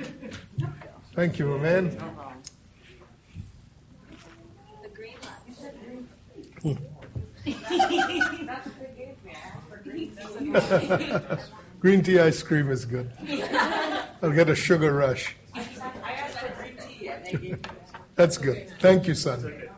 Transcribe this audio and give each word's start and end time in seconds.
Thank 1.14 1.38
you, 1.38 1.58
man. 1.58 1.96
Green 6.62 6.78
green 11.80 12.02
tea 12.02 12.18
ice 12.18 12.42
cream 12.42 12.70
is 12.70 12.84
good. 12.84 13.10
I'll 14.22 14.32
get 14.32 14.50
a 14.50 14.54
sugar 14.54 14.92
rush. 14.92 15.34
That's 18.14 18.38
good. 18.38 18.70
Thank 18.80 19.08
you, 19.08 19.14
son. 19.14 19.68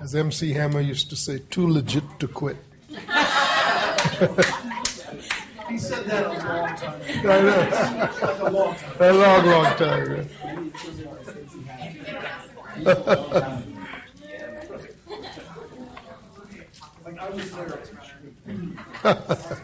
As 0.00 0.14
MC 0.14 0.52
Hammer 0.52 0.80
used 0.80 1.10
to 1.10 1.16
say, 1.16 1.38
too 1.38 1.68
legit 1.68 2.04
to 2.20 2.28
quit. 2.28 2.56
he 5.68 5.78
said 5.78 6.06
that 6.06 6.24
a 6.24 6.28
long 6.28 6.76
time 6.76 7.00
ago. 7.00 7.30
I 7.30 7.40
know. 7.42 7.58
Like 8.20 8.40
a 8.40 8.50
long 8.50 8.74
time. 8.74 9.00
A 9.00 9.12
long, 9.12 9.46
long 9.46 9.64
time 9.76 10.02
ago. 10.02 10.24
Like 17.04 17.18
I 17.18 17.30
was 17.30 17.50
there. 17.52 17.82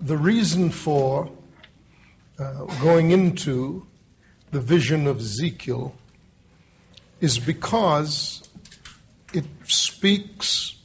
the 0.00 0.16
reason 0.16 0.70
for 0.70 1.30
uh, 2.38 2.64
going 2.80 3.10
into 3.10 3.86
the 4.50 4.60
vision 4.60 5.06
of 5.06 5.18
Ezekiel 5.18 5.94
is 7.20 7.38
because 7.38 8.41
speaks 9.72 10.76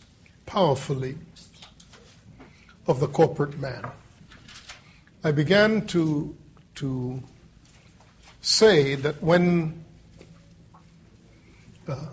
powerfully 0.46 1.18
of 2.88 3.00
the 3.00 3.08
corporate 3.08 3.60
man. 3.60 3.86
I 5.24 5.32
began 5.32 5.88
to, 5.88 6.36
to 6.76 7.22
say 8.42 8.96
that 8.96 9.22
when, 9.22 9.84
uh, 11.88 12.08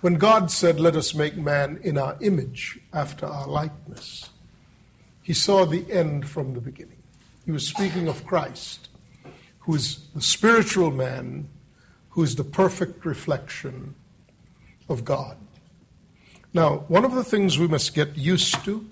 when 0.00 0.14
God 0.14 0.50
said, 0.50 0.80
Let 0.80 0.96
us 0.96 1.14
make 1.14 1.36
man 1.36 1.80
in 1.84 1.96
our 1.96 2.16
image, 2.20 2.78
after 2.92 3.26
our 3.26 3.46
likeness, 3.46 4.28
he 5.22 5.32
saw 5.32 5.64
the 5.64 5.92
end 5.92 6.28
from 6.28 6.54
the 6.54 6.60
beginning. 6.60 7.02
He 7.44 7.52
was 7.52 7.66
speaking 7.66 8.08
of 8.08 8.26
Christ, 8.26 8.88
who 9.60 9.76
is 9.76 10.04
the 10.14 10.22
spiritual 10.22 10.90
man, 10.90 11.48
who 12.10 12.22
is 12.24 12.34
the 12.34 12.44
perfect 12.44 13.04
reflection 13.04 13.94
of 14.90 15.04
God. 15.04 15.36
Now, 16.52 16.78
one 16.88 17.04
of 17.04 17.14
the 17.14 17.24
things 17.24 17.58
we 17.58 17.68
must 17.68 17.94
get 17.94 18.18
used 18.18 18.64
to 18.64 18.84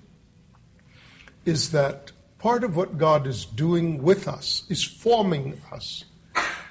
is 1.44 1.72
that 1.72 2.12
part 2.38 2.62
of 2.62 2.76
what 2.76 2.98
God 2.98 3.26
is 3.26 3.44
doing 3.44 4.02
with 4.02 4.28
us 4.28 4.62
is 4.68 4.84
forming 4.84 5.60
us 5.72 6.04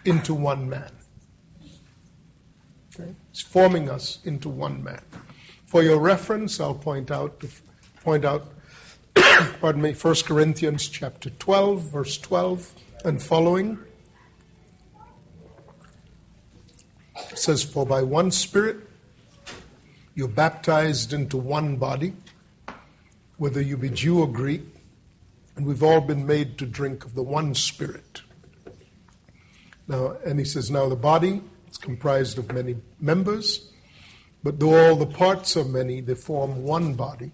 into 0.06 0.34
one 0.34 0.70
man. 0.70 0.92
Okay? 2.96 3.14
It's 3.32 3.42
forming 3.42 3.90
us 3.90 4.18
into 4.24 4.48
one 4.48 4.84
man. 4.84 5.02
For 5.66 5.84
your 5.84 6.00
reference, 6.00 6.62
I'll 6.62 6.74
point 6.74 7.12
out 7.12 7.44
point 8.04 8.24
out 8.24 8.46
pardon 9.60 9.82
me, 9.82 9.94
1 9.94 10.16
Corinthians 10.26 10.88
chapter 10.88 11.30
12, 11.30 11.82
verse 11.82 12.18
12 12.18 12.74
and 13.04 13.22
following. 13.22 13.80
It 17.32 17.38
says, 17.38 17.64
For 17.64 17.86
by 17.86 18.04
one 18.04 18.32
Spirit 18.32 18.78
you're 20.18 20.28
baptized 20.28 21.14
into 21.14 21.38
one 21.38 21.76
body, 21.76 22.12
whether 23.38 23.62
you 23.62 23.78
be 23.78 23.92
Jew 23.92 24.22
or 24.22 24.28
Greek, 24.28 24.64
and 25.56 25.64
we've 25.64 25.84
all 25.84 26.02
been 26.02 26.26
made 26.26 26.58
to 26.58 26.66
drink 26.66 27.06
of 27.06 27.14
the 27.14 27.22
one 27.22 27.54
Spirit. 27.54 28.24
Now, 29.88 30.18
and 30.26 30.40
he 30.40 30.46
says, 30.46 30.72
Now 30.72 30.90
the 30.90 30.96
body 30.96 31.44
is 31.70 31.78
comprised 31.78 32.40
of 32.40 32.52
many 32.52 32.78
members, 33.00 33.72
but 34.44 34.60
though 34.60 34.88
all 34.88 34.96
the 34.96 35.06
parts 35.06 35.56
are 35.56 35.64
many, 35.64 36.02
they 36.02 36.16
form 36.16 36.64
one 36.64 36.96
body 36.96 37.32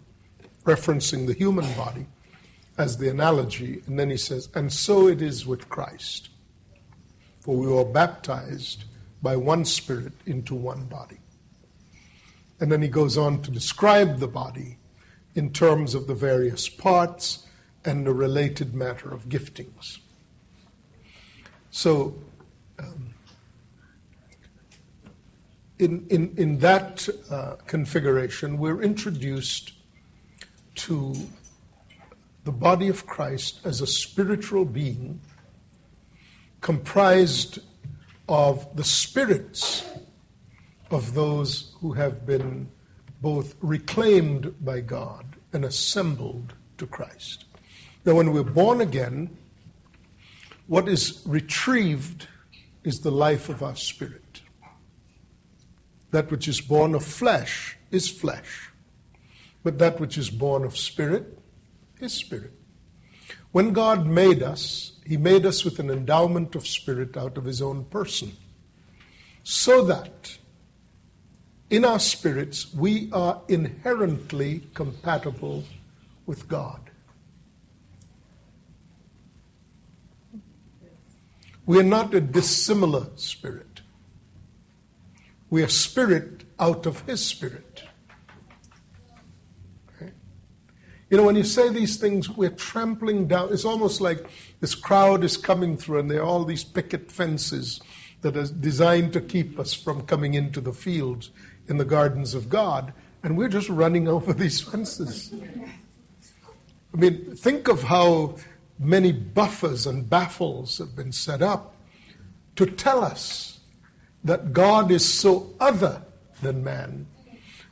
referencing 0.65 1.25
the 1.25 1.33
human 1.33 1.73
body 1.75 2.05
as 2.77 2.97
the 2.97 3.09
analogy. 3.09 3.81
And 3.87 3.97
then 3.97 4.09
he 4.09 4.17
says, 4.17 4.49
And 4.55 4.71
so 4.73 5.07
it 5.07 5.21
is 5.21 5.45
with 5.45 5.69
Christ. 5.69 6.27
For 7.39 7.55
we 7.55 7.67
were 7.67 7.85
baptized 7.85 8.83
by 9.21 9.37
one 9.37 9.63
Spirit 9.63 10.11
into 10.25 10.53
one 10.53 10.87
body. 10.87 11.19
And 12.63 12.71
then 12.71 12.81
he 12.81 12.87
goes 12.87 13.17
on 13.17 13.41
to 13.41 13.51
describe 13.51 14.19
the 14.19 14.27
body 14.29 14.77
in 15.35 15.51
terms 15.51 15.95
of 15.95 16.07
the 16.07 16.15
various 16.15 16.69
parts 16.69 17.45
and 17.83 18.07
the 18.07 18.13
related 18.13 18.73
matter 18.73 19.13
of 19.13 19.27
giftings. 19.27 19.97
So, 21.71 22.15
um, 22.79 23.15
in, 25.77 26.07
in, 26.09 26.35
in 26.37 26.59
that 26.59 27.09
uh, 27.29 27.55
configuration, 27.67 28.57
we're 28.57 28.81
introduced 28.81 29.73
to 30.75 31.17
the 32.45 32.53
body 32.53 32.87
of 32.87 33.05
Christ 33.05 33.59
as 33.65 33.81
a 33.81 33.87
spiritual 33.87 34.63
being 34.63 35.19
comprised 36.61 37.59
of 38.29 38.73
the 38.77 38.85
spirits 38.85 39.83
of 40.93 41.13
those 41.13 41.73
who 41.81 41.93
have 41.93 42.25
been 42.25 42.69
both 43.21 43.55
reclaimed 43.61 44.63
by 44.63 44.81
God 44.81 45.25
and 45.51 45.65
assembled 45.65 46.53
to 46.77 46.87
Christ. 46.87 47.45
Now, 48.05 48.15
when 48.15 48.33
we're 48.33 48.43
born 48.43 48.81
again, 48.81 49.37
what 50.67 50.87
is 50.87 51.21
retrieved 51.25 52.27
is 52.83 52.99
the 52.99 53.11
life 53.11 53.49
of 53.49 53.63
our 53.63 53.75
spirit. 53.75 54.41
That 56.11 56.29
which 56.31 56.47
is 56.47 56.59
born 56.59 56.95
of 56.95 57.03
flesh 57.03 57.77
is 57.91 58.09
flesh. 58.09 58.69
But 59.63 59.79
that 59.79 59.99
which 59.99 60.17
is 60.17 60.29
born 60.29 60.65
of 60.65 60.77
spirit 60.77 61.39
is 61.99 62.13
spirit. 62.13 62.53
When 63.51 63.73
God 63.73 64.05
made 64.05 64.43
us, 64.43 64.91
He 65.05 65.17
made 65.17 65.45
us 65.45 65.63
with 65.63 65.79
an 65.79 65.89
endowment 65.89 66.55
of 66.55 66.67
spirit 66.67 67.15
out 67.17 67.37
of 67.37 67.45
His 67.45 67.61
own 67.61 67.85
person. 67.85 68.33
So 69.43 69.85
that 69.85 70.37
in 71.73 71.85
our 71.85 71.97
spirits 71.97 72.71
we 72.71 73.09
are 73.11 73.41
inherently 73.47 74.61
compatible 74.75 75.63
with 76.27 76.47
God. 76.47 76.79
We 81.65 81.79
are 81.79 81.89
not 81.97 82.13
a 82.13 82.21
dissimilar 82.21 83.07
spirit. 83.15 83.81
We 85.49 85.63
are 85.63 85.67
spirit 85.67 86.43
out 86.59 86.85
of 86.85 87.01
His 87.07 87.25
spirit. 87.25 87.83
You 91.09 91.17
know, 91.17 91.23
when 91.23 91.35
you 91.35 91.43
say 91.43 91.69
these 91.69 91.97
things, 91.97 92.29
we're 92.29 92.49
trampling 92.51 93.27
down. 93.27 93.51
It's 93.51 93.65
almost 93.65 93.99
like 93.99 94.27
this 94.59 94.75
crowd 94.75 95.23
is 95.23 95.37
coming 95.37 95.77
through, 95.77 95.99
and 95.99 96.11
there 96.11 96.21
are 96.21 96.25
all 96.25 96.45
these 96.45 96.63
picket 96.63 97.11
fences 97.11 97.81
that 98.21 98.37
are 98.37 98.45
designed 98.45 99.13
to 99.13 99.21
keep 99.21 99.59
us 99.59 99.73
from 99.73 100.03
coming 100.03 100.35
into 100.35 100.61
the 100.61 100.73
fields 100.73 101.29
in 101.67 101.77
the 101.77 101.85
gardens 101.85 102.33
of 102.33 102.49
God, 102.49 102.93
and 103.23 103.37
we're 103.37 103.49
just 103.49 103.69
running 103.69 104.07
over 104.15 104.33
these 104.33 104.61
fences. 104.61 105.33
I 106.93 106.97
mean, 106.97 107.35
think 107.35 107.67
of 107.67 107.81
how 107.81 108.37
many 108.79 109.11
buffers 109.11 109.87
and 109.87 110.09
baffles 110.09 110.79
have 110.79 110.95
been 110.95 111.11
set 111.11 111.41
up 111.41 111.75
to 112.57 112.65
tell 112.65 113.03
us 113.03 113.59
that 114.23 114.53
God 114.53 114.91
is 114.91 115.11
so 115.11 115.53
other 115.59 116.01
than 116.41 116.63
man 116.63 117.07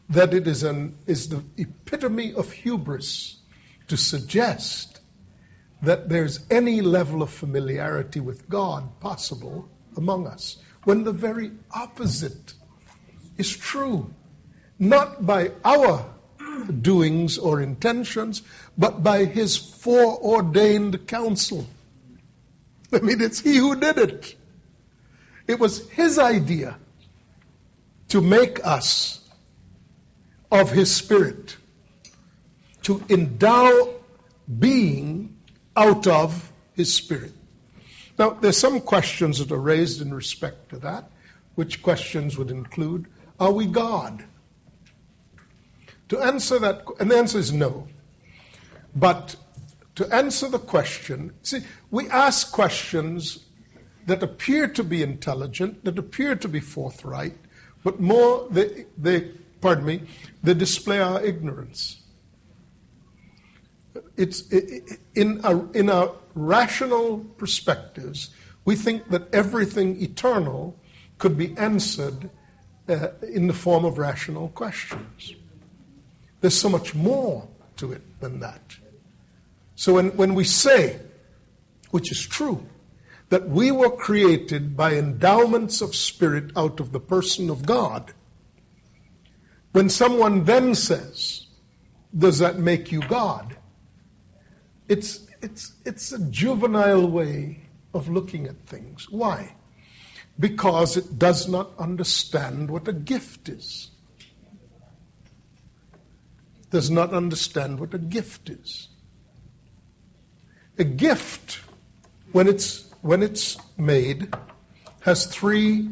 that 0.10 0.34
it 0.34 0.48
is, 0.48 0.64
an, 0.64 0.98
is 1.06 1.30
the 1.30 1.44
epitome 1.58 2.34
of 2.34 2.52
hubris 2.52 3.38
to 3.88 3.98
suggest 3.98 5.00
that 5.82 6.10
there's 6.10 6.46
any 6.50 6.82
level 6.82 7.22
of 7.22 7.30
familiarity 7.30 8.20
with 8.20 8.50
God 8.50 9.00
possible 9.00 9.70
among 9.98 10.28
us, 10.28 10.58
when 10.84 11.04
the 11.04 11.12
very 11.14 11.52
opposite 11.72 12.54
is 13.42 13.56
true. 13.58 14.14
Not 14.80 15.26
by 15.26 15.52
our 15.66 16.06
doings 16.82 17.38
or 17.38 17.62
intentions, 17.62 18.42
but 18.78 19.04
by 19.04 19.26
His 19.26 19.58
foreordained 19.58 21.08
counsel. 21.08 21.68
I 22.94 23.00
mean, 23.00 23.22
it's 23.22 23.40
He 23.40 23.58
who 23.58 23.76
did 23.80 23.98
it. 23.98 24.36
It 25.48 25.60
was 25.60 25.90
His 25.90 26.20
idea 26.20 26.78
to 28.10 28.22
make 28.22 28.66
us 28.66 29.20
of 30.52 30.72
His 30.72 30.96
Spirit 30.96 31.58
to 32.84 33.02
endow 33.10 33.94
being 34.60 35.38
out 35.76 36.08
of 36.08 36.52
His 36.74 36.94
Spirit. 36.94 37.34
Now, 38.20 38.32
there's 38.32 38.58
some 38.58 38.82
questions 38.82 39.40
that 39.40 39.52
are 39.52 39.66
raised 39.74 40.02
in 40.02 40.14
respect 40.14 40.70
to 40.70 40.80
that, 40.80 41.10
which 41.56 41.82
questions 41.82 42.38
would 42.38 42.52
include 42.52 43.08
Are 43.42 43.52
we 43.52 43.66
God? 43.66 44.24
To 46.10 46.20
answer 46.20 46.60
that, 46.60 46.84
and 47.00 47.10
the 47.10 47.18
answer 47.18 47.40
is 47.40 47.52
no. 47.52 47.88
But 48.96 49.36
to 49.96 50.06
answer 50.14 50.48
the 50.48 50.60
question, 50.60 51.34
see, 51.42 51.62
we 51.90 52.08
ask 52.08 52.52
questions 52.52 53.40
that 54.06 54.22
appear 54.22 54.68
to 54.68 54.84
be 54.84 55.02
intelligent, 55.02 55.84
that 55.86 55.98
appear 55.98 56.36
to 56.36 56.48
be 56.48 56.60
forthright, 56.60 57.36
but 57.84 58.00
more, 58.00 58.48
they, 58.52 58.86
they 59.00 59.22
pardon 59.60 59.86
me, 59.86 60.04
they 60.44 60.54
display 60.54 61.00
our 61.00 61.24
ignorance. 61.24 62.00
It's, 64.18 64.42
in, 65.16 65.44
our, 65.44 65.68
in 65.74 65.90
our 65.90 66.14
rational 66.36 67.18
perspectives, 67.38 68.30
we 68.66 68.76
think 68.76 69.10
that 69.10 69.34
everything 69.34 70.00
eternal 70.04 70.80
could 71.18 71.40
be 71.40 71.58
answered 71.58 72.30
uh, 72.88 73.10
in 73.22 73.48
the 73.48 73.54
form 73.54 73.86
of 73.86 73.98
rational 73.98 74.50
questions. 74.50 75.34
There's 76.42 76.60
so 76.60 76.70
much 76.70 76.96
more 76.96 77.48
to 77.78 77.92
it 77.92 78.02
than 78.20 78.40
that. 78.40 78.62
So 79.76 79.94
when, 79.94 80.18
when 80.18 80.36
we 80.36 80.44
say, 80.44 81.00
which 81.92 82.12
is 82.12 82.26
true, 82.26 82.66
that 83.30 83.48
we 83.48 83.72
were 83.72 83.90
created 83.90 84.76
by 84.76 84.96
endowments 84.96 85.82
of 85.82 85.96
spirit 85.96 86.52
out 86.56 86.80
of 86.80 86.92
the 86.92 87.00
person 87.00 87.50
of 87.50 87.66
God, 87.66 88.14
when 89.72 89.90
someone 89.90 90.44
then 90.44 90.76
says, 90.76 91.46
Does 92.18 92.40
that 92.40 92.60
make 92.60 92.92
you 92.92 93.00
God? 93.00 93.56
It's, 94.90 95.26
it's, 95.42 95.72
it's 95.86 96.12
a 96.12 96.20
juvenile 96.20 97.08
way 97.08 97.62
of 97.94 98.10
looking 98.10 98.48
at 98.48 98.66
things. 98.66 99.10
Why? 99.10 99.56
Because 100.42 100.98
it 100.98 101.20
does 101.20 101.48
not 101.48 101.78
understand 101.78 102.72
what 102.72 102.88
a 102.88 102.94
gift 102.94 103.48
is. 103.48 103.92
Does 106.72 106.90
not 106.90 107.14
understand 107.14 107.80
what 107.80 107.94
a 107.94 108.00
gift 108.00 108.50
is. 108.50 108.88
A 110.80 110.84
gift, 110.84 111.60
when 112.32 112.48
it's, 112.48 112.90
when 113.02 113.22
it's 113.22 113.58
made, 113.78 114.34
has 115.02 115.28
three 115.28 115.90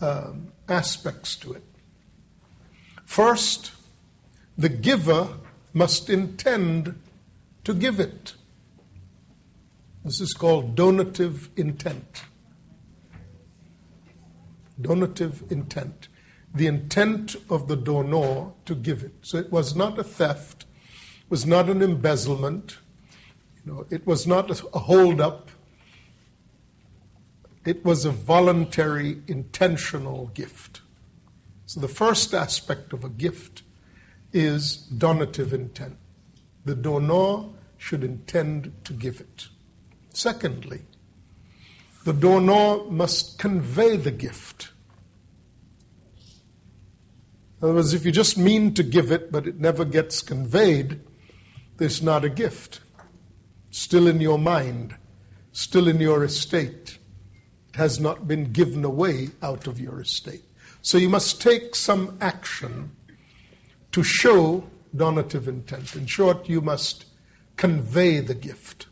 um, 0.00 0.52
aspects 0.66 1.36
to 1.36 1.52
it. 1.52 1.64
First, 3.04 3.70
the 4.56 4.70
giver 4.70 5.28
must 5.74 6.08
intend 6.08 6.98
to 7.64 7.74
give 7.74 8.00
it. 8.00 8.32
This 10.04 10.22
is 10.22 10.32
called 10.32 10.74
donative 10.74 11.50
intent. 11.56 12.22
Donative 14.80 15.44
intent. 15.50 16.08
The 16.54 16.66
intent 16.66 17.36
of 17.50 17.68
the 17.68 17.76
donor 17.76 18.52
to 18.66 18.74
give 18.74 19.02
it. 19.02 19.14
So 19.22 19.38
it 19.38 19.50
was 19.50 19.74
not 19.74 19.98
a 19.98 20.04
theft, 20.04 20.66
it 21.24 21.30
was 21.30 21.46
not 21.46 21.68
an 21.68 21.82
embezzlement, 21.82 22.76
you 23.64 23.72
know, 23.72 23.86
it 23.90 24.06
was 24.06 24.26
not 24.26 24.50
a 24.50 24.78
hold-up. 24.78 25.50
It 27.64 27.84
was 27.84 28.04
a 28.04 28.10
voluntary, 28.10 29.16
intentional 29.26 30.26
gift. 30.26 30.82
So 31.66 31.80
the 31.80 31.88
first 31.88 32.34
aspect 32.34 32.92
of 32.92 33.04
a 33.04 33.08
gift 33.08 33.62
is 34.32 34.76
donative 34.76 35.54
intent. 35.54 35.96
The 36.66 36.74
donor 36.74 37.48
should 37.78 38.04
intend 38.04 38.72
to 38.84 38.92
give 38.92 39.20
it. 39.20 39.48
Secondly, 40.12 40.82
the 42.04 42.12
donor 42.12 42.84
must 42.90 43.38
convey 43.38 43.96
the 43.96 44.10
gift. 44.10 44.70
In 47.60 47.68
other 47.68 47.74
words, 47.76 47.94
if 47.94 48.04
you 48.04 48.12
just 48.12 48.36
mean 48.36 48.74
to 48.74 48.82
give 48.82 49.10
it 49.10 49.32
but 49.32 49.46
it 49.46 49.58
never 49.58 49.86
gets 49.86 50.20
conveyed, 50.20 51.00
it's 51.80 52.02
not 52.02 52.24
a 52.24 52.28
gift. 52.28 52.80
Still 53.70 54.06
in 54.06 54.20
your 54.20 54.38
mind, 54.38 54.94
still 55.52 55.88
in 55.88 55.98
your 55.98 56.24
estate. 56.24 56.98
It 57.70 57.76
has 57.76 57.98
not 57.98 58.28
been 58.28 58.52
given 58.52 58.84
away 58.84 59.30
out 59.42 59.66
of 59.66 59.80
your 59.80 60.00
estate. 60.00 60.44
So 60.82 60.98
you 60.98 61.08
must 61.08 61.40
take 61.40 61.74
some 61.74 62.18
action 62.20 62.94
to 63.92 64.02
show 64.02 64.64
donative 64.94 65.48
intent. 65.48 65.96
In 65.96 66.06
short, 66.06 66.48
you 66.50 66.60
must 66.60 67.06
convey 67.56 68.20
the 68.20 68.34
gift. 68.34 68.86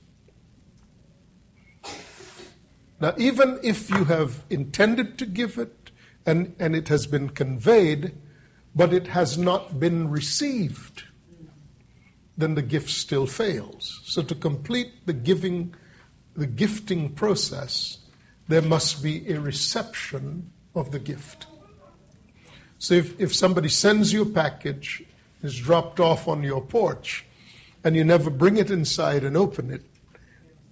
Now, 3.03 3.15
even 3.19 3.59
if 3.65 3.91
you 3.91 4.05
have 4.05 4.41
intended 4.49 5.19
to 5.19 5.27
give 5.27 5.59
it 5.59 5.91
and, 6.25 6.55
and 6.61 6.77
it 6.77 6.87
has 6.87 7.09
been 7.09 7.31
conveyed, 7.31 8.13
but 8.77 8.93
it 8.93 9.09
has 9.09 9.37
not 9.37 9.81
been 9.81 10.09
received, 10.09 11.03
then 12.39 12.55
the 12.55 12.63
gift 12.63 12.91
still 12.91 13.27
fails. 13.27 14.01
So 14.05 14.23
to 14.23 14.37
complete 14.37 15.05
the 15.05 15.15
giving, 15.15 15.75
the 16.37 16.47
gifting 16.47 17.15
process, 17.15 17.99
there 18.47 18.63
must 18.63 19.03
be 19.03 19.33
a 19.33 19.41
reception 19.41 20.53
of 20.73 20.93
the 20.93 21.01
gift. 21.01 21.49
So 22.79 22.95
if, 22.95 23.21
if 23.21 23.35
somebody 23.35 23.69
sends 23.69 24.13
you 24.13 24.23
a 24.23 24.27
package, 24.27 25.03
it's 25.43 25.59
dropped 25.59 25.99
off 25.99 26.29
on 26.29 26.45
your 26.45 26.63
porch, 26.63 27.27
and 27.83 27.97
you 27.97 28.05
never 28.05 28.31
bring 28.31 28.59
it 28.59 28.71
inside 28.71 29.25
and 29.25 29.37
open 29.37 29.73
it, 29.73 29.83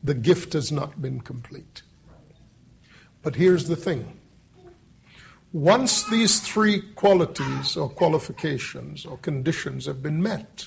the 0.05 0.15
gift 0.15 0.53
has 0.53 0.71
not 0.71 1.03
been 1.03 1.21
complete. 1.21 1.83
But 3.23 3.35
here's 3.35 3.69
the 3.69 3.77
thing. 3.77 4.17
Once 5.53 6.09
these 6.09 6.41
three 6.41 6.81
qualities 6.81 7.77
or 7.77 7.89
qualifications 7.89 9.05
or 9.05 9.19
conditions 9.19 9.87
have 9.87 10.03
been 10.03 10.23
met, 10.23 10.65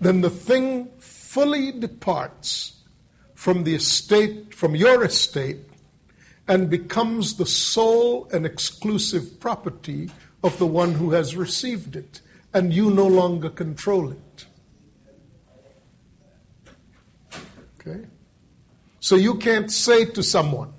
then 0.00 0.22
the 0.22 0.30
thing 0.30 0.88
fully 0.98 1.72
departs 1.72 2.72
from 3.34 3.64
the 3.64 3.74
estate, 3.74 4.54
from 4.54 4.74
your 4.74 5.04
estate, 5.04 5.58
and 6.48 6.70
becomes 6.70 7.36
the 7.36 7.46
sole 7.46 8.28
and 8.32 8.46
exclusive 8.46 9.40
property 9.40 10.10
of 10.42 10.58
the 10.58 10.66
one 10.66 10.92
who 10.92 11.10
has 11.12 11.36
received 11.36 11.96
it, 11.96 12.20
and 12.52 12.72
you 12.72 12.90
no 12.90 13.06
longer 13.06 13.50
control 13.50 14.10
it. 14.12 14.46
Okay? 17.80 18.06
So 19.04 19.16
you 19.16 19.34
can't 19.34 19.70
say 19.70 20.06
to 20.06 20.22
someone 20.22 20.72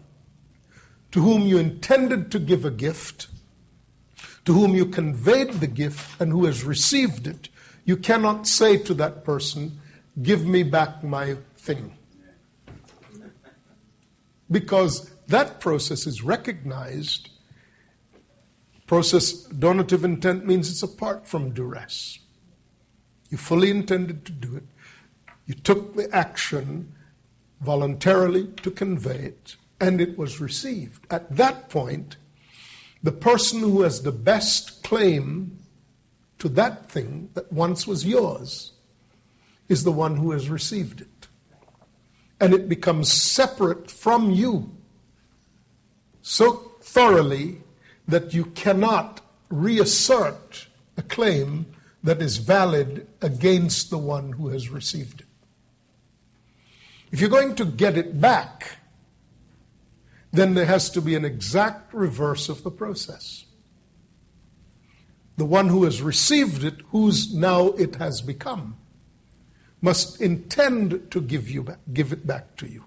to 1.12 1.22
whom 1.22 1.44
you 1.44 1.60
intended 1.60 2.31
to 2.31 2.39
give 2.39 2.66
a 2.66 2.72
gift, 2.72 3.27
to 4.45 4.54
whom 4.54 4.74
you 4.74 4.88
conveyed 4.88 5.54
the 5.54 5.68
gift, 5.68 6.19
and 6.19 6.31
who 6.31 6.45
has 6.45 6.63
received 6.63 7.27
it, 7.27 7.50
you 7.84 7.98
cannot 7.98 8.48
say 8.48 8.77
to 8.77 8.96
that 8.96 9.25
person, 9.25 9.79
Give 10.20 10.44
me 10.44 10.63
back 10.63 11.03
my 11.03 11.36
thing. 11.58 11.96
Because 14.50 15.08
that 15.27 15.60
process 15.60 16.08
is 16.08 16.24
recognized. 16.24 17.29
Process 18.88 19.34
donative 19.34 20.03
intent 20.03 20.48
means 20.48 20.72
it's 20.72 20.82
apart 20.82 21.27
from 21.27 21.53
duress. 21.53 22.17
You 23.29 23.38
fully 23.38 23.70
intended 23.70 24.25
to 24.25 24.32
do 24.32 24.55
it. 24.55 24.63
You 25.46 25.53
took 25.53 25.96
the 25.96 26.10
action 26.12 26.95
voluntarily 27.65 28.48
to 28.63 28.72
convey 28.72 29.17
it, 29.17 29.55
and 29.79 30.00
it 30.00 30.17
was 30.17 30.39
received. 30.39 31.05
At 31.12 31.36
that 31.38 31.69
point, 31.69 32.15
the 33.03 33.12
person 33.12 33.60
who 33.60 33.81
has 33.81 34.01
the 34.01 34.12
best 34.12 34.84
claim 34.84 35.57
to 36.39 36.50
that 36.50 36.89
thing 36.91 37.29
that 37.34 37.51
once 37.51 37.86
was 37.86 38.05
yours 38.05 38.72
is 39.67 39.84
the 39.84 39.91
one 39.91 40.15
who 40.15 40.31
has 40.31 40.50
received 40.50 41.01
it. 41.01 41.27
And 42.39 42.53
it 42.53 42.69
becomes 42.69 43.12
separate 43.12 43.89
from 43.89 44.31
you 44.31 44.75
so 46.22 46.72
thoroughly 46.81 47.62
that 48.07 48.34
you 48.34 48.45
cannot 48.45 49.22
reassert 49.50 50.67
a 50.98 51.01
claim 51.01 51.65
that 52.03 52.22
is 52.22 52.38
valid 52.38 53.07
against 53.22 53.89
the 53.89 53.98
one 53.98 54.31
who 54.31 54.50
has 54.50 54.69
received 54.69 55.22
it. 55.22 55.27
If 57.15 57.22
you're 57.22 57.29
going 57.29 57.55
to 57.55 57.65
get 57.65 57.98
it 57.98 58.19
back, 58.19 58.77
then 60.34 60.53
there 60.53 60.65
has 60.65 60.89
to 60.89 61.01
be 61.01 61.15
an 61.15 61.24
exact 61.24 61.93
reverse 61.93 62.50
of 62.50 62.62
the 62.62 62.69
process. 62.69 63.45
The 65.38 65.45
one 65.45 65.69
who 65.69 65.86
has 65.86 66.01
received 66.01 66.65
it, 66.65 66.81
whose 66.89 67.34
now 67.34 67.67
it 67.67 67.95
has 67.95 68.19
become, 68.19 68.75
must 69.79 70.19
intend 70.19 71.12
to 71.12 71.22
give, 71.22 71.50
you 71.50 71.63
back, 71.63 71.79
give 71.93 72.12
it 72.12 72.27
back 72.27 72.57
to 72.57 72.67
you 72.67 72.84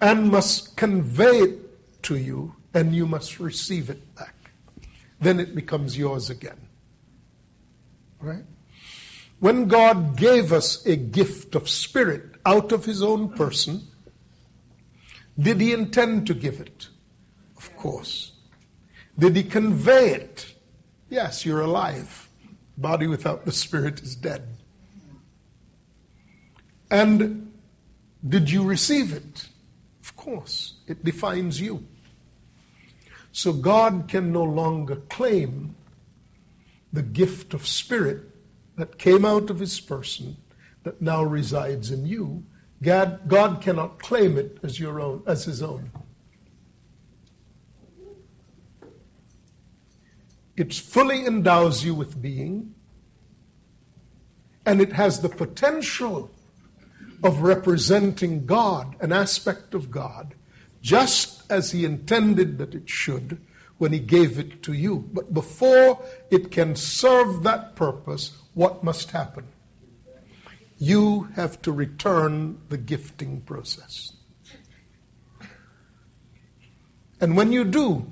and 0.00 0.30
must 0.30 0.76
convey 0.76 1.38
it 1.38 2.02
to 2.04 2.16
you, 2.16 2.54
and 2.72 2.94
you 2.94 3.08
must 3.08 3.40
receive 3.40 3.90
it 3.90 4.14
back. 4.14 4.36
Then 5.20 5.40
it 5.40 5.56
becomes 5.56 5.98
yours 5.98 6.30
again. 6.30 6.68
Right? 8.20 8.44
When 9.44 9.68
God 9.68 10.16
gave 10.16 10.54
us 10.54 10.86
a 10.86 10.96
gift 10.96 11.54
of 11.54 11.68
spirit 11.68 12.36
out 12.46 12.72
of 12.72 12.86
his 12.86 13.02
own 13.02 13.28
person, 13.34 13.82
did 15.38 15.60
he 15.60 15.74
intend 15.74 16.28
to 16.28 16.34
give 16.34 16.60
it? 16.60 16.88
Of 17.58 17.76
course. 17.76 18.32
Did 19.18 19.36
he 19.36 19.42
convey 19.42 20.14
it? 20.14 20.46
Yes, 21.10 21.44
you're 21.44 21.60
alive. 21.60 22.26
Body 22.78 23.06
without 23.06 23.44
the 23.44 23.52
spirit 23.52 24.00
is 24.00 24.16
dead. 24.16 24.48
And 26.90 27.52
did 28.26 28.50
you 28.50 28.64
receive 28.64 29.12
it? 29.12 29.46
Of 30.04 30.16
course, 30.16 30.72
it 30.86 31.04
defines 31.04 31.60
you. 31.60 31.86
So 33.32 33.52
God 33.52 34.06
can 34.08 34.32
no 34.32 34.44
longer 34.44 34.96
claim 34.96 35.76
the 36.94 37.02
gift 37.02 37.52
of 37.52 37.66
spirit 37.66 38.30
that 38.76 38.98
came 38.98 39.24
out 39.24 39.50
of 39.50 39.58
his 39.58 39.80
person 39.80 40.36
that 40.82 41.00
now 41.00 41.22
resides 41.22 41.90
in 41.90 42.06
you. 42.06 42.44
God, 42.82 43.28
God 43.28 43.62
cannot 43.62 43.98
claim 43.98 44.36
it 44.36 44.58
as 44.62 44.78
your 44.78 45.00
own, 45.00 45.22
as 45.26 45.44
his 45.44 45.62
own. 45.62 45.90
It 50.56 50.72
fully 50.72 51.26
endows 51.26 51.84
you 51.84 51.94
with 51.94 52.20
being, 52.20 52.74
and 54.64 54.80
it 54.80 54.92
has 54.92 55.20
the 55.20 55.28
potential 55.28 56.30
of 57.22 57.40
representing 57.40 58.46
God, 58.46 58.96
an 59.00 59.12
aspect 59.12 59.74
of 59.74 59.90
God, 59.90 60.34
just 60.80 61.50
as 61.50 61.70
He 61.70 61.84
intended 61.84 62.58
that 62.58 62.74
it 62.74 62.88
should 62.88 63.40
when 63.78 63.92
He 63.92 63.98
gave 63.98 64.38
it 64.38 64.64
to 64.64 64.72
you. 64.72 64.98
But 64.98 65.32
before 65.32 66.02
it 66.30 66.50
can 66.50 66.76
serve 66.76 67.44
that 67.44 67.76
purpose, 67.76 68.32
what 68.54 68.84
must 68.84 69.10
happen? 69.10 69.46
You 70.78 71.28
have 71.34 71.60
to 71.62 71.72
return 71.72 72.60
the 72.68 72.76
gifting 72.76 73.40
process. 73.40 74.12
And 77.20 77.36
when 77.36 77.52
you 77.52 77.64
do, 77.64 78.10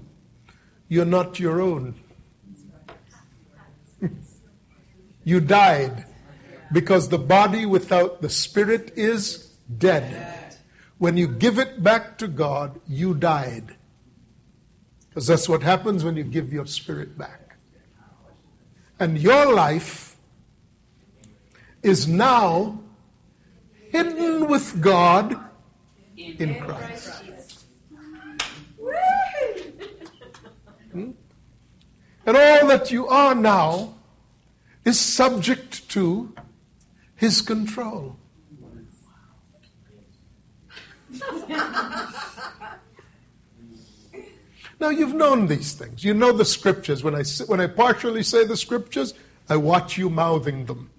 you're 0.88 1.04
not 1.04 1.38
your 1.40 1.60
own. 1.60 1.94
you 5.24 5.40
died 5.40 6.06
because 6.72 7.08
the 7.08 7.18
body 7.18 7.66
without 7.66 8.22
the 8.22 8.30
spirit 8.30 8.92
is 8.96 9.46
dead. 9.76 10.56
When 10.98 11.16
you 11.16 11.26
give 11.26 11.58
it 11.58 11.82
back 11.82 12.18
to 12.18 12.28
God, 12.28 12.80
you 12.86 13.14
died. 13.14 13.76
Because 15.12 15.26
that's 15.26 15.46
what 15.46 15.62
happens 15.62 16.02
when 16.04 16.16
you 16.16 16.24
give 16.24 16.54
your 16.54 16.64
spirit 16.64 17.18
back. 17.18 17.56
And 18.98 19.18
your 19.18 19.52
life 19.52 20.16
is 21.82 22.08
now 22.08 22.80
hidden 23.90 24.46
with 24.48 24.80
God 24.80 25.38
in 26.16 26.60
Christ. 26.60 27.24
Hmm? 30.92 31.10
And 32.24 32.36
all 32.36 32.68
that 32.68 32.90
you 32.90 33.08
are 33.08 33.34
now 33.34 33.94
is 34.86 34.98
subject 34.98 35.90
to 35.90 36.34
His 37.16 37.42
control. 37.42 38.16
now 44.82 44.90
you've 44.90 45.14
known 45.14 45.46
these 45.46 45.74
things. 45.74 46.02
You 46.02 46.12
know 46.12 46.32
the 46.32 46.44
scriptures. 46.44 47.04
When 47.04 47.14
I 47.14 47.22
when 47.46 47.60
I 47.60 47.68
partially 47.68 48.24
say 48.24 48.44
the 48.44 48.56
scriptures, 48.56 49.14
I 49.48 49.56
watch 49.56 49.96
you 49.96 50.10
mouthing 50.10 50.66
them. 50.66 50.90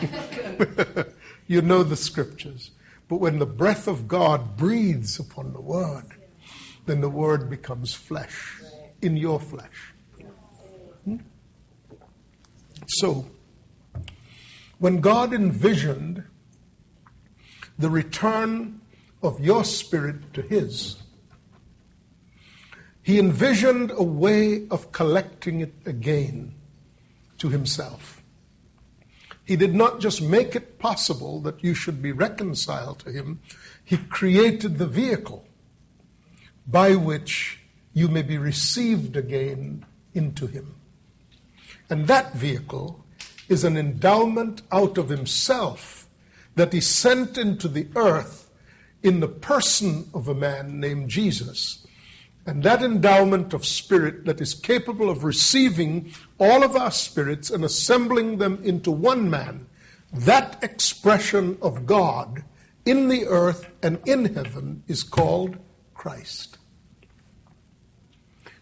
you 1.48 1.60
know 1.60 1.82
the 1.82 1.96
scriptures. 1.96 2.70
But 3.08 3.16
when 3.16 3.40
the 3.40 3.46
breath 3.46 3.88
of 3.88 4.06
God 4.06 4.56
breathes 4.56 5.18
upon 5.18 5.52
the 5.52 5.60
word, 5.60 6.04
then 6.86 7.00
the 7.00 7.08
word 7.08 7.50
becomes 7.50 7.92
flesh 7.92 8.62
in 9.02 9.16
your 9.16 9.40
flesh. 9.40 9.94
Hmm? 11.04 11.16
So, 12.86 13.26
when 14.78 15.00
God 15.00 15.34
envisioned 15.34 16.22
the 17.78 17.90
return 17.90 18.80
of 19.22 19.40
your 19.40 19.64
spirit 19.64 20.34
to 20.34 20.42
His, 20.42 20.96
He 23.08 23.18
envisioned 23.18 23.90
a 23.90 24.02
way 24.02 24.68
of 24.68 24.92
collecting 24.92 25.62
it 25.62 25.72
again 25.86 26.52
to 27.38 27.48
Himself. 27.48 28.22
He 29.46 29.56
did 29.56 29.74
not 29.74 30.00
just 30.00 30.20
make 30.20 30.54
it 30.54 30.78
possible 30.78 31.40
that 31.40 31.64
you 31.64 31.72
should 31.72 32.02
be 32.02 32.12
reconciled 32.12 32.98
to 32.98 33.10
Him, 33.10 33.40
He 33.82 33.96
created 33.96 34.76
the 34.76 34.86
vehicle 34.86 35.46
by 36.66 36.96
which 36.96 37.58
you 37.94 38.08
may 38.08 38.20
be 38.20 38.36
received 38.36 39.16
again 39.16 39.86
into 40.12 40.46
Him. 40.46 40.74
And 41.88 42.08
that 42.08 42.34
vehicle 42.34 43.02
is 43.48 43.64
an 43.64 43.78
endowment 43.78 44.60
out 44.70 44.98
of 44.98 45.08
Himself 45.08 46.06
that 46.56 46.74
He 46.74 46.82
sent 46.82 47.38
into 47.38 47.68
the 47.68 47.88
earth 47.96 48.50
in 49.02 49.20
the 49.20 49.28
person 49.28 50.10
of 50.12 50.28
a 50.28 50.34
man 50.34 50.78
named 50.78 51.08
Jesus. 51.08 51.86
And 52.48 52.62
that 52.62 52.82
endowment 52.82 53.52
of 53.52 53.66
spirit 53.66 54.24
that 54.24 54.40
is 54.40 54.54
capable 54.54 55.10
of 55.10 55.22
receiving 55.22 56.14
all 56.38 56.62
of 56.62 56.76
our 56.76 56.90
spirits 56.90 57.50
and 57.50 57.62
assembling 57.62 58.38
them 58.38 58.60
into 58.64 58.90
one 58.90 59.28
man, 59.28 59.66
that 60.14 60.64
expression 60.64 61.58
of 61.60 61.84
God 61.84 62.42
in 62.86 63.08
the 63.08 63.26
earth 63.26 63.70
and 63.82 64.00
in 64.08 64.34
heaven 64.34 64.82
is 64.88 65.02
called 65.02 65.58
Christ. 65.92 66.56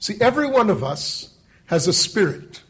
See, 0.00 0.16
every 0.20 0.48
one 0.48 0.70
of 0.70 0.82
us 0.82 1.32
has 1.66 1.86
a 1.86 1.92
spirit, 1.92 2.60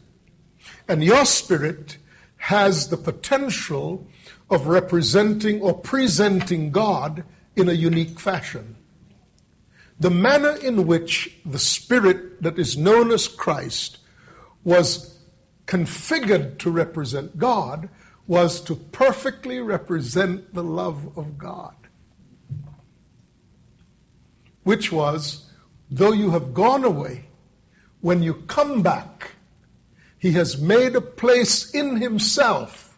and 0.87 1.03
your 1.03 1.25
spirit 1.25 1.97
has 2.35 2.89
the 2.89 2.97
potential 2.97 4.05
of 4.51 4.67
representing 4.67 5.61
or 5.61 5.73
presenting 5.73 6.69
God 6.69 7.23
in 7.55 7.69
a 7.69 7.73
unique 7.73 8.19
fashion. 8.19 8.76
The 9.99 10.09
manner 10.11 10.51
in 10.51 10.85
which 10.85 11.35
the 11.45 11.59
Spirit 11.59 12.43
that 12.43 12.59
is 12.59 12.77
known 12.77 13.11
as 13.11 13.27
Christ 13.27 13.97
was 14.63 15.17
configured 15.65 16.59
to 16.59 16.69
represent 16.69 17.37
God 17.37 17.89
was 18.27 18.61
to 18.61 18.75
perfectly 18.75 19.59
represent 19.59 20.53
the 20.53 20.63
love 20.63 21.17
of 21.17 21.37
God. 21.37 21.73
Which 24.63 24.91
was, 24.91 25.43
though 25.89 26.11
you 26.11 26.31
have 26.31 26.53
gone 26.53 26.83
away, 26.83 27.25
when 28.01 28.21
you 28.21 28.33
come 28.33 28.83
back, 28.83 29.31
He 30.19 30.33
has 30.33 30.61
made 30.61 30.95
a 30.95 31.01
place 31.01 31.71
in 31.71 31.95
Himself 31.95 32.95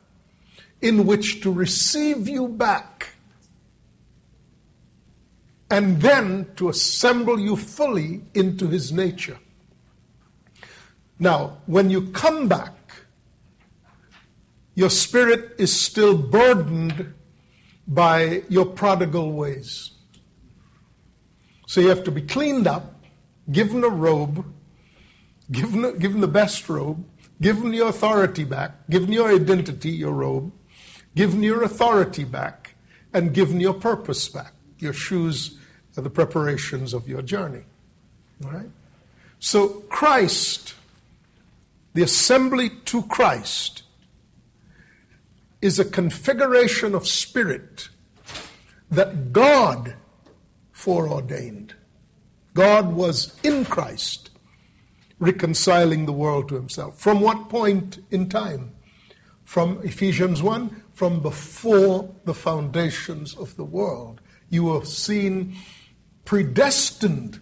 in 0.81 1.05
which 1.05 1.41
to 1.41 1.51
receive 1.51 2.27
you 2.27 2.47
back 2.47 3.13
and 5.69 6.01
then 6.01 6.47
to 6.55 6.69
assemble 6.69 7.39
you 7.39 7.55
fully 7.55 8.21
into 8.33 8.67
his 8.67 8.91
nature. 8.91 9.37
Now, 11.19 11.57
when 11.65 11.89
you 11.89 12.11
come 12.11 12.47
back, 12.47 12.73
your 14.73 14.89
spirit 14.89 15.55
is 15.57 15.77
still 15.79 16.17
burdened 16.17 17.13
by 17.87 18.43
your 18.49 18.65
prodigal 18.65 19.31
ways. 19.33 19.91
So 21.67 21.81
you 21.81 21.89
have 21.89 22.05
to 22.05 22.11
be 22.11 22.21
cleaned 22.21 22.65
up, 22.65 23.03
given 23.51 23.83
a 23.83 23.89
robe, 23.89 24.45
given, 25.51 25.99
given 25.99 26.21
the 26.21 26.27
best 26.27 26.69
robe, 26.69 27.03
given 27.41 27.73
your 27.73 27.89
authority 27.89 28.43
back, 28.43 28.89
given 28.89 29.11
your 29.11 29.29
identity, 29.29 29.91
your 29.91 30.13
robe, 30.13 30.51
given 31.15 31.43
your 31.43 31.63
authority 31.63 32.23
back, 32.23 32.75
and 33.13 33.33
given 33.33 33.59
your 33.59 33.73
purpose 33.73 34.29
back, 34.29 34.53
your 34.81 34.93
shoes 34.93 35.57
are 35.97 36.01
the 36.01 36.09
preparations 36.09 36.93
of 36.93 37.07
your 37.07 37.21
journey. 37.21 37.63
Right? 38.41 38.69
So 39.39 39.67
Christ, 39.67 40.73
the 41.93 42.03
assembly 42.03 42.69
to 42.85 43.03
Christ, 43.03 43.83
is 45.61 45.79
a 45.79 45.85
configuration 45.85 46.95
of 46.95 47.07
spirit 47.07 47.89
that 48.91 49.33
God 49.33 49.95
foreordained. 50.71 51.73
God 52.53 52.93
was 52.93 53.37
in 53.43 53.65
Christ, 53.65 54.29
reconciling 55.19 56.05
the 56.05 56.13
world 56.13 56.49
to 56.49 56.55
himself. 56.55 56.99
From 56.99 57.21
what 57.21 57.49
point 57.49 57.99
in 58.09 58.29
time? 58.29 58.71
From 59.43 59.81
Ephesians 59.83 60.41
1, 60.41 60.83
from 60.93 61.21
before 61.21 62.13
the 62.25 62.33
foundations 62.33 63.35
of 63.35 63.55
the 63.55 63.63
world. 63.63 64.21
You 64.49 64.65
were 64.65 64.85
seen 64.85 65.57
predestined 66.25 67.39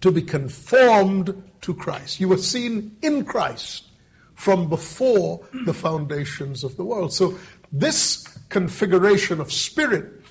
to 0.00 0.10
be 0.10 0.22
conformed 0.22 1.42
to 1.62 1.74
Christ. 1.74 2.20
You 2.20 2.28
were 2.28 2.38
seen 2.38 2.96
in 3.02 3.24
Christ 3.24 3.84
from 4.34 4.68
before 4.68 5.46
the 5.52 5.74
foundations 5.74 6.64
of 6.64 6.76
the 6.76 6.84
world. 6.84 7.12
So 7.12 7.38
this 7.70 8.26
configuration 8.48 9.40
of 9.40 9.52
spirit 9.52 10.22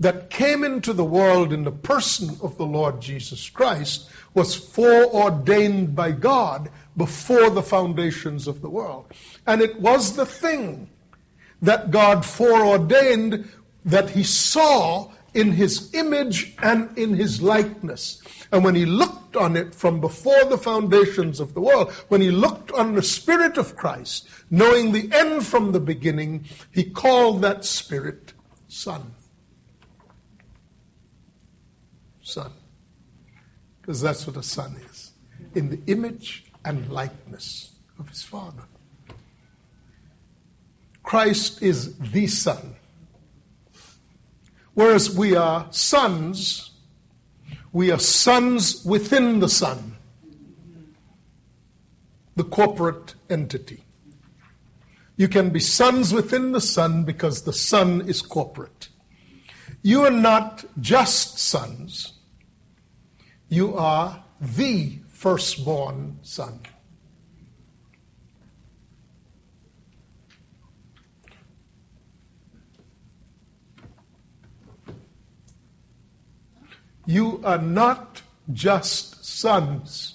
that 0.00 0.30
came 0.30 0.64
into 0.64 0.94
the 0.94 1.04
world 1.04 1.52
in 1.52 1.62
the 1.62 1.70
person 1.70 2.38
of 2.42 2.56
the 2.56 2.64
Lord 2.64 3.02
Jesus 3.02 3.50
Christ 3.50 4.08
was 4.32 4.54
foreordained 4.54 5.94
by 5.94 6.12
God 6.12 6.70
before 6.96 7.50
the 7.50 7.62
foundations 7.62 8.48
of 8.48 8.62
the 8.62 8.70
world. 8.70 9.12
And 9.46 9.60
it 9.60 9.78
was 9.78 10.16
the 10.16 10.24
thing 10.24 10.88
that 11.60 11.90
God 11.90 12.24
foreordained 12.24 13.50
that 13.84 14.08
he 14.08 14.24
saw 14.24 15.10
in 15.34 15.52
his 15.52 15.94
image 15.94 16.54
and 16.58 16.98
in 16.98 17.14
his 17.14 17.40
likeness. 17.40 18.22
And 18.52 18.64
when 18.64 18.74
he 18.74 18.86
looked 18.86 19.36
on 19.36 19.56
it 19.56 19.74
from 19.74 20.00
before 20.00 20.44
the 20.44 20.58
foundations 20.58 21.40
of 21.40 21.54
the 21.54 21.60
world, 21.60 21.92
when 22.08 22.20
he 22.20 22.30
looked 22.30 22.72
on 22.72 22.94
the 22.94 23.02
Spirit 23.02 23.58
of 23.58 23.76
Christ, 23.76 24.28
knowing 24.50 24.92
the 24.92 25.10
end 25.12 25.46
from 25.46 25.72
the 25.72 25.80
beginning, 25.80 26.46
he 26.72 26.84
called 26.84 27.42
that 27.42 27.64
Spirit 27.64 28.32
Son. 28.68 29.14
Son. 32.22 32.52
Because 33.80 34.00
that's 34.00 34.26
what 34.26 34.36
a 34.36 34.42
son 34.42 34.76
is 34.90 35.10
in 35.54 35.70
the 35.70 35.80
image 35.86 36.44
and 36.64 36.90
likeness 36.90 37.72
of 37.98 38.08
his 38.08 38.22
Father. 38.22 38.62
Christ 41.02 41.62
is 41.62 41.96
the 41.98 42.26
Son. 42.26 42.76
Whereas 44.80 45.14
we 45.14 45.36
are 45.36 45.66
sons, 45.72 46.70
we 47.70 47.90
are 47.90 47.98
sons 47.98 48.82
within 48.82 49.38
the 49.38 49.48
Son, 49.50 49.94
the 52.34 52.44
corporate 52.44 53.14
entity. 53.28 53.84
You 55.18 55.28
can 55.28 55.50
be 55.50 55.60
sons 55.60 56.14
within 56.14 56.52
the 56.52 56.62
Son 56.62 57.04
because 57.04 57.42
the 57.42 57.52
Son 57.52 58.08
is 58.08 58.22
corporate. 58.22 58.88
You 59.82 60.06
are 60.06 60.10
not 60.10 60.64
just 60.80 61.38
sons, 61.38 62.14
you 63.50 63.76
are 63.76 64.24
the 64.40 64.98
firstborn 65.10 66.20
son. 66.22 66.58
You 77.10 77.40
are 77.42 77.58
not 77.58 78.22
just 78.52 79.24
sons. 79.24 80.14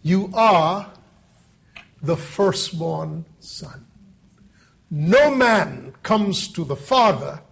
You 0.00 0.30
are 0.32 0.90
the 2.00 2.16
firstborn 2.16 3.26
son. 3.40 3.84
No 4.90 5.34
man 5.34 5.92
comes 6.02 6.48
to 6.54 6.64
the 6.64 6.76
Father 6.76 7.42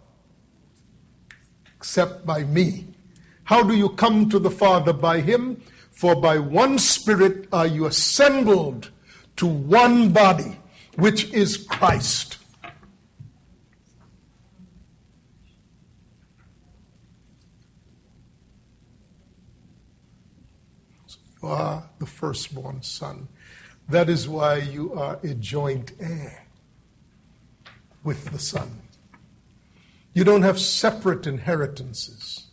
except 1.77 2.25
by 2.25 2.45
me. 2.45 2.87
How 3.45 3.63
do 3.65 3.77
you 3.77 3.91
come 3.91 4.31
to 4.31 4.39
the 4.39 4.51
Father? 4.51 4.95
By 4.95 5.21
Him. 5.21 5.63
For 5.91 6.15
by 6.15 6.39
one 6.39 6.79
Spirit 6.79 7.49
are 7.53 7.67
you 7.67 7.85
assembled 7.85 8.89
to 9.37 9.47
one 9.47 10.15
body, 10.15 10.59
which 10.97 11.31
is 11.35 11.59
Christ. 11.59 12.39
Are 21.43 21.89
the 21.99 22.07
firstborn 22.07 22.83
son. 22.83 23.29
That 23.89 24.09
is 24.09 24.29
why 24.29 24.59
you 24.59 24.95
are 24.95 25.19
a 25.23 25.35
joint 25.35 25.93
heir 25.99 26.47
with 28.05 28.25
the 28.31 28.39
Son. 28.39 28.71
You 30.15 30.25
don't 30.25 30.43
have 30.43 30.59
separate 30.59 31.27
inheritances. 31.27 32.45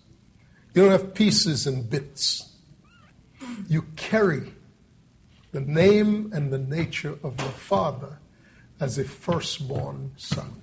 You 0.73 0.83
don't 0.83 0.91
have 0.91 1.13
pieces 1.13 1.67
and 1.67 1.89
bits. 1.89 2.47
You 3.67 3.83
carry 3.95 4.51
the 5.51 5.61
name 5.61 6.31
and 6.33 6.51
the 6.51 6.59
nature 6.59 7.17
of 7.23 7.39
your 7.39 7.49
Father 7.49 8.19
as 8.79 8.97
a 8.97 9.03
firstborn 9.03 10.11
son. 10.17 10.61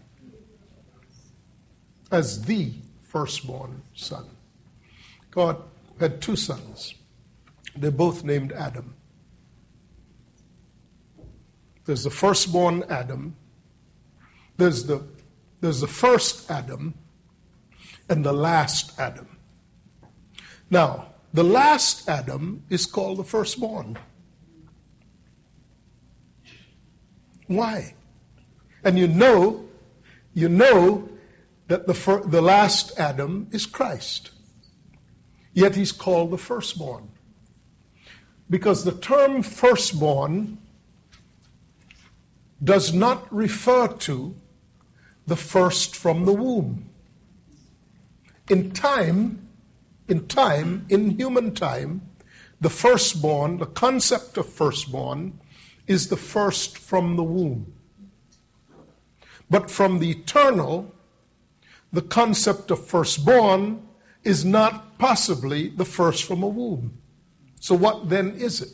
As 2.11 2.45
the 2.45 2.73
firstborn 3.05 3.83
son. 3.95 4.25
God 5.31 5.63
had 5.99 6.21
two 6.21 6.37
sons. 6.37 6.95
They're 7.77 7.91
both 7.91 8.25
named 8.25 8.53
Adam. 8.53 8.95
There's 11.85 12.05
the 12.05 12.11
firstborn 12.11 12.85
Adam. 12.89 13.37
There's 14.57 14.85
the 14.85 15.03
there's 15.61 15.81
the 15.81 15.89
first 15.89 16.51
Adam 16.51 16.95
and 18.09 18.25
the 18.25 18.33
last 18.33 18.99
Adam. 18.99 19.29
Now, 20.71 21.15
the 21.33 21.45
last 21.45 22.09
Adam 22.09 22.65
is 22.69 22.87
called 22.87 23.19
the 23.19 23.25
firstborn. 23.25 23.99
Why? 27.47 27.95
And 28.85 28.99
you 28.99 29.09
know, 29.09 29.65
you 30.35 30.49
know 30.49 31.09
that 31.69 31.87
the, 31.87 31.95
fir- 31.95 32.25
the 32.25 32.43
last 32.43 32.99
Adam 32.99 33.49
is 33.53 33.67
Christ. 33.67 34.31
Yet 35.53 35.75
he's 35.75 35.93
called 35.93 36.31
the 36.31 36.39
firstborn. 36.39 37.09
Because 38.55 38.85
the 38.85 38.93
term 38.93 39.43
firstborn 39.43 40.59
does 42.63 42.95
not 42.95 43.35
refer 43.35 43.89
to 44.07 44.37
the 45.27 45.35
first 45.35 45.97
from 45.97 46.25
the 46.25 46.33
womb. 46.33 46.89
In 48.49 48.71
time, 48.71 49.49
in 50.07 50.29
time, 50.29 50.87
in 50.89 51.11
human 51.19 51.57
time, 51.57 52.03
the 52.61 52.71
firstborn, 52.71 53.59
the 53.59 53.67
concept 53.67 54.39
of 54.39 54.49
firstborn, 54.49 55.41
is 55.89 56.07
the 56.07 56.17
first 56.17 56.79
from 56.79 57.17
the 57.17 57.25
womb. 57.25 57.75
But 59.51 59.69
from 59.69 59.99
the 59.99 60.13
eternal, 60.13 60.95
the 61.93 62.03
concept 62.03 62.71
of 62.71 62.87
firstborn 62.87 63.89
is 64.23 64.45
not 64.45 64.97
possibly 64.97 65.71
the 65.71 65.85
first 65.85 66.23
from 66.23 66.45
a 66.45 66.49
womb. 66.61 67.01
So 67.65 67.75
what 67.75 68.11
then 68.11 68.33
is 68.33 68.61
it? 68.61 68.69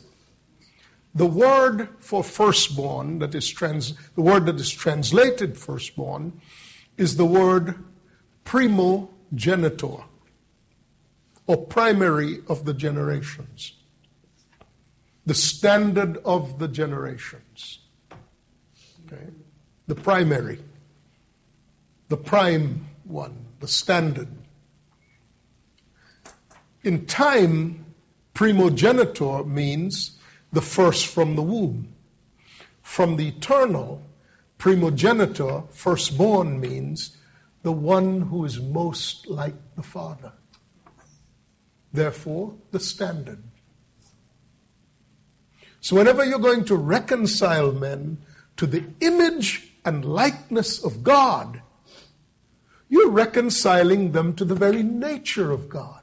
The 1.15 1.25
word 1.25 1.87
for 1.99 2.25
firstborn 2.25 3.19
that 3.19 3.33
is 3.33 3.49
trans, 3.49 3.93
the 4.15 4.21
word 4.21 4.47
that 4.47 4.55
is 4.55 4.69
translated 4.69 5.57
firstborn 5.57 6.41
is 6.97 7.15
the 7.15 7.25
word 7.25 7.85
primogenitor 8.43 10.03
or 11.47 11.57
primary 11.67 12.39
of 12.49 12.65
the 12.65 12.73
generations. 12.73 13.71
The 15.25 15.35
standard 15.35 16.17
of 16.25 16.59
the 16.59 16.67
generations. 16.67 17.79
Okay? 19.07 19.23
The 19.87 19.95
primary. 19.95 20.59
The 22.09 22.17
prime 22.17 22.89
one, 23.05 23.37
the 23.61 23.69
standard. 23.69 24.27
In 26.83 27.05
time, 27.05 27.85
primogenitor 28.33 29.45
means 29.45 30.17
the 30.51 30.61
first 30.61 31.07
from 31.07 31.35
the 31.35 31.41
womb. 31.41 31.93
From 32.81 33.15
the 33.15 33.27
eternal, 33.27 34.03
primogenitor, 34.57 35.69
firstborn, 35.71 36.59
means 36.59 37.15
the 37.63 37.71
one 37.71 38.21
who 38.21 38.45
is 38.45 38.59
most 38.59 39.27
like 39.27 39.55
the 39.75 39.83
Father. 39.83 40.33
Therefore, 41.93 42.55
the 42.71 42.79
standard. 42.79 43.43
So, 45.81 45.95
whenever 45.95 46.23
you're 46.23 46.39
going 46.39 46.65
to 46.65 46.75
reconcile 46.75 47.71
men 47.71 48.19
to 48.57 48.67
the 48.67 48.83
image 48.99 49.67
and 49.83 50.05
likeness 50.05 50.83
of 50.83 51.03
God, 51.03 51.61
you're 52.87 53.09
reconciling 53.09 54.11
them 54.11 54.35
to 54.35 54.45
the 54.45 54.55
very 54.55 54.83
nature 54.83 55.49
of 55.49 55.69
God. 55.69 56.00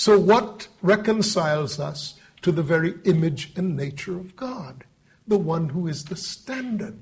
So, 0.00 0.18
what 0.18 0.66
reconciles 0.80 1.78
us 1.78 2.14
to 2.40 2.52
the 2.52 2.62
very 2.62 2.94
image 3.04 3.52
and 3.56 3.76
nature 3.76 4.16
of 4.18 4.34
God, 4.34 4.82
the 5.28 5.36
one 5.36 5.68
who 5.68 5.88
is 5.88 6.06
the 6.06 6.16
standard. 6.16 6.98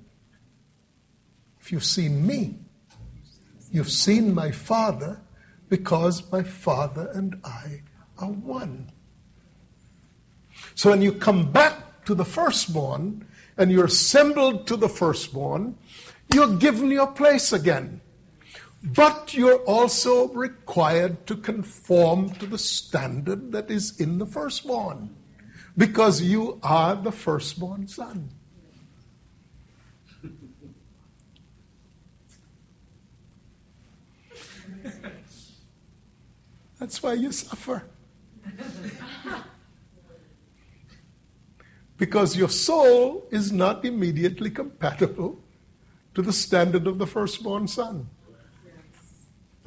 If 1.60 1.70
you've 1.70 1.84
seen 1.84 2.26
me, 2.26 2.56
you've 3.70 3.88
seen 3.88 4.34
my 4.34 4.50
Father 4.50 5.20
because 5.68 6.28
my 6.32 6.42
Father 6.42 7.08
and 7.14 7.40
I 7.44 7.82
are 8.18 8.32
one. 8.32 8.90
So 10.74 10.90
when 10.90 11.00
you 11.00 11.12
come 11.12 11.52
back 11.52 12.04
to 12.06 12.16
the 12.16 12.24
firstborn 12.24 13.28
and 13.56 13.70
you're 13.70 13.84
assembled 13.84 14.66
to 14.66 14.76
the 14.76 14.88
firstborn, 14.88 15.78
you're 16.34 16.56
given 16.56 16.90
your 16.90 17.06
place 17.06 17.52
again. 17.52 18.00
But 18.82 19.34
you're 19.34 19.58
also 19.58 20.28
required 20.28 21.26
to 21.26 21.36
conform 21.36 22.30
to 22.34 22.46
the 22.46 22.58
standard 22.58 23.52
that 23.52 23.70
is 23.70 24.00
in 24.00 24.18
the 24.18 24.26
firstborn 24.26 25.16
because 25.76 26.22
you 26.22 26.58
are 26.62 26.94
the 26.94 27.12
firstborn 27.12 27.88
son. 27.88 28.30
That's 36.78 37.02
why 37.02 37.14
you 37.14 37.32
suffer. 37.32 37.82
Because 41.96 42.36
your 42.36 42.48
soul 42.48 43.26
is 43.32 43.50
not 43.50 43.84
immediately 43.84 44.50
compatible 44.50 45.40
to 46.14 46.22
the 46.22 46.32
standard 46.32 46.86
of 46.86 46.98
the 46.98 47.06
firstborn 47.06 47.66
son. 47.66 48.08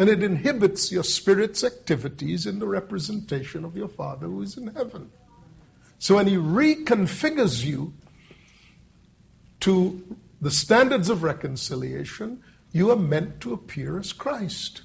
And 0.01 0.09
it 0.09 0.23
inhibits 0.23 0.91
your 0.91 1.03
spirit's 1.03 1.63
activities 1.63 2.47
in 2.47 2.57
the 2.57 2.65
representation 2.65 3.63
of 3.65 3.77
your 3.77 3.87
Father 3.87 4.25
who 4.25 4.41
is 4.41 4.57
in 4.57 4.65
heaven. 4.65 5.11
So 5.99 6.15
when 6.15 6.25
He 6.25 6.37
reconfigures 6.37 7.63
you 7.63 7.93
to 9.59 10.17
the 10.41 10.49
standards 10.49 11.09
of 11.11 11.21
reconciliation, 11.21 12.41
you 12.71 12.89
are 12.89 12.95
meant 12.95 13.41
to 13.41 13.53
appear 13.53 13.99
as 13.99 14.11
Christ. 14.11 14.81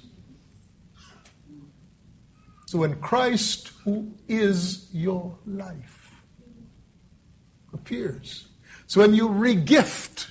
So 2.67 2.77
when 2.77 2.99
Christ, 2.99 3.71
who 3.85 4.13
is 4.27 4.87
your 4.93 5.35
life, 5.47 6.11
appears. 7.73 8.47
So 8.85 9.01
when 9.01 9.15
you 9.15 9.29
regift 9.29 10.29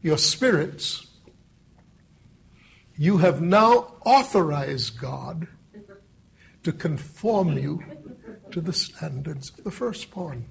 your 0.00 0.16
spirits, 0.16 1.06
you 3.00 3.16
have 3.16 3.40
now 3.40 3.94
authorized 4.04 5.00
God 5.00 5.48
to 6.64 6.70
conform 6.70 7.56
you 7.56 7.82
to 8.50 8.60
the 8.60 8.74
standards 8.74 9.52
of 9.56 9.64
the 9.64 9.70
firstborn. 9.70 10.44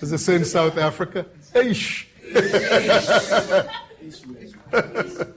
As 0.00 0.10
they 0.10 0.16
say 0.16 0.34
in 0.34 0.44
South 0.44 0.76
Africa, 0.76 1.26
Eish. 1.52 2.06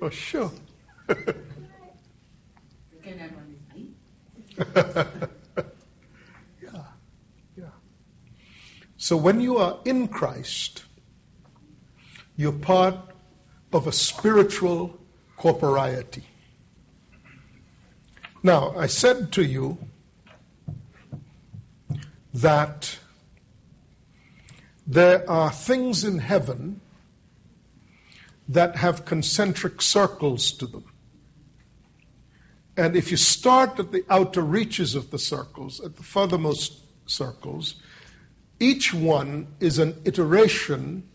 oh, 0.00 0.08
sure. 0.08 0.50
yeah, 4.74 5.04
yeah. 7.56 7.64
So 9.06 9.16
when 9.16 9.40
you 9.40 9.58
are 9.58 9.78
in 9.84 10.08
Christ, 10.08 10.84
you're 12.36 12.50
part 12.50 12.96
of 13.72 13.86
a 13.86 13.92
spiritual 13.92 14.98
corporeity. 15.36 16.24
Now, 18.42 18.74
I 18.76 18.88
said 18.88 19.30
to 19.34 19.44
you 19.44 19.78
that 22.34 22.98
there 24.88 25.30
are 25.30 25.52
things 25.52 26.02
in 26.02 26.18
heaven 26.18 26.80
that 28.48 28.74
have 28.74 29.04
concentric 29.04 29.82
circles 29.82 30.50
to 30.54 30.66
them. 30.66 30.84
And 32.76 32.96
if 32.96 33.12
you 33.12 33.16
start 33.16 33.78
at 33.78 33.92
the 33.92 34.04
outer 34.10 34.42
reaches 34.42 34.96
of 34.96 35.12
the 35.12 35.20
circles, 35.20 35.80
at 35.80 35.94
the 35.94 36.02
furthermost 36.02 36.82
circles, 37.06 37.76
each 38.58 38.94
one 38.94 39.48
is 39.60 39.78
an 39.78 40.00
iteration 40.04 41.08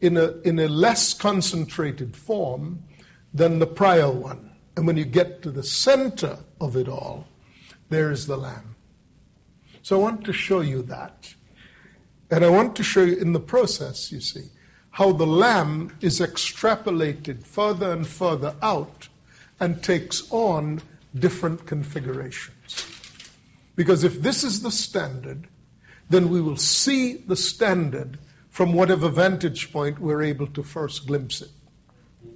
in 0.00 0.16
a, 0.16 0.28
in 0.44 0.58
a 0.58 0.68
less 0.68 1.14
concentrated 1.14 2.14
form 2.14 2.84
than 3.32 3.58
the 3.58 3.66
prior 3.66 4.10
one. 4.10 4.50
And 4.76 4.86
when 4.86 4.96
you 4.96 5.04
get 5.04 5.42
to 5.42 5.50
the 5.50 5.62
center 5.62 6.38
of 6.60 6.76
it 6.76 6.88
all, 6.88 7.26
there 7.88 8.10
is 8.10 8.26
the 8.26 8.36
Lamb. 8.36 8.76
So 9.82 9.98
I 9.98 10.02
want 10.02 10.24
to 10.24 10.32
show 10.32 10.60
you 10.60 10.82
that. 10.82 11.32
And 12.30 12.44
I 12.44 12.48
want 12.48 12.76
to 12.76 12.82
show 12.82 13.02
you 13.02 13.16
in 13.16 13.32
the 13.32 13.40
process, 13.40 14.10
you 14.10 14.20
see, 14.20 14.48
how 14.90 15.12
the 15.12 15.26
Lamb 15.26 15.96
is 16.00 16.20
extrapolated 16.20 17.44
further 17.44 17.92
and 17.92 18.06
further 18.06 18.54
out 18.62 19.08
and 19.60 19.82
takes 19.82 20.30
on 20.30 20.80
different 21.14 21.66
configurations. 21.66 22.86
Because 23.76 24.04
if 24.04 24.20
this 24.20 24.44
is 24.44 24.62
the 24.62 24.70
standard, 24.70 25.48
then 26.08 26.28
we 26.28 26.40
will 26.40 26.56
see 26.56 27.14
the 27.14 27.36
standard 27.36 28.18
from 28.50 28.72
whatever 28.72 29.08
vantage 29.08 29.72
point 29.72 29.98
we're 29.98 30.22
able 30.22 30.46
to 30.46 30.62
first 30.62 31.06
glimpse 31.06 31.42
it. 31.42 31.50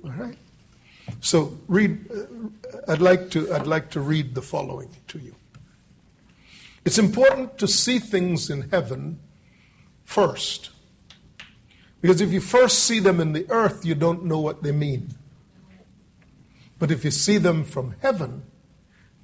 All 0.04 0.10
right? 0.10 0.38
So 1.20 1.58
read 1.68 2.10
uh, 2.10 2.92
I'd 2.92 3.00
like 3.00 3.30
to 3.30 3.52
I'd 3.52 3.66
like 3.66 3.90
to 3.90 4.00
read 4.00 4.34
the 4.34 4.42
following 4.42 4.90
to 5.08 5.18
you. 5.18 5.34
It's 6.84 6.98
important 6.98 7.58
to 7.58 7.68
see 7.68 7.98
things 7.98 8.50
in 8.50 8.68
heaven 8.70 9.18
first. 10.04 10.70
Because 12.00 12.20
if 12.20 12.32
you 12.32 12.40
first 12.40 12.84
see 12.84 13.00
them 13.00 13.20
in 13.20 13.32
the 13.32 13.50
earth, 13.50 13.84
you 13.84 13.94
don't 13.94 14.24
know 14.26 14.38
what 14.40 14.62
they 14.62 14.72
mean. 14.72 15.08
But 16.78 16.92
if 16.92 17.04
you 17.04 17.10
see 17.10 17.38
them 17.38 17.64
from 17.64 17.94
heaven, 18.00 18.42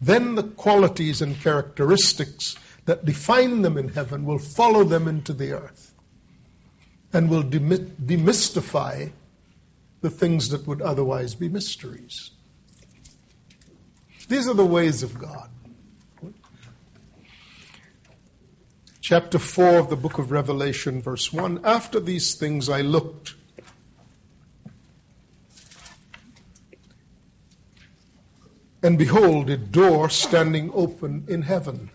then 0.00 0.35
the 0.35 0.42
qualities 0.42 1.22
and 1.22 1.40
characteristics 1.40 2.57
that 2.85 3.05
define 3.05 3.62
them 3.62 3.79
in 3.79 3.88
heaven 3.88 4.25
will 4.25 4.38
follow 4.38 4.85
them 4.85 5.09
into 5.09 5.33
the 5.33 5.53
earth 5.53 5.92
and 7.12 7.31
will 7.31 7.44
demystify 7.44 9.12
the 10.01 10.11
things 10.11 10.51
that 10.51 10.66
would 10.66 10.83
otherwise 10.83 11.35
be 11.35 11.49
mysteries. 11.49 12.31
These 14.29 14.49
are 14.49 14.55
the 14.55 14.66
ways 14.66 15.03
of 15.03 15.18
God. 15.18 15.49
Chapter 19.01 19.38
4 19.38 19.79
of 19.79 19.90
the 19.90 19.97
book 19.97 20.18
of 20.18 20.31
Revelation, 20.31 21.03
verse 21.03 21.31
1 21.33 21.61
After 21.64 22.01
these 22.01 22.35
things 22.35 22.68
I 22.68 22.81
looked. 22.81 23.35
And 28.83 28.99
behold, 28.99 29.51
a 29.51 29.57
door 29.57 30.09
standing 30.11 30.70
open 30.75 31.27
in 31.29 31.42
heaven. 31.42 31.90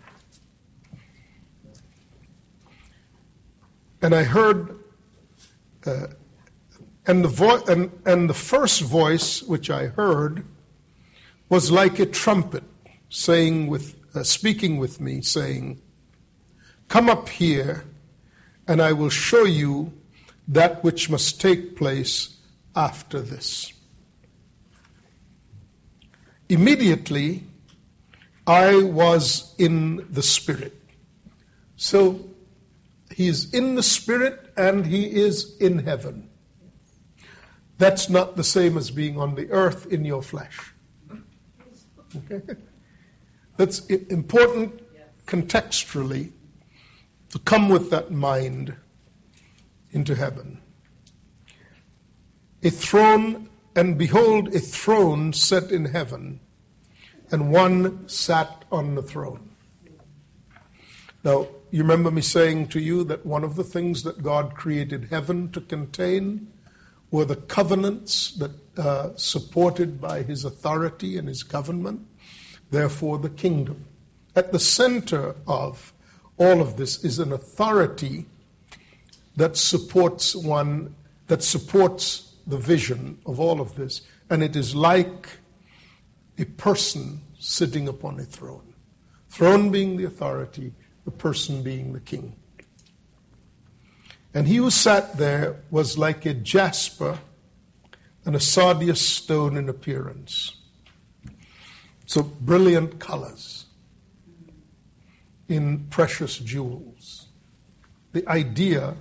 And 4.02 4.16
I 4.16 4.24
heard 4.24 4.80
uh, 5.86 6.08
and, 7.06 7.24
the 7.24 7.28
vo- 7.28 7.64
and, 7.66 7.92
and 8.06 8.30
the 8.30 8.34
first 8.36 8.82
voice 8.82 9.42
which 9.42 9.70
I 9.70 9.88
heard 9.88 10.46
was 11.50 11.72
like 11.72 12.00
a 12.00 12.06
trumpet 12.06 12.64
saying 13.10 13.68
with, 13.68 13.96
uh, 14.16 14.24
speaking 14.24 14.78
with 14.78 15.02
me, 15.02 15.22
saying, 15.22 15.82
Come 16.88 17.10
up 17.10 17.28
here, 17.30 17.84
and 18.68 18.82
I 18.82 18.94
will 18.94 19.10
show 19.10 19.44
you 19.44 19.94
that 20.50 20.84
which 20.84 21.10
must 21.10 21.42
take 21.42 21.76
place 21.76 22.36
after 22.76 23.22
this. 23.22 23.74
Immediately, 26.48 27.44
I 28.46 28.84
was 28.84 29.54
in 29.58 30.08
the 30.12 30.24
Spirit. 30.24 30.76
So 31.76 32.29
he 33.20 33.28
is 33.28 33.54
in 33.54 33.76
the 33.76 33.84
Spirit 33.84 34.54
and 34.56 34.86
he 34.86 35.04
is 35.04 35.58
in 35.58 35.80
heaven. 35.80 36.30
That's 37.78 38.10
not 38.10 38.38
the 38.38 38.46
same 38.46 38.78
as 38.78 38.92
being 38.92 39.20
on 39.20 39.36
the 39.36 39.52
earth 39.52 39.88
in 39.88 40.06
your 40.06 40.24
flesh. 40.24 40.74
Okay? 42.16 42.42
That's 43.58 43.86
important 43.88 44.82
contextually 45.26 46.32
to 47.32 47.40
come 47.40 47.68
with 47.68 47.90
that 47.90 48.10
mind 48.10 48.74
into 49.92 50.16
heaven. 50.16 50.62
A 52.64 52.70
throne, 52.70 53.50
and 53.76 53.98
behold, 53.98 54.56
a 54.56 54.62
throne 54.62 55.34
set 55.34 55.72
in 55.72 55.84
heaven, 55.84 56.40
and 57.32 57.52
one 57.52 58.08
sat 58.08 58.64
on 58.72 58.96
the 58.96 59.04
throne. 59.04 59.50
Now, 61.22 61.50
you 61.72 61.84
remember 61.84 62.10
me 62.10 62.22
saying 62.22 62.70
to 62.70 62.80
you 62.80 63.04
that 63.06 63.26
one 63.26 63.44
of 63.44 63.56
the 63.56 63.64
things 63.64 64.04
that 64.04 64.24
God 64.24 64.56
created 64.56 65.08
heaven 65.10 65.52
to 65.52 65.62
contain 65.62 66.52
were 67.12 67.26
the 67.26 67.36
covenants 67.36 68.32
that 68.36 68.52
uh, 68.78 69.16
supported 69.16 70.00
by 70.02 70.24
His 70.24 70.46
authority 70.46 71.18
and 71.18 71.28
His 71.28 71.44
government, 71.44 72.08
therefore 72.72 73.20
the 73.20 73.30
kingdom. 73.30 73.86
At 74.36 74.52
the 74.52 74.60
center 74.60 75.36
of 75.48 75.94
all 76.38 76.62
of 76.62 76.78
this 76.78 77.04
is 77.04 77.20
an 77.20 77.34
authority 77.34 78.26
that 79.36 79.58
supports 79.58 80.36
one, 80.36 80.96
that 81.28 81.44
supports 81.44 82.34
the 82.48 82.58
vision 82.58 83.20
of 83.26 83.40
all 83.40 83.62
of 83.62 83.76
this, 83.76 84.02
and 84.30 84.44
it 84.44 84.56
is 84.56 84.76
like 84.76 85.30
a 86.38 86.46
person 86.46 87.22
sitting 87.40 87.88
upon 87.88 88.20
a 88.20 88.24
throne. 88.24 88.74
Throne 89.30 89.72
being 89.72 89.98
the 89.98 90.06
authority, 90.06 90.74
the 91.10 91.18
person 91.18 91.64
being 91.64 91.94
the 91.94 92.00
king. 92.00 92.36
And 94.32 94.48
he 94.48 94.58
who 94.58 94.70
sat 94.70 95.18
there 95.18 95.56
was 95.72 95.98
like 95.98 96.28
a 96.28 96.36
jasper 96.36 97.18
and 98.26 98.36
a 98.36 98.40
sardius 98.40 99.02
stone 99.02 99.58
in 99.58 99.70
appearance. 99.70 100.56
So 102.06 102.22
brilliant 102.22 103.00
colors 103.00 103.66
in 105.48 105.88
precious 105.90 106.38
jewels. 106.38 107.26
the 108.12 108.28
idea 108.28 108.96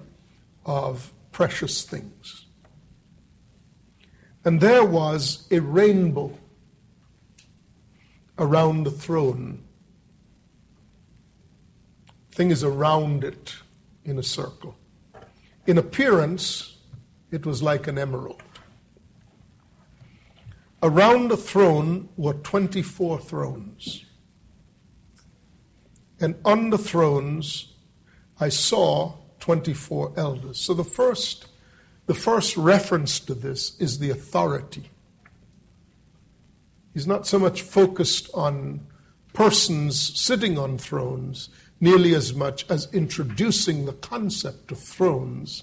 of 0.64 1.12
precious 1.32 1.82
things. 1.82 2.44
And 4.44 4.60
there 4.60 4.84
was 4.84 5.46
a 5.50 5.60
rainbow 5.60 6.36
around 8.38 8.84
the 8.84 8.90
throne. 8.90 9.64
Thing 12.38 12.52
is 12.52 12.62
around 12.62 13.24
it 13.24 13.52
in 14.04 14.16
a 14.16 14.22
circle. 14.22 14.76
In 15.66 15.76
appearance, 15.76 16.72
it 17.32 17.44
was 17.44 17.64
like 17.64 17.88
an 17.88 17.98
emerald. 17.98 18.40
Around 20.80 21.32
the 21.32 21.36
throne 21.36 22.10
were 22.16 22.34
24 22.34 23.18
thrones. 23.18 24.04
And 26.20 26.36
on 26.44 26.70
the 26.70 26.78
thrones, 26.78 27.74
I 28.38 28.50
saw 28.50 29.14
24 29.40 30.12
elders. 30.16 30.60
So 30.60 30.74
the 30.74 30.84
first, 30.84 31.44
the 32.06 32.14
first 32.14 32.56
reference 32.56 33.18
to 33.18 33.34
this 33.34 33.76
is 33.80 33.98
the 33.98 34.10
authority. 34.10 34.88
He's 36.94 37.08
not 37.08 37.26
so 37.26 37.40
much 37.40 37.62
focused 37.62 38.30
on 38.32 38.86
persons 39.32 40.20
sitting 40.20 40.56
on 40.56 40.78
thrones 40.78 41.48
nearly 41.80 42.14
as 42.14 42.34
much 42.34 42.68
as 42.70 42.92
introducing 42.92 43.84
the 43.84 43.92
concept 43.92 44.72
of 44.72 44.78
thrones 44.78 45.62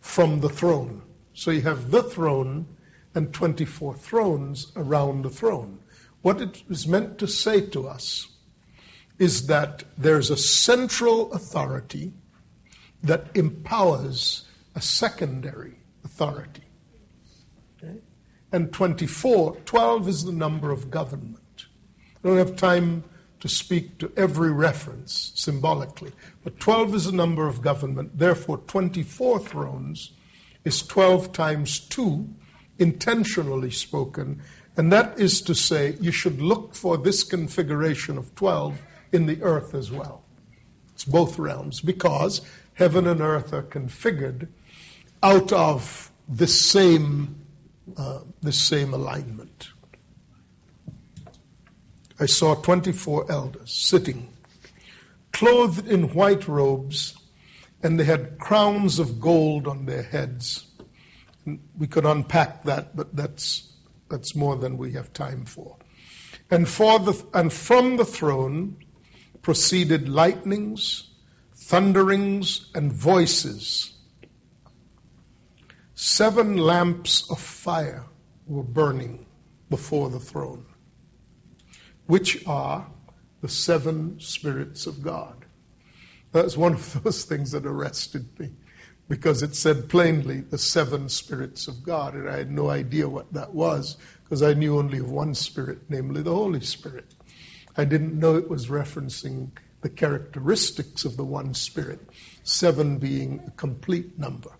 from 0.00 0.40
the 0.40 0.48
throne. 0.48 1.02
So 1.34 1.50
you 1.50 1.62
have 1.62 1.90
the 1.90 2.02
throne 2.02 2.66
and 3.14 3.32
24 3.32 3.94
thrones 3.94 4.72
around 4.76 5.22
the 5.22 5.30
throne. 5.30 5.78
What 6.22 6.40
it 6.40 6.62
is 6.68 6.86
meant 6.86 7.18
to 7.18 7.28
say 7.28 7.60
to 7.68 7.88
us 7.88 8.26
is 9.18 9.46
that 9.46 9.84
there's 9.96 10.30
a 10.30 10.36
central 10.36 11.32
authority 11.32 12.12
that 13.02 13.36
empowers 13.36 14.46
a 14.74 14.80
secondary 14.80 15.78
authority. 16.04 16.64
Okay? 17.78 17.98
And 18.52 18.72
24, 18.72 19.56
12 19.64 20.08
is 20.08 20.24
the 20.24 20.32
number 20.32 20.70
of 20.70 20.90
government. 20.90 21.66
I 22.22 22.28
don't 22.28 22.38
have 22.38 22.56
time 22.56 23.04
to 23.40 23.48
speak 23.48 23.98
to 23.98 24.12
every 24.16 24.50
reference 24.50 25.32
symbolically, 25.34 26.12
but 26.42 26.58
12 26.58 26.94
is 26.94 27.04
the 27.04 27.12
number 27.12 27.46
of 27.46 27.62
government. 27.62 28.18
Therefore, 28.18 28.58
24 28.58 29.40
thrones 29.40 30.10
is 30.64 30.82
12 30.82 31.32
times 31.32 31.80
2, 31.80 32.28
intentionally 32.78 33.70
spoken, 33.70 34.42
and 34.76 34.92
that 34.92 35.20
is 35.20 35.42
to 35.42 35.54
say, 35.54 35.96
you 36.00 36.12
should 36.12 36.40
look 36.40 36.74
for 36.74 36.96
this 36.96 37.22
configuration 37.22 38.18
of 38.18 38.34
12 38.34 38.78
in 39.12 39.26
the 39.26 39.42
earth 39.42 39.74
as 39.74 39.90
well. 39.90 40.22
It's 40.94 41.04
both 41.04 41.38
realms 41.38 41.80
because 41.80 42.40
heaven 42.74 43.06
and 43.06 43.20
earth 43.20 43.52
are 43.52 43.62
configured 43.62 44.48
out 45.22 45.52
of 45.52 46.10
this 46.28 46.64
same, 46.64 47.36
uh, 47.96 48.20
same 48.50 48.94
alignment. 48.94 49.68
I 52.18 52.26
saw 52.26 52.54
24 52.54 53.30
elders 53.30 53.72
sitting, 53.72 54.28
clothed 55.32 55.86
in 55.86 56.14
white 56.14 56.48
robes, 56.48 57.14
and 57.82 58.00
they 58.00 58.04
had 58.04 58.38
crowns 58.38 58.98
of 58.98 59.20
gold 59.20 59.66
on 59.66 59.84
their 59.84 60.02
heads. 60.02 60.64
We 61.76 61.86
could 61.86 62.06
unpack 62.06 62.64
that, 62.64 62.96
but 62.96 63.14
that's, 63.14 63.70
that's 64.08 64.34
more 64.34 64.56
than 64.56 64.78
we 64.78 64.92
have 64.92 65.12
time 65.12 65.44
for. 65.44 65.76
And, 66.50 66.66
for 66.66 66.98
the, 66.98 67.26
and 67.34 67.52
from 67.52 67.96
the 67.96 68.04
throne 68.04 68.78
proceeded 69.42 70.08
lightnings, 70.08 71.08
thunderings, 71.54 72.70
and 72.74 72.92
voices. 72.92 73.92
Seven 75.94 76.56
lamps 76.56 77.30
of 77.30 77.40
fire 77.40 78.04
were 78.46 78.62
burning 78.62 79.26
before 79.68 80.10
the 80.10 80.20
throne, 80.20 80.66
which 82.06 82.46
are 82.46 82.86
the 83.40 83.48
seven 83.48 84.20
spirits 84.20 84.86
of 84.86 85.02
God. 85.02 85.44
That's 86.32 86.56
one 86.56 86.74
of 86.74 87.02
those 87.02 87.24
things 87.24 87.52
that 87.52 87.66
arrested 87.66 88.38
me 88.38 88.52
because 89.08 89.42
it 89.42 89.54
said 89.54 89.88
plainly 89.88 90.40
the 90.40 90.58
seven 90.58 91.08
spirits 91.08 91.68
of 91.68 91.84
God, 91.84 92.14
and 92.14 92.28
I 92.28 92.38
had 92.38 92.50
no 92.50 92.68
idea 92.68 93.08
what 93.08 93.32
that 93.34 93.54
was 93.54 93.96
because 94.24 94.42
I 94.42 94.54
knew 94.54 94.78
only 94.78 94.98
of 94.98 95.10
one 95.10 95.34
spirit, 95.34 95.78
namely 95.88 96.22
the 96.22 96.34
Holy 96.34 96.60
Spirit. 96.60 97.06
I 97.76 97.84
didn't 97.84 98.18
know 98.18 98.36
it 98.36 98.48
was 98.48 98.66
referencing 98.66 99.50
the 99.82 99.88
characteristics 99.88 101.04
of 101.04 101.16
the 101.16 101.24
one 101.24 101.54
Spirit, 101.54 102.00
seven 102.42 102.98
being 102.98 103.44
a 103.46 103.50
complete 103.52 104.18
number. 104.18 104.50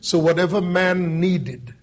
So, 0.00 0.18
whatever 0.18 0.60
man 0.60 1.18
needed 1.18 1.74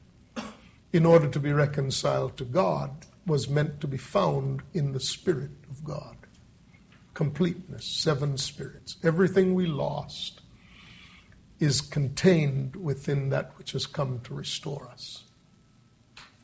in 0.93 1.05
order 1.05 1.27
to 1.29 1.39
be 1.39 1.51
reconciled 1.51 2.37
to 2.37 2.45
God 2.45 2.91
was 3.25 3.49
meant 3.49 3.81
to 3.81 3.87
be 3.87 3.97
found 3.97 4.61
in 4.73 4.91
the 4.91 4.99
Spirit 4.99 5.51
of 5.69 5.83
God. 5.83 6.17
Completeness, 7.13 7.85
seven 7.85 8.37
spirits. 8.37 8.97
Everything 9.03 9.53
we 9.53 9.67
lost 9.67 10.41
is 11.59 11.81
contained 11.81 12.75
within 12.75 13.29
that 13.29 13.57
which 13.57 13.71
has 13.73 13.85
come 13.85 14.19
to 14.21 14.33
restore 14.33 14.89
us 14.89 15.23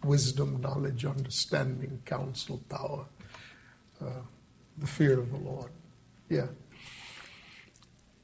wisdom, 0.03 0.61
knowledge, 0.61 1.05
understanding, 1.05 2.01
counsel, 2.05 2.61
power. 2.69 3.05
Uh, 4.01 4.21
the 4.77 4.87
fear 4.87 5.19
of 5.19 5.29
the 5.31 5.37
Lord. 5.37 5.71
Yeah. 6.29 6.47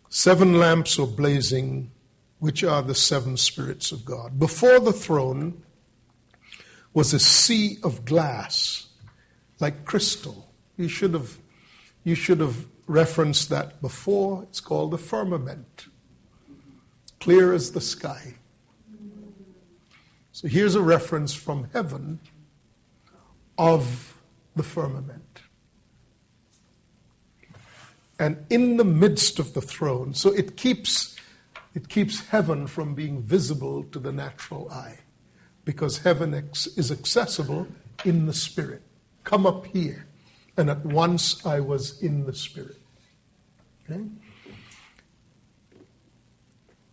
Seven 0.10 0.58
lamps 0.58 1.00
are 1.00 1.08
blazing, 1.08 1.92
which 2.40 2.64
are 2.64 2.82
the 2.82 2.96
seven 2.96 3.36
spirits 3.36 3.92
of 3.92 4.06
God. 4.06 4.40
Before 4.40 4.80
the 4.80 4.94
throne 4.94 5.64
was 6.96 7.14
a 7.14 7.20
sea 7.20 7.78
of 7.84 8.06
glass, 8.06 8.88
like 9.60 9.84
crystal. 9.84 10.50
You 10.78 10.88
should 10.88 11.14
have, 11.14 11.38
you 12.06 12.16
should 12.16 12.40
have 12.40 12.56
referenced 12.88 13.50
that 13.50 13.82
before. 13.82 14.44
It's 14.44 14.62
called 14.62 14.92
the 14.92 14.98
firmament, 14.98 15.86
clear 17.20 17.54
as 17.54 17.72
the 17.72 17.82
sky. 17.82 18.34
So 20.32 20.48
here's 20.48 20.76
a 20.76 20.82
reference 20.82 21.34
from 21.34 21.70
heaven 21.74 22.20
of 23.58 24.14
the 24.56 24.64
firmament 24.64 25.42
and 28.18 28.46
in 28.50 28.78
the 28.78 28.86
midst 28.86 29.40
of 29.40 29.54
the 29.54 29.62
throne. 29.62 30.14
So 30.14 30.32
it 30.32 30.56
keeps, 30.56 31.14
it 31.74 31.90
keeps 31.90 32.26
heaven 32.28 32.68
from 32.68 32.96
being 32.96 33.22
visible 33.22 33.84
to 33.92 34.00
the 34.00 34.14
natural 34.14 34.70
eye 34.72 34.98
because 35.66 35.98
heaven 35.98 36.34
is 36.78 36.92
accessible 36.92 37.68
in 38.06 38.28
the 38.28 38.34
spirit. 38.34 38.84
Come 39.24 39.46
up 39.46 39.66
here. 39.66 40.06
And 40.56 40.70
at 40.70 40.86
once 40.86 41.46
I 41.46 41.60
was 41.60 42.02
in 42.02 42.26
the 42.26 42.34
spirit. 42.34 42.78
Okay? 43.90 44.02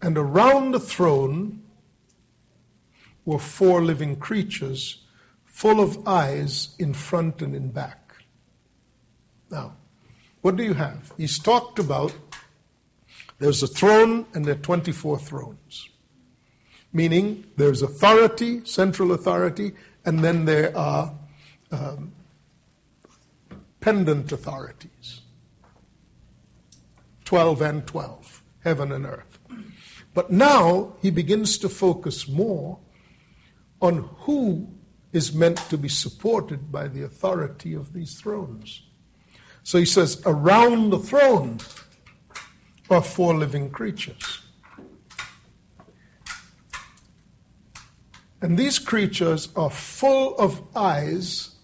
And 0.00 0.18
around 0.18 0.72
the 0.72 0.80
throne 0.80 1.62
were 3.24 3.38
four 3.38 3.82
living 3.82 4.16
creatures 4.16 4.98
full 5.44 5.80
of 5.80 6.08
eyes 6.08 6.74
in 6.78 6.92
front 6.94 7.42
and 7.42 7.54
in 7.54 7.70
back. 7.70 8.16
Now, 9.48 9.76
what 10.40 10.56
do 10.56 10.64
you 10.64 10.74
have? 10.74 11.12
He's 11.16 11.38
talked 11.38 11.78
about 11.78 12.12
there's 13.38 13.62
a 13.62 13.66
throne 13.66 14.26
and 14.34 14.44
there 14.44 14.54
are 14.54 14.58
24 14.58 15.18
thrones. 15.18 15.88
Meaning 16.92 17.46
there's 17.56 17.82
authority, 17.82 18.64
central 18.64 19.12
authority, 19.12 19.72
and 20.04 20.18
then 20.18 20.44
there 20.44 20.76
are 20.76 21.14
um, 21.70 22.12
pendant 23.80 24.30
authorities 24.32 25.20
12 27.24 27.62
and 27.62 27.86
12, 27.86 28.42
heaven 28.62 28.92
and 28.92 29.06
earth. 29.06 29.38
But 30.12 30.30
now 30.30 30.96
he 31.00 31.10
begins 31.10 31.58
to 31.58 31.70
focus 31.70 32.28
more 32.28 32.78
on 33.80 34.08
who 34.20 34.68
is 35.12 35.32
meant 35.34 35.56
to 35.70 35.78
be 35.78 35.88
supported 35.88 36.70
by 36.70 36.88
the 36.88 37.04
authority 37.04 37.74
of 37.74 37.92
these 37.92 38.20
thrones. 38.20 38.82
So 39.62 39.78
he 39.78 39.86
says, 39.86 40.20
around 40.26 40.90
the 40.90 40.98
throne 40.98 41.58
are 42.90 43.02
four 43.02 43.34
living 43.34 43.70
creatures. 43.70 44.41
And 48.42 48.58
these 48.58 48.80
creatures 48.80 49.48
are 49.54 49.70
full 49.70 50.36
of 50.36 50.60
eyes 50.74 51.54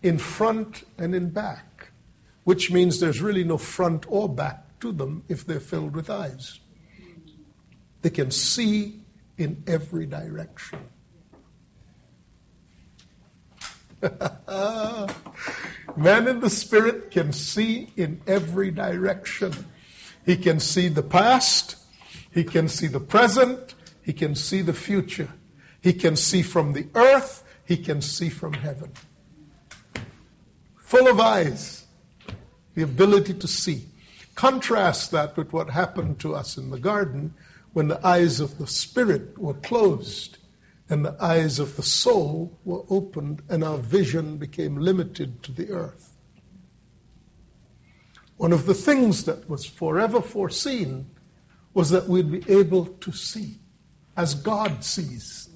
in 0.00 0.18
front 0.18 0.84
and 0.96 1.12
in 1.12 1.30
back, 1.30 1.88
which 2.44 2.70
means 2.70 3.00
there's 3.00 3.20
really 3.20 3.42
no 3.42 3.58
front 3.58 4.06
or 4.08 4.28
back 4.28 4.78
to 4.78 4.92
them 4.92 5.24
if 5.28 5.44
they're 5.44 5.58
filled 5.58 5.96
with 5.96 6.08
eyes. 6.08 6.60
They 8.02 8.10
can 8.10 8.30
see 8.30 9.00
in 9.36 9.64
every 9.66 10.06
direction. 10.06 10.78
Man 15.96 16.28
in 16.28 16.38
the 16.38 16.50
spirit 16.50 17.10
can 17.10 17.32
see 17.32 17.92
in 17.96 18.20
every 18.28 18.70
direction. 18.70 19.52
He 20.24 20.36
can 20.36 20.60
see 20.60 20.86
the 20.86 21.02
past. 21.02 21.74
He 22.30 22.44
can 22.44 22.68
see 22.68 22.86
the 22.86 23.00
present. 23.00 23.74
He 24.02 24.12
can 24.12 24.36
see 24.36 24.62
the 24.62 24.72
future. 24.72 25.28
He 25.88 25.94
can 25.94 26.16
see 26.16 26.42
from 26.42 26.74
the 26.74 26.86
earth. 26.94 27.42
He 27.64 27.78
can 27.78 28.02
see 28.02 28.28
from 28.28 28.52
heaven. 28.52 28.92
Full 30.80 31.08
of 31.08 31.18
eyes. 31.18 31.82
The 32.74 32.82
ability 32.82 33.32
to 33.32 33.48
see. 33.48 33.86
Contrast 34.34 35.12
that 35.12 35.38
with 35.38 35.50
what 35.50 35.70
happened 35.70 36.20
to 36.20 36.34
us 36.34 36.58
in 36.58 36.68
the 36.68 36.78
garden 36.78 37.32
when 37.72 37.88
the 37.88 38.06
eyes 38.06 38.40
of 38.40 38.58
the 38.58 38.66
spirit 38.66 39.38
were 39.38 39.54
closed 39.54 40.36
and 40.90 41.06
the 41.06 41.16
eyes 41.18 41.58
of 41.58 41.74
the 41.76 41.82
soul 41.82 42.58
were 42.66 42.82
opened 42.90 43.40
and 43.48 43.64
our 43.64 43.78
vision 43.78 44.36
became 44.36 44.76
limited 44.76 45.42
to 45.44 45.52
the 45.52 45.70
earth. 45.70 46.14
One 48.36 48.52
of 48.52 48.66
the 48.66 48.74
things 48.74 49.24
that 49.24 49.48
was 49.48 49.64
forever 49.64 50.20
foreseen 50.20 51.06
was 51.72 51.88
that 51.90 52.08
we'd 52.08 52.30
be 52.30 52.52
able 52.52 52.84
to 53.06 53.10
see 53.10 53.56
as 54.18 54.34
God 54.34 54.84
sees. 54.84 55.47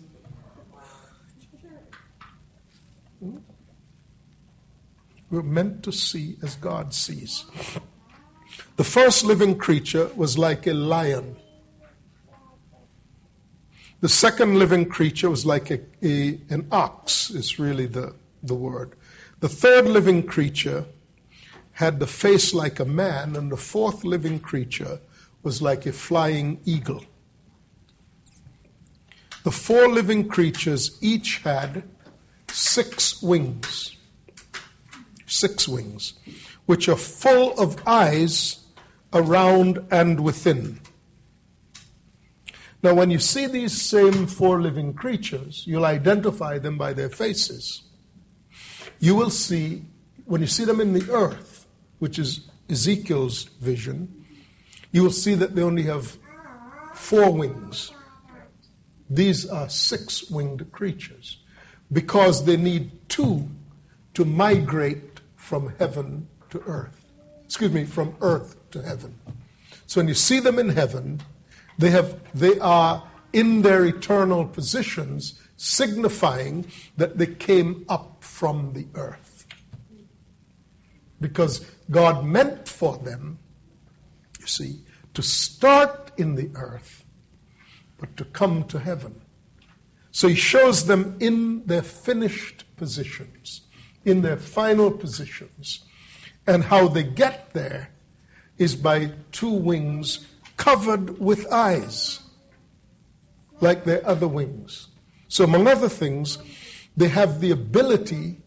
We're 5.33 5.43
meant 5.43 5.85
to 5.85 5.93
see 5.93 6.37
as 6.43 6.57
God 6.57 6.93
sees. 6.93 7.47
The 8.77 8.85
first 8.85 9.25
living 9.25 9.57
creature 9.57 10.11
was 10.15 10.37
like 10.37 10.67
a 10.67 10.75
lion. 10.75 11.37
The 14.03 14.11
second 14.11 14.59
living 14.59 14.91
creature 14.91 15.31
was 15.31 15.47
like 15.47 15.71
a, 15.71 15.81
a, 16.03 16.39
an 16.51 16.69
ox, 16.71 17.31
is 17.31 17.59
really 17.59 17.87
the, 17.87 18.15
the 18.43 18.55
word. 18.55 18.93
The 19.41 19.49
third 19.49 19.87
living 19.87 20.25
creature 20.27 20.85
had 21.73 21.99
the 21.99 22.07
face 22.07 22.53
like 22.53 22.81
a 22.81 22.85
man, 22.85 23.35
and 23.35 23.51
the 23.51 23.57
fourth 23.57 24.05
living 24.05 24.39
creature 24.39 25.01
was 25.43 25.63
like 25.63 25.87
a 25.87 25.93
flying 25.93 26.61
eagle. 26.67 27.03
The 29.45 29.51
four 29.51 29.89
living 29.89 30.29
creatures 30.29 30.99
each 31.01 31.39
had 31.39 31.85
six 32.51 33.23
wings, 33.23 33.97
six 35.33 35.67
wings, 35.67 36.15
which 36.67 36.89
are 36.89 36.97
full 36.97 37.59
of 37.59 37.83
eyes 37.87 38.59
around 39.13 39.87
and 39.91 40.21
within. 40.21 40.81
Now, 42.83 42.95
when 42.95 43.11
you 43.11 43.21
see 43.21 43.47
these 43.47 43.81
same 43.81 44.27
four 44.27 44.61
living 44.61 44.95
creatures, 44.95 45.65
you'll 45.67 45.85
identify 45.85 46.59
them 46.59 46.79
by 46.79 46.95
their 46.95 47.11
faces. 47.11 47.83
You 48.99 49.15
will 49.15 49.31
see, 49.31 49.85
when 50.25 50.41
you 50.41 50.49
see 50.49 50.65
them 50.65 50.81
in 50.81 50.93
the 50.93 51.13
earth, 51.13 51.67
which 52.01 52.19
is 52.19 52.41
Ezekiel's 52.69 53.45
vision, 53.45 54.27
you 54.91 55.03
will 55.03 55.11
see 55.11 55.37
that 55.37 55.55
they 55.55 55.63
only 55.63 55.85
have 55.85 56.17
four 56.95 57.31
wings. 57.31 57.93
These 59.09 59.49
are 59.49 59.69
six 59.69 60.31
winged 60.31 60.73
creatures 60.73 61.39
because 61.93 62.45
they 62.45 62.57
need 62.57 63.09
two 63.09 63.49
to 64.15 64.25
migrate 64.25 65.12
from 65.53 65.75
heaven 65.79 66.27
to 66.49 66.63
earth. 66.63 66.99
Excuse 67.45 67.73
me, 67.73 67.85
from 67.85 68.17
earth 68.23 68.57
to 68.71 68.81
heaven. 68.81 69.15
So 69.87 70.01
when 70.01 70.09
you 70.09 70.15
see 70.15 70.41
them 70.41 70.59
in 70.59 70.71
heaven, 70.71 71.21
they, 71.77 71.91
have, 71.91 72.19
they 72.33 72.59
are 72.59 73.07
in 73.35 73.61
their 73.61 73.85
eternal 73.85 74.47
positions, 74.47 75.39
signifying 75.59 76.65
that 76.97 77.19
they 77.19 77.27
came 77.27 77.85
up 77.91 78.25
from 78.25 78.73
the 78.73 78.87
earth 78.95 79.47
because 81.21 81.61
God 81.91 82.25
meant 82.25 82.67
for 82.67 82.97
them, 82.97 83.39
you 84.41 84.47
see, 84.47 84.81
to 85.13 85.23
start 85.23 86.13
in 86.17 86.35
the 86.35 86.51
earth, 86.55 87.05
but 87.99 88.17
to 88.17 88.25
come 88.25 88.65
to 88.69 88.79
heaven. 88.79 89.21
So 90.13 90.29
he 90.29 90.35
shows 90.35 90.87
them 90.87 91.19
in 91.21 91.67
their 91.67 91.83
finished 91.83 92.65
positions, 92.77 93.62
in 94.05 94.23
their 94.23 94.37
final 94.37 94.91
positions. 94.91 95.81
And 96.47 96.63
how 96.63 96.89
they 96.89 97.05
get 97.05 97.53
there 97.53 97.91
is 98.59 98.75
by 98.75 99.13
two 99.31 99.53
wings 99.53 100.27
covered 100.57 101.19
with 101.19 101.53
eyes, 101.53 102.21
like 103.61 103.85
their 103.85 104.07
other 104.07 104.29
wings. 104.29 104.89
So, 105.29 105.45
among 105.45 105.67
other 105.67 105.89
things, 105.89 106.39
they 106.97 107.09
have 107.09 107.41
the 107.41 107.53
ability 107.53 108.39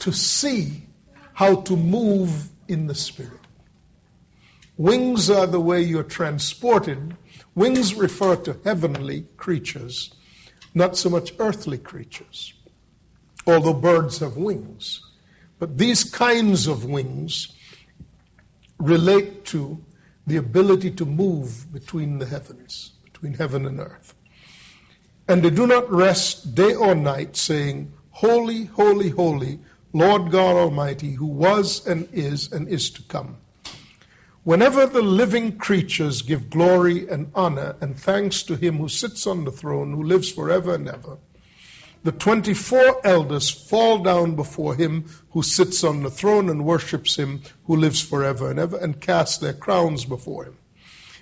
to 0.00 0.12
see 0.12 0.86
how 1.32 1.56
to 1.62 1.76
move 1.76 2.48
in 2.68 2.86
the 2.86 2.94
Spirit. 2.94 3.40
Wings 4.76 5.30
are 5.30 5.46
the 5.46 5.60
way 5.60 5.82
you're 5.82 6.02
transported. 6.02 7.16
Wings 7.54 7.94
refer 7.94 8.36
to 8.36 8.60
heavenly 8.62 9.26
creatures, 9.36 10.14
not 10.74 10.96
so 10.96 11.08
much 11.08 11.32
earthly 11.38 11.78
creatures, 11.78 12.52
although 13.46 13.74
birds 13.74 14.18
have 14.18 14.36
wings. 14.36 15.00
But 15.58 15.78
these 15.78 16.04
kinds 16.04 16.66
of 16.66 16.84
wings 16.84 17.48
relate 18.78 19.46
to 19.46 19.82
the 20.26 20.36
ability 20.36 20.90
to 20.92 21.06
move 21.06 21.72
between 21.72 22.18
the 22.18 22.26
heavens, 22.26 22.92
between 23.04 23.34
heaven 23.34 23.64
and 23.66 23.80
earth. 23.80 24.14
And 25.28 25.42
they 25.42 25.50
do 25.50 25.66
not 25.66 25.90
rest 25.90 26.54
day 26.54 26.74
or 26.74 26.94
night, 26.94 27.36
saying, 27.36 27.92
Holy, 28.10 28.64
holy, 28.64 29.08
holy, 29.08 29.60
Lord 29.92 30.30
God 30.30 30.56
Almighty, 30.56 31.12
who 31.12 31.26
was 31.26 31.86
and 31.86 32.08
is 32.12 32.52
and 32.52 32.68
is 32.68 32.90
to 32.90 33.02
come. 33.02 33.38
Whenever 34.44 34.86
the 34.86 35.02
living 35.02 35.58
creatures 35.58 36.22
give 36.22 36.50
glory 36.50 37.08
and 37.08 37.32
honor 37.34 37.76
and 37.80 37.98
thanks 37.98 38.44
to 38.44 38.54
him 38.54 38.78
who 38.78 38.88
sits 38.88 39.26
on 39.26 39.44
the 39.44 39.50
throne, 39.50 39.92
who 39.92 40.04
lives 40.04 40.30
forever 40.30 40.74
and 40.74 40.88
ever, 40.88 41.18
the 42.02 42.12
24 42.12 43.06
elders 43.06 43.50
fall 43.50 43.98
down 43.98 44.36
before 44.36 44.74
him 44.74 45.06
who 45.30 45.42
sits 45.42 45.82
on 45.84 46.02
the 46.02 46.10
throne 46.10 46.48
and 46.48 46.64
worships 46.64 47.16
him 47.16 47.42
who 47.64 47.76
lives 47.76 48.00
forever 48.00 48.50
and 48.50 48.58
ever 48.58 48.76
and 48.76 49.00
cast 49.00 49.40
their 49.40 49.52
crowns 49.52 50.04
before 50.04 50.44
him. 50.44 50.56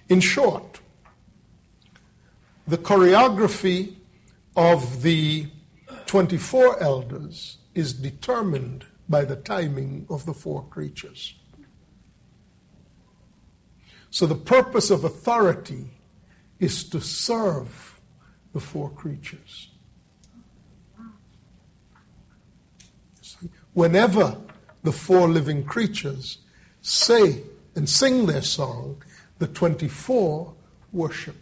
In 0.08 0.20
short, 0.20 0.80
the 2.66 2.78
choreography 2.78 3.96
of 4.56 5.02
the 5.02 5.46
24 6.06 6.82
elders 6.82 7.58
is 7.74 7.92
determined 7.92 8.84
by 9.08 9.24
the 9.24 9.37
timing 9.37 10.06
of 10.10 10.24
the 10.24 10.34
four 10.34 10.64
creatures. 10.64 11.34
So 14.10 14.26
the 14.26 14.37
purpose 14.37 14.90
of 14.90 15.04
authority 15.04 15.90
is 16.60 16.84
to 16.90 17.00
serve 17.00 18.00
the 18.52 18.60
four 18.60 18.90
creatures. 18.90 19.68
Whenever 23.74 24.38
the 24.82 24.92
four 24.92 25.28
living 25.28 25.64
creatures 25.64 26.38
say 26.80 27.42
and 27.74 27.88
sing 27.88 28.26
their 28.26 28.42
song, 28.42 29.02
the 29.38 29.48
24 29.48 30.54
worship. 30.92 31.37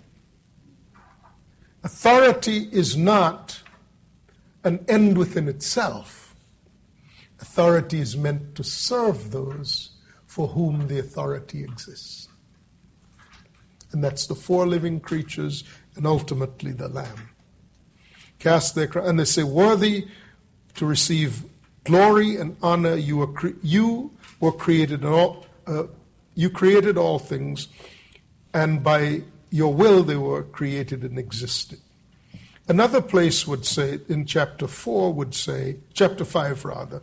Authority 1.85 2.57
is 2.59 2.97
not 2.97 3.61
an 4.65 4.85
end 4.89 5.19
within 5.19 5.49
itself. 5.49 6.35
Authority 7.41 8.01
is 8.01 8.17
meant 8.17 8.55
to 8.57 8.65
serve 8.65 9.31
those 9.31 9.91
for 10.27 10.49
whom 10.49 10.87
the 10.87 11.01
authority 11.01 11.65
exists. 11.65 12.29
And 13.91 14.03
that's 14.03 14.27
the 14.27 14.35
four 14.35 14.67
living 14.67 15.01
creatures 15.01 15.65
and 15.97 16.07
ultimately 16.07 16.73
the 16.73 16.89
Lamb. 16.89 17.29
Cast 18.39 18.75
their 18.75 18.89
and 18.99 19.19
they 19.21 19.25
say, 19.25 19.43
worthy 19.43 20.07
to 20.77 20.87
receive 20.87 21.45
glory 21.85 22.37
and 22.37 22.57
honor. 22.63 22.95
You 22.95 23.19
were, 23.19 23.33
cre- 23.33 23.59
you 23.63 24.13
were 24.41 24.53
created 24.53 25.05
all, 25.05 25.47
uh, 25.67 25.85
you 26.35 26.51
created 26.51 26.99
all 26.99 27.19
things, 27.19 27.69
and 28.53 28.83
by 28.83 29.23
your 29.51 29.75
will 29.75 30.03
they 30.03 30.17
were 30.17 30.43
created 30.43 31.03
and 31.03 31.19
existed. 31.19 31.79
Another 32.69 33.03
place 33.03 33.47
would 33.47 33.67
say, 33.67 33.99
in 34.09 34.25
chapter 34.25 34.67
4, 34.69 35.13
would 35.15 35.35
say, 35.35 35.79
chapter 35.95 36.25
5 36.25 36.65
rather, 36.65 37.03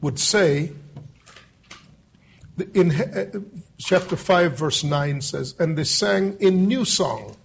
would 0.00 0.18
say, 0.18 0.72
in 2.74 2.90
uh, 2.90 3.40
chapter 3.78 4.16
5, 4.16 4.58
verse 4.58 4.82
9 4.82 5.20
says, 5.20 5.54
And 5.58 5.76
they 5.76 5.84
sang 5.84 6.38
a 6.40 6.50
new 6.50 6.84
song, 6.84 7.36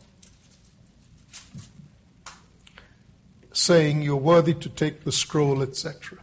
saying, 3.55 4.01
You're 4.01 4.17
worthy 4.17 4.53
to 4.53 4.69
take 4.69 5.03
the 5.03 5.11
scroll, 5.11 5.61
etc. 5.61 6.19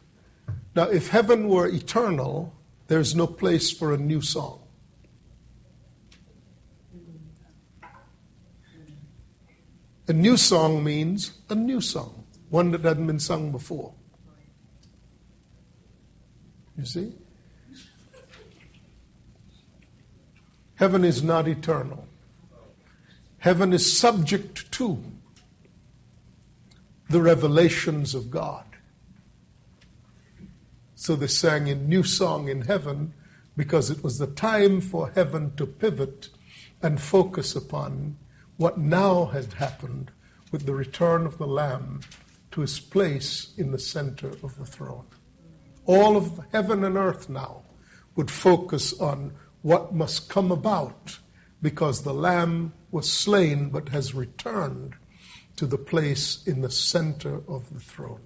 Now, 0.74 0.84
if 0.84 1.08
heaven 1.08 1.48
were 1.48 1.66
eternal, 1.66 2.54
there's 2.88 3.14
no 3.14 3.26
place 3.26 3.70
for 3.70 3.94
a 3.94 3.98
new 3.98 4.20
song. 4.20 4.60
A 10.08 10.12
new 10.12 10.36
song 10.36 10.82
means 10.82 11.32
a 11.48 11.54
new 11.54 11.80
song, 11.80 12.24
one 12.50 12.72
that 12.72 12.82
hadn't 12.82 13.06
been 13.06 13.20
sung 13.20 13.52
before. 13.52 13.94
You 16.76 16.84
see? 16.84 17.12
Heaven 20.74 21.04
is 21.04 21.22
not 21.22 21.46
eternal. 21.46 22.06
Heaven 23.38 23.72
is 23.72 23.96
subject 23.96 24.72
to 24.72 25.02
the 27.12 27.20
revelations 27.20 28.14
of 28.14 28.30
God. 28.30 28.64
So 30.94 31.14
they 31.14 31.26
sang 31.26 31.68
a 31.68 31.74
new 31.74 32.04
song 32.04 32.48
in 32.48 32.62
heaven 32.62 33.12
because 33.54 33.90
it 33.90 34.02
was 34.02 34.16
the 34.16 34.26
time 34.26 34.80
for 34.80 35.10
heaven 35.10 35.54
to 35.56 35.66
pivot 35.66 36.30
and 36.80 36.98
focus 36.98 37.54
upon 37.54 38.16
what 38.56 38.78
now 38.78 39.26
had 39.26 39.52
happened 39.52 40.10
with 40.52 40.64
the 40.64 40.72
return 40.72 41.26
of 41.26 41.36
the 41.36 41.46
Lamb 41.46 42.00
to 42.52 42.62
his 42.62 42.80
place 42.80 43.52
in 43.58 43.72
the 43.72 43.78
center 43.78 44.28
of 44.28 44.56
the 44.56 44.64
throne. 44.64 45.04
All 45.84 46.16
of 46.16 46.40
heaven 46.50 46.82
and 46.82 46.96
earth 46.96 47.28
now 47.28 47.62
would 48.16 48.30
focus 48.30 48.98
on 48.98 49.34
what 49.60 49.94
must 49.94 50.30
come 50.30 50.50
about 50.50 51.18
because 51.60 52.02
the 52.02 52.14
Lamb 52.14 52.72
was 52.90 53.12
slain 53.12 53.68
but 53.68 53.90
has 53.90 54.14
returned 54.14 54.94
to 55.56 55.66
the 55.66 55.78
place 55.78 56.46
in 56.46 56.60
the 56.60 56.70
center 56.70 57.40
of 57.48 57.72
the 57.72 57.80
throne. 57.80 58.20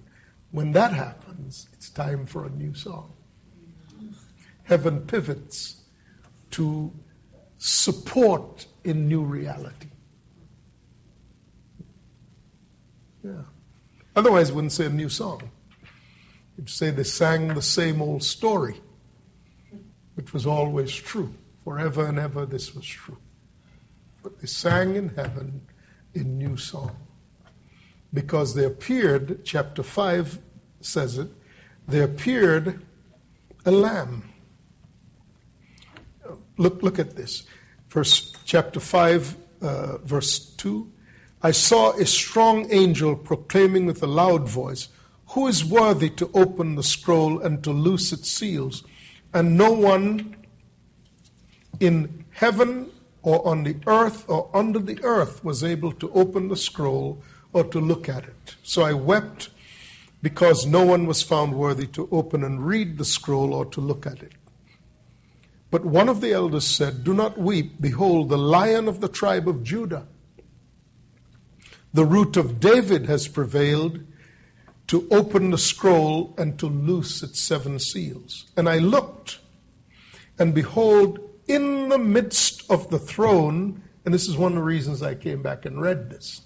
When 0.51 0.73
that 0.73 0.93
happens, 0.93 1.67
it's 1.73 1.89
time 1.89 2.25
for 2.25 2.45
a 2.45 2.49
new 2.49 2.73
song. 2.73 3.13
Heaven 4.63 5.01
pivots 5.01 5.75
to 6.51 6.93
support 7.57 8.65
in 8.83 9.07
new 9.07 9.23
reality. 9.23 9.89
Yeah. 13.23 13.43
Otherwise, 14.15 14.51
wouldn't 14.51 14.71
say 14.71 14.85
a 14.85 14.89
new 14.89 15.09
song. 15.09 15.49
You'd 16.57 16.69
say 16.69 16.91
they 16.91 17.03
sang 17.03 17.53
the 17.53 17.61
same 17.61 18.01
old 18.01 18.23
story, 18.23 18.81
which 20.15 20.33
was 20.33 20.47
always 20.47 20.91
true. 20.91 21.33
Forever 21.63 22.07
and 22.07 22.17
ever, 22.17 22.45
this 22.45 22.73
was 22.73 22.85
true. 22.85 23.17
But 24.23 24.39
they 24.39 24.47
sang 24.47 24.95
in 24.95 25.09
heaven 25.09 25.61
in 26.13 26.37
new 26.37 26.57
song. 26.57 26.95
Because 28.13 28.53
they 28.53 28.65
appeared, 28.65 29.43
chapter 29.43 29.83
5 29.83 30.39
says 30.81 31.17
it, 31.17 31.29
they 31.87 32.01
appeared 32.01 32.85
a 33.65 33.71
lamb. 33.71 34.23
Look, 36.57 36.81
look 36.83 36.99
at 36.99 37.15
this. 37.15 37.43
Verse, 37.89 38.33
chapter 38.45 38.79
5, 38.79 39.35
uh, 39.61 39.97
verse 39.99 40.39
2. 40.57 40.91
I 41.41 41.51
saw 41.51 41.91
a 41.91 42.05
strong 42.05 42.71
angel 42.71 43.15
proclaiming 43.15 43.85
with 43.85 44.01
a 44.03 44.07
loud 44.07 44.49
voice, 44.49 44.87
Who 45.29 45.47
is 45.47 45.63
worthy 45.63 46.09
to 46.11 46.29
open 46.33 46.75
the 46.75 46.83
scroll 46.83 47.41
and 47.41 47.63
to 47.63 47.71
loose 47.71 48.11
its 48.11 48.29
seals? 48.29 48.83
And 49.33 49.57
no 49.57 49.73
one 49.73 50.35
in 51.79 52.25
heaven 52.31 52.89
or 53.21 53.47
on 53.47 53.63
the 53.63 53.77
earth 53.85 54.25
or 54.29 54.49
under 54.53 54.79
the 54.79 55.03
earth 55.03 55.43
was 55.43 55.63
able 55.63 55.91
to 55.93 56.11
open 56.11 56.47
the 56.47 56.55
scroll 56.55 57.21
or 57.53 57.63
to 57.65 57.79
look 57.79 58.09
at 58.09 58.23
it. 58.23 58.55
So 58.63 58.83
I 58.83 58.93
wept 58.93 59.49
because 60.21 60.65
no 60.65 60.83
one 60.85 61.05
was 61.05 61.21
found 61.21 61.53
worthy 61.53 61.87
to 61.87 62.07
open 62.11 62.43
and 62.43 62.65
read 62.65 62.97
the 62.97 63.05
scroll 63.05 63.53
or 63.53 63.65
to 63.65 63.81
look 63.81 64.05
at 64.05 64.21
it. 64.23 64.33
But 65.69 65.85
one 65.85 66.09
of 66.09 66.21
the 66.21 66.33
elders 66.33 66.65
said, 66.65 67.03
Do 67.03 67.13
not 67.13 67.37
weep. 67.37 67.79
Behold, 67.79 68.29
the 68.29 68.37
lion 68.37 68.87
of 68.87 69.01
the 69.01 69.09
tribe 69.09 69.47
of 69.47 69.63
Judah 69.63 70.07
the 71.97 72.05
root 72.05 72.37
of 72.37 72.59
David 72.59 73.07
has 73.07 73.27
prevailed 73.27 73.99
to 74.87 75.07
open 75.09 75.49
the 75.49 75.57
scroll 75.57 76.35
and 76.37 76.59
to 76.59 76.67
loose 76.67 77.23
its 77.23 77.41
seven 77.41 77.79
seals. 77.79 78.45
And 78.55 78.69
I 78.69 78.77
looked, 78.77 79.39
and 80.37 80.53
behold, 80.53 81.19
in 81.47 81.89
the 81.89 81.97
midst 81.97 82.69
of 82.69 82.89
the 82.89 82.99
throne, 82.99 83.81
and 84.05 84.13
this 84.13 84.27
is 84.27 84.37
one 84.37 84.51
of 84.51 84.57
the 84.57 84.63
reasons 84.63 85.01
I 85.01 85.15
came 85.15 85.41
back 85.41 85.65
and 85.65 85.81
read 85.81 86.09
this. 86.11 86.41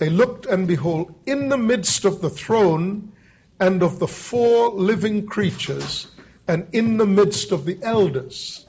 I 0.00 0.06
looked, 0.06 0.46
and 0.46 0.68
behold, 0.68 1.14
in 1.26 1.48
the 1.48 1.58
midst 1.58 2.04
of 2.04 2.20
the 2.20 2.30
throne 2.30 3.12
and 3.58 3.82
of 3.82 3.98
the 3.98 4.08
four 4.08 4.70
living 4.70 5.26
creatures, 5.26 6.06
and 6.46 6.68
in 6.72 6.96
the 6.96 7.06
midst 7.06 7.52
of 7.52 7.64
the 7.64 7.78
elders. 7.82 8.64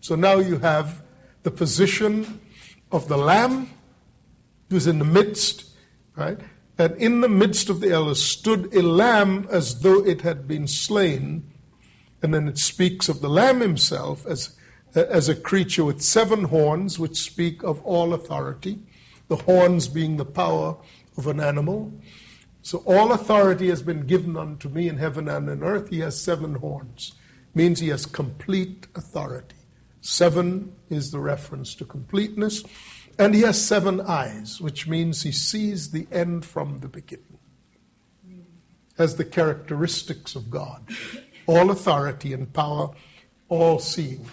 So 0.00 0.14
now 0.14 0.38
you 0.38 0.58
have 0.58 1.02
the 1.42 1.50
position 1.50 2.40
of 2.90 3.08
the 3.08 3.18
Lamb 3.18 3.70
who's 4.70 4.86
in 4.86 4.98
the 4.98 5.04
midst, 5.04 5.64
right? 6.16 6.38
And 6.76 6.96
in 6.96 7.20
the 7.20 7.28
midst 7.28 7.70
of 7.70 7.80
the 7.80 7.90
elders 7.90 8.22
stood 8.22 8.74
a 8.74 8.82
lamb 8.82 9.48
as 9.50 9.80
though 9.80 10.04
it 10.04 10.20
had 10.20 10.46
been 10.46 10.68
slain. 10.68 11.50
And 12.22 12.32
then 12.32 12.48
it 12.48 12.58
speaks 12.58 13.08
of 13.08 13.20
the 13.20 13.28
lamb 13.28 13.60
himself 13.60 14.26
as, 14.26 14.56
as 14.94 15.28
a 15.28 15.34
creature 15.34 15.84
with 15.84 16.02
seven 16.02 16.44
horns, 16.44 16.98
which 16.98 17.16
speak 17.16 17.62
of 17.62 17.84
all 17.84 18.14
authority, 18.14 18.78
the 19.28 19.36
horns 19.36 19.88
being 19.88 20.16
the 20.16 20.24
power 20.24 20.76
of 21.16 21.26
an 21.26 21.40
animal. 21.40 21.92
So 22.62 22.78
all 22.78 23.12
authority 23.12 23.68
has 23.68 23.82
been 23.82 24.06
given 24.06 24.36
unto 24.36 24.68
me 24.68 24.88
in 24.88 24.96
heaven 24.96 25.28
and 25.28 25.48
in 25.48 25.62
earth. 25.62 25.88
He 25.88 26.00
has 26.00 26.20
seven 26.20 26.54
horns. 26.54 27.12
Means 27.54 27.80
he 27.80 27.88
has 27.88 28.06
complete 28.06 28.86
authority. 28.94 29.56
Seven 30.00 30.72
is 30.90 31.10
the 31.10 31.18
reference 31.18 31.76
to 31.76 31.84
completeness. 31.84 32.62
And 33.18 33.34
he 33.34 33.42
has 33.42 33.60
seven 33.60 34.00
eyes, 34.00 34.60
which 34.60 34.86
means 34.86 35.22
he 35.22 35.32
sees 35.32 35.90
the 35.90 36.06
end 36.12 36.44
from 36.44 36.80
the 36.80 36.88
beginning. 36.88 37.38
Has 38.96 39.16
the 39.16 39.24
characteristics 39.24 40.34
of 40.36 40.50
God 40.50 40.84
all 41.48 41.70
authority 41.70 42.34
and 42.34 42.52
power, 42.52 42.90
all 43.48 43.78
seeing. 43.78 44.24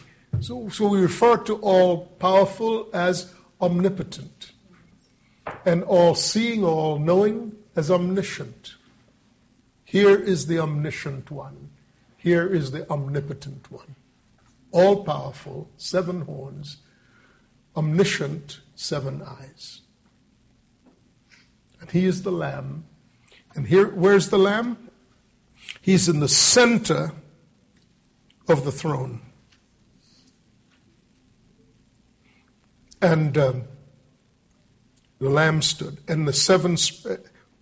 So, 0.42 0.68
so 0.70 0.88
we 0.88 1.00
refer 1.00 1.38
to 1.38 1.56
all 1.56 2.06
powerful 2.06 2.90
as 2.94 3.34
omnipotent, 3.62 4.52
and 5.66 5.84
all 5.84 6.16
seeing, 6.16 6.64
all 6.64 7.00
knowing 7.00 7.56
as 7.76 7.92
omniscient. 7.92 8.76
Here 9.84 10.16
is 10.16 10.48
the 10.48 10.60
omniscient 10.60 11.30
one. 11.32 11.70
Here 12.18 12.48
is 12.48 12.72
the 12.72 12.90
omnipotent 12.92 13.72
one. 13.72 13.96
All 14.72 15.04
powerful, 15.04 15.70
seven 15.78 16.22
horns, 16.22 16.78
omniscient, 17.76 18.60
seven 18.76 19.22
eyes. 19.22 19.82
And 21.80 21.92
he 21.92 22.06
is 22.06 22.24
the 22.24 22.32
Lamb. 22.32 22.86
And 23.54 23.66
here, 23.66 23.88
where's 23.88 24.30
the 24.30 24.40
Lamb? 24.40 24.78
He's 25.82 26.10
in 26.10 26.20
the 26.20 26.28
center 26.28 27.12
of 28.48 28.66
the 28.66 28.72
throne. 28.72 29.22
And 33.02 33.38
um, 33.38 33.64
the 35.26 35.32
Lamb 35.32 35.62
stood. 35.62 35.98
And 36.08 36.28
the 36.28 36.34
seven, 36.34 36.78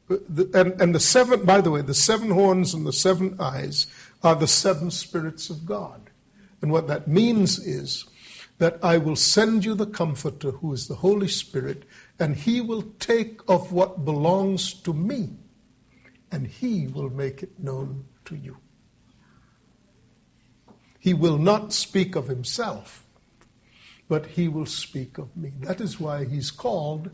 and, 0.09 0.81
and 0.81 0.93
the 0.93 0.99
seven, 0.99 1.45
by 1.45 1.61
the 1.61 1.71
way, 1.71 1.81
the 1.81 1.93
seven 1.93 2.29
horns 2.29 2.73
and 2.73 2.85
the 2.85 2.93
seven 2.93 3.37
eyes 3.39 3.87
are 4.21 4.35
the 4.35 4.47
seven 4.47 4.91
spirits 4.91 5.49
of 5.49 5.65
God. 5.65 6.09
And 6.61 6.71
what 6.71 6.89
that 6.89 7.07
means 7.07 7.59
is 7.59 8.05
that 8.57 8.83
I 8.83 8.97
will 8.97 9.15
send 9.15 9.63
you 9.63 9.75
the 9.75 9.85
Comforter, 9.85 10.51
who 10.51 10.73
is 10.73 10.87
the 10.87 10.95
Holy 10.95 11.29
Spirit, 11.29 11.83
and 12.19 12.35
he 12.35 12.59
will 12.59 12.83
take 12.99 13.41
of 13.47 13.71
what 13.71 14.03
belongs 14.03 14.73
to 14.81 14.93
me, 14.93 15.29
and 16.31 16.45
he 16.45 16.87
will 16.87 17.09
make 17.09 17.43
it 17.43 17.59
known 17.59 18.05
to 18.25 18.35
you. 18.35 18.57
He 20.99 21.13
will 21.13 21.37
not 21.37 21.71
speak 21.73 22.15
of 22.15 22.27
himself, 22.27 23.03
but 24.09 24.25
he 24.25 24.49
will 24.49 24.65
speak 24.65 25.17
of 25.17 25.35
me. 25.35 25.53
That 25.61 25.81
is 25.81 25.99
why 25.99 26.25
he's 26.25 26.51
called 26.51 27.09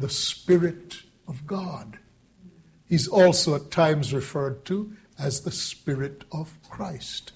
the 0.00 0.08
Spirit 0.08 0.96
of 1.28 1.46
God. 1.46 1.98
He's 2.88 3.06
also 3.06 3.54
at 3.54 3.70
times 3.70 4.12
referred 4.12 4.64
to 4.64 4.94
as 5.18 5.42
the 5.42 5.52
Spirit 5.52 6.24
of 6.32 6.50
Christ. 6.70 7.32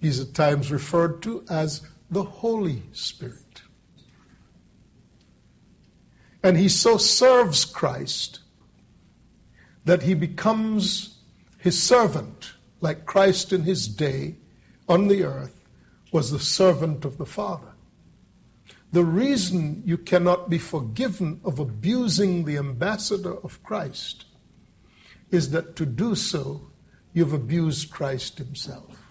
He's 0.00 0.18
at 0.18 0.34
times 0.34 0.72
referred 0.72 1.22
to 1.22 1.44
as 1.48 1.80
the 2.10 2.24
Holy 2.24 2.82
Spirit. 2.92 3.62
And 6.42 6.56
he 6.56 6.68
so 6.68 6.96
serves 6.96 7.64
Christ 7.64 8.40
that 9.84 10.02
he 10.02 10.14
becomes 10.14 11.16
his 11.58 11.80
servant, 11.80 12.52
like 12.80 13.06
Christ 13.06 13.52
in 13.52 13.62
his 13.62 13.86
day 13.86 14.34
on 14.88 15.06
the 15.06 15.22
earth 15.22 15.56
was 16.10 16.32
the 16.32 16.40
servant 16.40 17.04
of 17.04 17.16
the 17.16 17.26
Father. 17.26 17.71
The 18.92 19.04
reason 19.04 19.82
you 19.86 19.98
cannot 19.98 20.50
be 20.50 20.58
forgiven 20.58 21.40
of 21.44 21.58
abusing 21.58 22.44
the 22.44 22.58
ambassador 22.58 23.34
of 23.34 23.62
Christ 23.62 24.26
is 25.30 25.50
that 25.50 25.76
to 25.76 25.86
do 25.86 26.14
so, 26.14 26.70
you've 27.12 27.32
abused 27.32 27.90
Christ 27.90 28.38
himself 28.38 29.02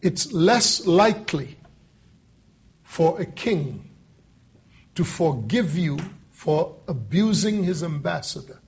it's 0.00 0.32
less 0.32 0.86
likely 0.86 1.58
for 2.84 3.20
a 3.20 3.26
king 3.26 3.90
to 4.94 5.04
forgive 5.04 5.76
you 5.76 5.98
for 6.30 6.76
abusing 6.86 7.64
his 7.64 7.82
ambassador 7.82 8.60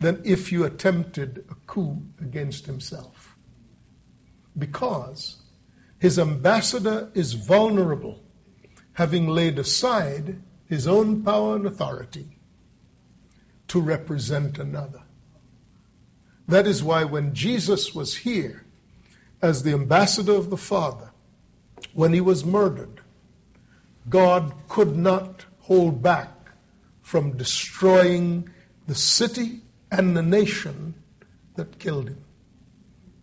than 0.00 0.22
if 0.24 0.52
you 0.52 0.64
attempted 0.64 1.44
a 1.50 1.54
coup 1.66 2.02
against 2.20 2.66
himself. 2.66 3.36
Because 4.56 5.36
His 5.98 6.18
ambassador 6.20 7.10
is 7.14 7.32
vulnerable, 7.32 8.22
having 8.98 9.28
laid 9.28 9.60
aside 9.60 10.42
his 10.66 10.88
own 10.88 11.22
power 11.22 11.54
and 11.54 11.66
authority 11.66 12.26
to 13.68 13.80
represent 13.80 14.58
another. 14.58 15.00
That 16.48 16.66
is 16.66 16.82
why 16.82 17.04
when 17.04 17.32
Jesus 17.32 17.94
was 17.94 18.16
here 18.16 18.64
as 19.40 19.62
the 19.62 19.74
ambassador 19.74 20.32
of 20.32 20.50
the 20.50 20.56
Father, 20.56 21.12
when 21.92 22.12
he 22.12 22.20
was 22.20 22.44
murdered, 22.44 23.00
God 24.08 24.52
could 24.68 24.96
not 24.96 25.44
hold 25.60 26.02
back 26.02 26.34
from 27.00 27.36
destroying 27.36 28.50
the 28.88 28.96
city 28.96 29.60
and 29.92 30.16
the 30.16 30.24
nation 30.24 30.94
that 31.54 31.78
killed 31.78 32.08
him 32.08 32.24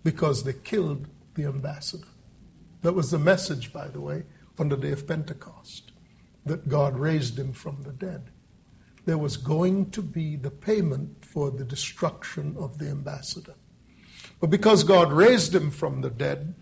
because 0.06 0.46
they 0.46 0.54
killed 0.54 1.06
the 1.34 1.48
ambassador. 1.48 2.08
That 2.82 2.94
was 2.94 3.12
the 3.12 3.20
message, 3.20 3.74
by 3.74 3.90
the 3.90 4.00
way, 4.00 4.24
on 4.58 4.70
the 4.70 4.78
day 4.78 4.92
of 4.92 5.08
Pentecost 5.08 5.92
that 6.46 6.68
God 6.68 6.98
raised 6.98 7.38
him 7.38 7.54
from 7.54 7.82
the 7.82 7.92
dead. 7.92 8.30
There 9.06 9.18
was 9.18 9.38
going 9.38 9.92
to 9.92 10.02
be 10.02 10.36
the 10.36 10.52
payment 10.52 11.26
for 11.26 11.52
the 11.52 11.66
destruction 11.66 12.56
of 12.58 12.78
the 12.78 12.90
ambassador. 12.90 13.54
But 14.40 14.50
because 14.50 14.84
God 14.84 15.12
raised 15.12 15.54
him 15.54 15.72
from 15.72 16.02
the 16.02 16.10
dead, 16.10 16.56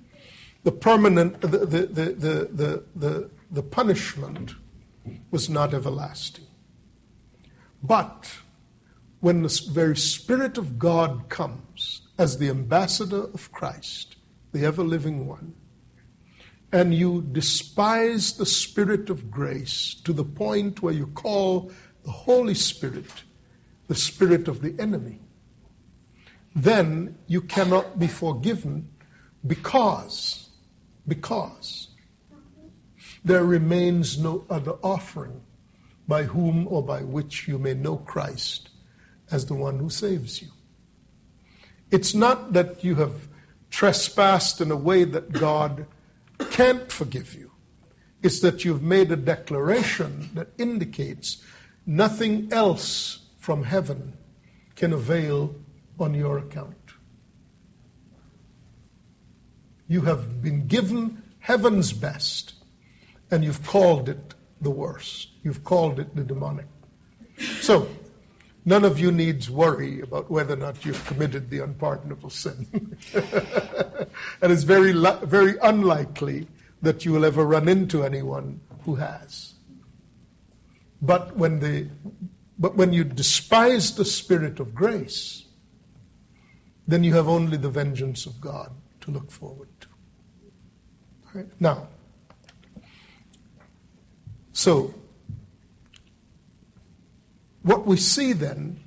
the 0.64 0.72
permanent, 0.72 1.42
the, 1.42 1.48
the, 1.48 1.66
the, 1.66 2.06
the, 2.14 2.84
the, 2.96 3.30
the 3.52 3.64
punishment 3.64 4.54
was 5.32 5.50
not 5.50 5.74
everlasting. 5.74 6.46
But 7.82 8.32
when 9.20 9.42
the 9.42 9.62
very 9.72 9.98
Spirit 9.98 10.58
of 10.58 10.80
God 10.80 11.30
comes 11.30 12.02
as 12.18 12.38
the 12.38 12.50
ambassador 12.50 13.24
of 13.24 13.52
Christ, 13.52 14.16
the 14.54 14.66
ever 14.66 14.84
living 14.84 15.28
one, 15.28 15.56
and 16.74 16.94
you 16.94 17.22
despise 17.22 18.34
the 18.34 18.48
Spirit 18.48 19.12
of 19.12 19.30
grace 19.30 19.96
to 20.06 20.12
the 20.12 20.24
point 20.24 20.82
where 20.82 20.94
you 20.94 21.06
call 21.06 21.72
the 22.04 22.12
Holy 22.12 22.56
Spirit 22.56 23.06
the 23.88 23.96
Spirit 23.96 24.48
of 24.48 24.62
the 24.62 24.74
enemy, 24.80 25.20
then 26.56 27.18
you 27.28 27.42
cannot 27.42 28.00
be 28.00 28.08
forgiven 28.08 28.90
because, 29.46 30.50
because 31.08 31.90
there 33.24 33.44
remains 33.44 34.18
no 34.18 34.46
other 34.50 34.72
offering 34.72 35.42
by 36.08 36.24
whom 36.24 36.68
or 36.68 36.82
by 36.82 37.02
which 37.02 37.48
you 37.48 37.58
may 37.58 37.74
know 37.74 37.98
Christ 37.98 38.70
as 39.30 39.46
the 39.46 39.54
one 39.54 39.80
who 39.80 39.90
saves 39.90 40.42
you. 40.42 40.50
It's 41.92 42.14
not 42.14 42.54
that 42.54 42.84
you 42.84 42.96
have 42.96 43.14
trespassed 43.70 44.62
in 44.62 44.72
a 44.72 44.76
way 44.76 45.04
that 45.04 45.32
God 45.32 45.86
can't 46.40 46.92
forgive 46.92 47.34
you. 47.34 47.52
It's 48.22 48.42
that 48.42 48.64
you've 48.64 48.82
made 48.82 49.12
a 49.12 49.16
declaration 49.16 50.30
that 50.36 50.50
indicates 50.58 51.44
nothing 51.86 52.54
else 52.54 53.20
from 53.40 53.64
heaven 53.64 54.14
can 54.76 54.94
avail 54.94 55.56
on 56.00 56.14
your 56.14 56.38
account. 56.38 56.78
You 59.88 60.02
have 60.02 60.42
been 60.42 60.68
given 60.68 61.22
heaven's 61.40 61.92
best, 61.92 62.54
and 63.30 63.44
you've 63.44 63.66
called 63.68 64.10
it 64.10 64.34
the 64.62 64.72
worst. 64.72 65.28
You've 65.44 65.64
called 65.64 66.00
it 66.00 66.16
the 66.16 66.24
demonic. 66.24 66.68
So, 67.62 67.90
none 68.66 68.86
of 68.86 69.00
you 69.00 69.12
needs 69.12 69.50
worry 69.50 70.02
about 70.02 70.30
whether 70.30 70.54
or 70.54 70.58
not 70.58 70.86
you've 70.86 71.06
committed 71.06 71.50
the 71.50 71.60
unpardonable 71.60 72.30
sin. 72.30 72.98
and 73.14 74.52
it's 74.52 74.64
very, 74.64 74.94
very 75.24 75.58
unlikely 75.62 76.48
that 76.82 77.06
you 77.06 77.12
will 77.14 77.26
ever 77.26 77.44
run 77.44 77.68
into 77.68 78.04
anyone 78.04 78.60
who 78.84 78.96
has. 78.96 79.54
But 81.02 81.36
when, 81.36 81.60
the, 81.60 81.90
but 82.58 82.76
when 82.76 82.94
you 82.94 83.04
despise 83.04 83.96
the 83.96 84.06
Spirit 84.06 84.60
of 84.60 84.74
grace, 84.74 85.44
then 86.88 87.04
you 87.04 87.14
have 87.14 87.28
only 87.28 87.58
the 87.58 87.70
vengeance 87.70 88.26
of 88.26 88.40
God 88.40 88.72
to 89.02 89.12
look 89.12 89.32
forward 89.32 89.70
to. 89.82 89.88
Right? 91.34 91.48
Now, 91.60 91.88
so 94.52 94.94
what 97.64 97.88
we 97.88 97.98
see 97.98 98.34
then 98.34 98.80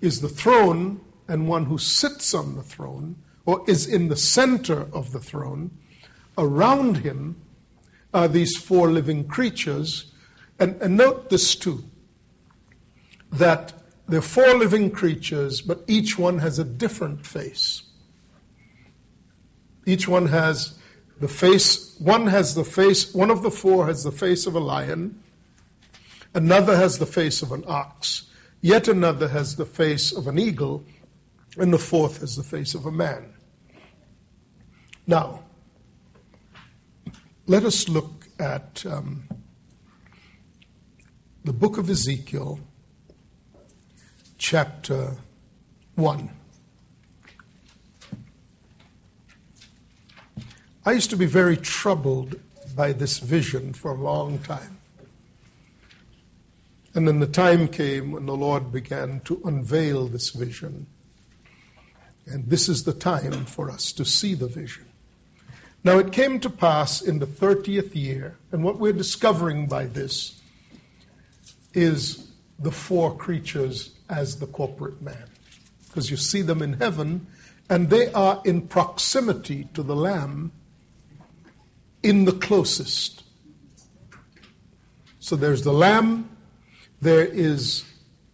is 0.00 0.20
the 0.20 0.28
throne 0.28 1.00
and 1.28 1.48
one 1.48 1.66
who 1.66 1.78
sits 1.78 2.34
on 2.34 2.54
the 2.54 2.62
throne 2.62 3.16
or 3.44 3.64
is 3.68 3.86
in 3.86 4.08
the 4.08 4.16
center 4.16 4.80
of 4.92 5.12
the 5.12 5.20
throne. 5.20 5.70
Around 6.38 6.96
him 6.96 7.36
are 8.14 8.28
these 8.28 8.56
four 8.56 8.90
living 8.90 9.26
creatures. 9.26 10.12
And, 10.58 10.80
and 10.80 10.96
note 10.96 11.28
this 11.28 11.56
too 11.56 11.84
that 13.32 13.72
there 14.06 14.18
are 14.18 14.22
four 14.22 14.54
living 14.54 14.90
creatures, 14.90 15.60
but 15.62 15.84
each 15.86 16.18
one 16.18 16.38
has 16.38 16.58
a 16.58 16.64
different 16.64 17.26
face. 17.26 17.82
Each 19.86 20.06
one 20.06 20.26
has 20.26 20.74
the 21.18 21.28
face, 21.28 21.96
one 21.98 22.26
has 22.26 22.54
the 22.54 22.64
face, 22.64 23.14
one 23.14 23.30
of 23.30 23.42
the 23.42 23.50
four 23.50 23.86
has 23.86 24.04
the 24.04 24.12
face 24.12 24.46
of 24.46 24.54
a 24.54 24.60
lion, 24.60 25.22
another 26.34 26.76
has 26.76 26.98
the 26.98 27.06
face 27.06 27.42
of 27.42 27.52
an 27.52 27.64
ox, 27.66 28.22
yet 28.60 28.88
another 28.88 29.28
has 29.28 29.56
the 29.56 29.66
face 29.66 30.12
of 30.12 30.26
an 30.26 30.38
eagle, 30.38 30.84
and 31.56 31.72
the 31.72 31.78
fourth 31.78 32.20
has 32.20 32.36
the 32.36 32.42
face 32.42 32.74
of 32.74 32.86
a 32.86 32.92
man. 32.92 33.34
Now, 35.06 35.42
let 37.46 37.64
us 37.64 37.88
look 37.88 38.26
at 38.38 38.84
um, 38.86 39.28
the 41.44 41.52
book 41.52 41.78
of 41.78 41.90
Ezekiel, 41.90 42.60
chapter 44.38 45.16
1. 45.96 46.30
I 50.84 50.92
used 50.92 51.10
to 51.10 51.16
be 51.16 51.26
very 51.26 51.56
troubled 51.56 52.40
by 52.74 52.92
this 52.92 53.18
vision 53.18 53.72
for 53.72 53.92
a 53.92 53.94
long 53.94 54.38
time. 54.38 54.78
And 56.94 57.08
then 57.08 57.20
the 57.20 57.26
time 57.26 57.68
came 57.68 58.12
when 58.12 58.26
the 58.26 58.36
Lord 58.36 58.70
began 58.70 59.20
to 59.20 59.40
unveil 59.44 60.08
this 60.08 60.30
vision. 60.30 60.86
And 62.26 62.48
this 62.48 62.68
is 62.68 62.84
the 62.84 62.92
time 62.92 63.46
for 63.46 63.70
us 63.70 63.92
to 63.92 64.04
see 64.04 64.34
the 64.34 64.46
vision. 64.46 64.84
Now 65.84 65.98
it 65.98 66.12
came 66.12 66.38
to 66.40 66.50
pass 66.50 67.02
in 67.02 67.18
the 67.18 67.26
30th 67.26 67.94
year, 67.96 68.36
and 68.52 68.62
what 68.62 68.78
we're 68.78 68.92
discovering 68.92 69.66
by 69.66 69.86
this 69.86 70.40
is 71.74 72.30
the 72.58 72.70
four 72.70 73.16
creatures 73.16 73.90
as 74.08 74.38
the 74.38 74.46
corporate 74.46 75.02
man. 75.02 75.24
Because 75.88 76.10
you 76.10 76.16
see 76.16 76.42
them 76.42 76.62
in 76.62 76.74
heaven, 76.74 77.26
and 77.68 77.90
they 77.90 78.12
are 78.12 78.40
in 78.44 78.68
proximity 78.68 79.68
to 79.74 79.82
the 79.82 79.96
Lamb 79.96 80.52
in 82.02 82.24
the 82.24 82.32
closest. 82.32 83.22
So 85.18 85.36
there's 85.36 85.62
the 85.62 85.72
Lamb, 85.72 86.28
there 87.02 87.26
is 87.26 87.84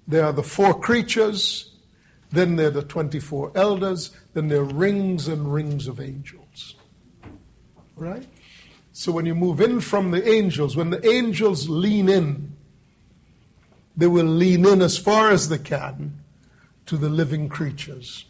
there 0.06 0.24
are 0.24 0.32
the 0.32 0.42
four 0.42 0.78
creatures, 0.78 1.70
then 2.30 2.56
there 2.56 2.68
are 2.68 2.70
the 2.70 2.82
24 2.82 3.52
elders, 3.54 4.10
then 4.34 4.48
there 4.48 4.60
are 4.60 4.64
rings 4.64 5.28
and 5.28 5.52
rings 5.52 5.86
of 5.86 6.00
angels. 6.00 6.76
Right? 7.96 8.26
So 8.92 9.12
when 9.12 9.26
you 9.26 9.34
move 9.34 9.60
in 9.60 9.80
from 9.80 10.10
the 10.10 10.26
angels, 10.26 10.76
when 10.76 10.90
the 10.90 11.06
angels 11.06 11.68
lean 11.68 12.08
in, 12.08 12.56
they 13.96 14.06
will 14.06 14.26
lean 14.26 14.66
in 14.66 14.82
as 14.82 14.96
far 14.96 15.30
as 15.30 15.48
they 15.48 15.58
can 15.58 16.18
to 16.86 16.96
the 16.96 17.08
living 17.08 17.48
creatures. 17.48 18.24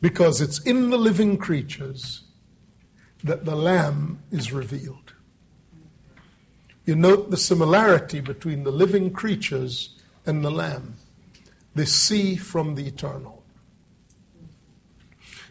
Because 0.00 0.40
it's 0.40 0.60
in 0.60 0.90
the 0.90 0.98
living 0.98 1.36
creatures 1.36 2.22
that 3.24 3.44
the 3.44 3.56
Lamb 3.56 4.20
is 4.30 4.52
revealed. 4.52 5.05
You 6.86 6.94
note 6.94 7.30
the 7.30 7.36
similarity 7.36 8.20
between 8.20 8.62
the 8.62 8.70
living 8.70 9.10
creatures 9.10 9.90
and 10.24 10.44
the 10.44 10.52
Lamb. 10.52 10.94
They 11.74 11.84
see 11.84 12.36
from 12.36 12.76
the 12.76 12.86
eternal. 12.86 13.42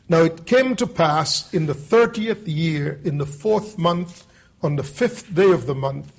Now 0.07 0.23
it 0.23 0.45
came 0.45 0.77
to 0.77 0.87
pass 0.87 1.53
in 1.53 1.65
the 1.65 1.73
thirtieth 1.73 2.47
year, 2.47 2.99
in 3.03 3.17
the 3.17 3.25
fourth 3.25 3.77
month, 3.77 4.25
on 4.63 4.77
the 4.77 4.83
fifth 4.83 5.33
day 5.35 5.51
of 5.51 5.65
the 5.65 5.75
month, 5.75 6.11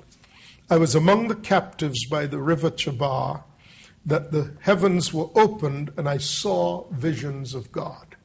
I 0.69 0.77
was 0.77 0.95
among 0.95 1.29
the 1.29 1.37
captives 1.37 2.07
by 2.07 2.27
the 2.27 2.39
river 2.39 2.71
Chebar, 2.71 3.43
that 4.07 4.33
the 4.33 4.53
heavens 4.61 5.15
were 5.15 5.31
opened, 5.35 5.93
and 5.97 6.09
I 6.09 6.19
saw 6.19 6.85
visions 6.91 7.55
of 7.55 7.73
God. 7.73 8.17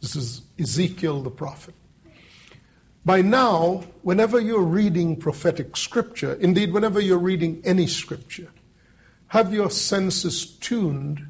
This 0.00 0.14
is 0.14 0.42
Ezekiel 0.58 1.22
the 1.22 1.30
prophet. 1.30 1.74
By 3.06 3.22
now, 3.22 3.84
whenever 4.02 4.40
you're 4.40 4.64
reading 4.64 5.14
prophetic 5.14 5.76
scripture, 5.76 6.32
indeed, 6.32 6.72
whenever 6.72 6.98
you're 6.98 7.18
reading 7.18 7.62
any 7.64 7.86
scripture, 7.86 8.48
have 9.28 9.54
your 9.54 9.70
senses 9.70 10.44
tuned 10.44 11.24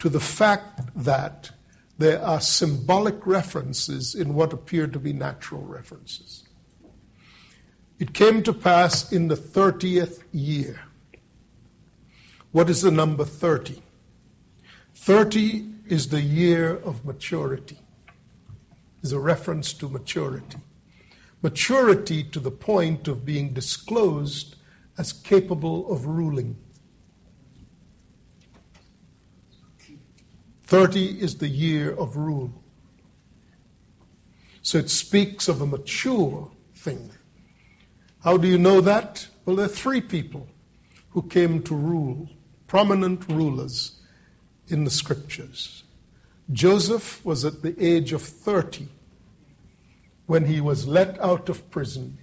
to 0.00 0.08
the 0.08 0.18
fact 0.18 0.80
that 1.04 1.52
there 1.96 2.20
are 2.20 2.40
symbolic 2.40 3.24
references 3.24 4.16
in 4.16 4.34
what 4.34 4.52
appear 4.52 4.88
to 4.88 4.98
be 4.98 5.12
natural 5.12 5.62
references. 5.62 6.42
It 8.00 8.12
came 8.12 8.42
to 8.42 8.52
pass 8.52 9.12
in 9.12 9.28
the 9.28 9.36
30th 9.36 10.20
year. 10.32 10.80
What 12.50 12.68
is 12.68 12.82
the 12.82 12.90
number 12.90 13.24
30? 13.24 13.80
30 14.96 15.68
is 15.86 16.08
the 16.08 16.20
year 16.20 16.76
of 16.76 17.04
maturity, 17.04 17.78
is 19.02 19.12
a 19.12 19.20
reference 19.20 19.74
to 19.74 19.88
maturity. 19.88 20.58
Maturity 21.42 22.24
to 22.24 22.40
the 22.40 22.50
point 22.50 23.08
of 23.08 23.24
being 23.24 23.52
disclosed 23.52 24.56
as 24.98 25.12
capable 25.12 25.92
of 25.92 26.06
ruling. 26.06 26.56
30 30.64 31.20
is 31.20 31.36
the 31.36 31.48
year 31.48 31.92
of 31.94 32.16
rule. 32.16 32.52
So 34.62 34.78
it 34.78 34.90
speaks 34.90 35.48
of 35.48 35.60
a 35.60 35.66
mature 35.66 36.50
thing. 36.74 37.10
How 38.20 38.36
do 38.36 38.48
you 38.48 38.58
know 38.58 38.80
that? 38.80 39.26
Well, 39.44 39.56
there 39.56 39.66
are 39.66 39.68
three 39.68 40.00
people 40.00 40.48
who 41.10 41.22
came 41.22 41.62
to 41.64 41.74
rule, 41.74 42.28
prominent 42.66 43.28
rulers 43.28 43.92
in 44.66 44.82
the 44.82 44.90
scriptures. 44.90 45.84
Joseph 46.50 47.24
was 47.24 47.44
at 47.44 47.62
the 47.62 47.74
age 47.78 48.12
of 48.12 48.22
30 48.22 48.88
when 50.26 50.44
he 50.44 50.60
was 50.60 50.86
let 50.86 51.20
out 51.20 51.48
of 51.48 51.70
prison 51.70 52.18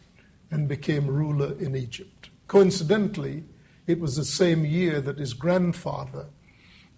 and 0.52 0.68
became 0.68 1.08
ruler 1.08 1.58
in 1.60 1.76
Egypt. 1.76 2.30
Coincidentally, 2.48 3.44
it 3.88 4.00
was 4.00 4.16
the 4.16 4.26
same 4.26 4.66
year 4.66 5.02
that 5.02 5.18
his 5.18 5.34
grandfather, 5.34 6.28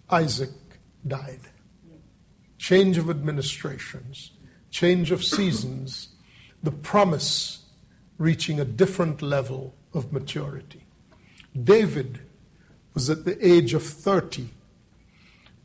Isaac, 0.09 0.49
died. 1.05 1.39
Change 2.57 2.97
of 2.97 3.09
administrations, 3.09 4.31
change 4.71 5.11
of 5.11 5.23
seasons, 5.23 6.09
the 6.63 6.71
promise 6.71 7.63
reaching 8.17 8.59
a 8.59 8.65
different 8.65 9.21
level 9.21 9.75
of 9.93 10.11
maturity. 10.11 10.85
David 11.55 12.19
was 12.93 13.09
at 13.09 13.25
the 13.25 13.45
age 13.45 13.73
of 13.73 13.83
30 13.83 14.49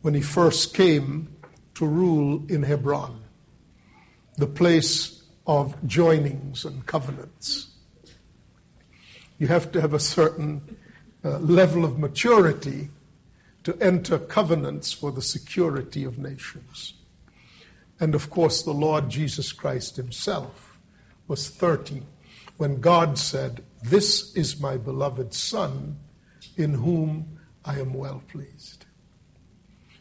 when 0.02 0.14
he 0.14 0.20
first 0.20 0.74
came 0.74 1.34
to 1.74 1.86
rule 1.86 2.44
in 2.48 2.62
Hebron, 2.62 3.22
the 4.36 4.46
place 4.46 5.19
of 5.50 5.82
joinings 5.82 6.64
and 6.64 6.86
covenants. 6.86 7.66
You 9.36 9.48
have 9.48 9.72
to 9.72 9.80
have 9.80 9.94
a 9.94 9.98
certain 9.98 10.76
uh, 11.24 11.38
level 11.38 11.84
of 11.84 11.98
maturity 11.98 12.88
to 13.64 13.76
enter 13.80 14.16
covenants 14.20 14.92
for 14.92 15.10
the 15.10 15.20
security 15.20 16.04
of 16.04 16.18
nations. 16.18 16.94
And 17.98 18.14
of 18.14 18.30
course, 18.30 18.62
the 18.62 18.72
Lord 18.72 19.10
Jesus 19.10 19.50
Christ 19.50 19.96
himself 19.96 20.78
was 21.26 21.48
30 21.48 22.02
when 22.56 22.80
God 22.80 23.18
said, 23.18 23.64
This 23.82 24.36
is 24.36 24.60
my 24.60 24.76
beloved 24.76 25.34
Son 25.34 25.96
in 26.56 26.74
whom 26.74 27.40
I 27.64 27.80
am 27.80 27.92
well 27.92 28.22
pleased. 28.28 28.84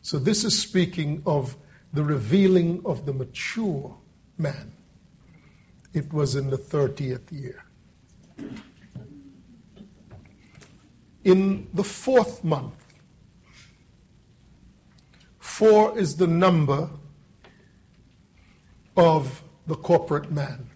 So 0.03 0.19
this 0.19 0.43
is 0.43 0.61
speaking 0.61 1.23
of 1.25 1.55
the 1.91 2.03
revealing 2.03 2.83
of 2.85 3.07
the 3.07 3.13
mature 3.13 3.97
man. 4.37 4.73
It 5.93 6.13
was 6.13 6.35
in 6.35 6.49
the 6.49 6.57
30th 6.57 7.31
year. 7.31 7.63
In 11.23 11.67
the 11.73 11.83
fourth 11.83 12.43
month, 12.43 12.75
four 15.39 15.97
is 15.97 16.15
the 16.15 16.27
number 16.27 16.89
of 18.95 19.43
the 19.67 19.75
corporate 19.75 20.31
man. 20.31 20.69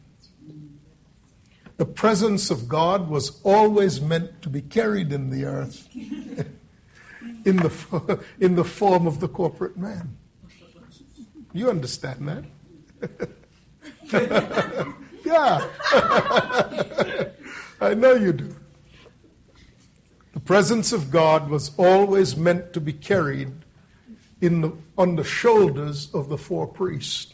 The 1.77 1.85
presence 1.85 2.51
of 2.51 2.67
God 2.67 3.09
was 3.09 3.41
always 3.43 3.99
meant 4.01 4.43
to 4.43 4.49
be 4.49 4.61
carried 4.61 5.11
in 5.11 5.29
the 5.29 5.45
earth 5.45 5.87
in 7.45 7.57
the, 7.57 8.23
in 8.39 8.55
the 8.55 8.63
form 8.63 9.07
of 9.07 9.19
the 9.19 9.27
corporate 9.27 9.77
man. 9.77 10.17
You 11.53 11.69
understand 11.69 12.27
that? 12.27 13.29
yeah. 15.25 15.67
I 17.81 17.93
know 17.93 18.13
you 18.13 18.33
do. 18.33 18.55
The 20.33 20.39
presence 20.39 20.93
of 20.93 21.11
God 21.11 21.49
was 21.49 21.71
always 21.77 22.35
meant 22.35 22.73
to 22.73 22.81
be 22.81 22.93
carried 22.93 23.51
in 24.41 24.61
the, 24.61 24.73
on 24.97 25.15
the 25.15 25.23
shoulders 25.23 26.13
of 26.13 26.27
the 26.27 26.37
four 26.37 26.67
priests. 26.67 27.33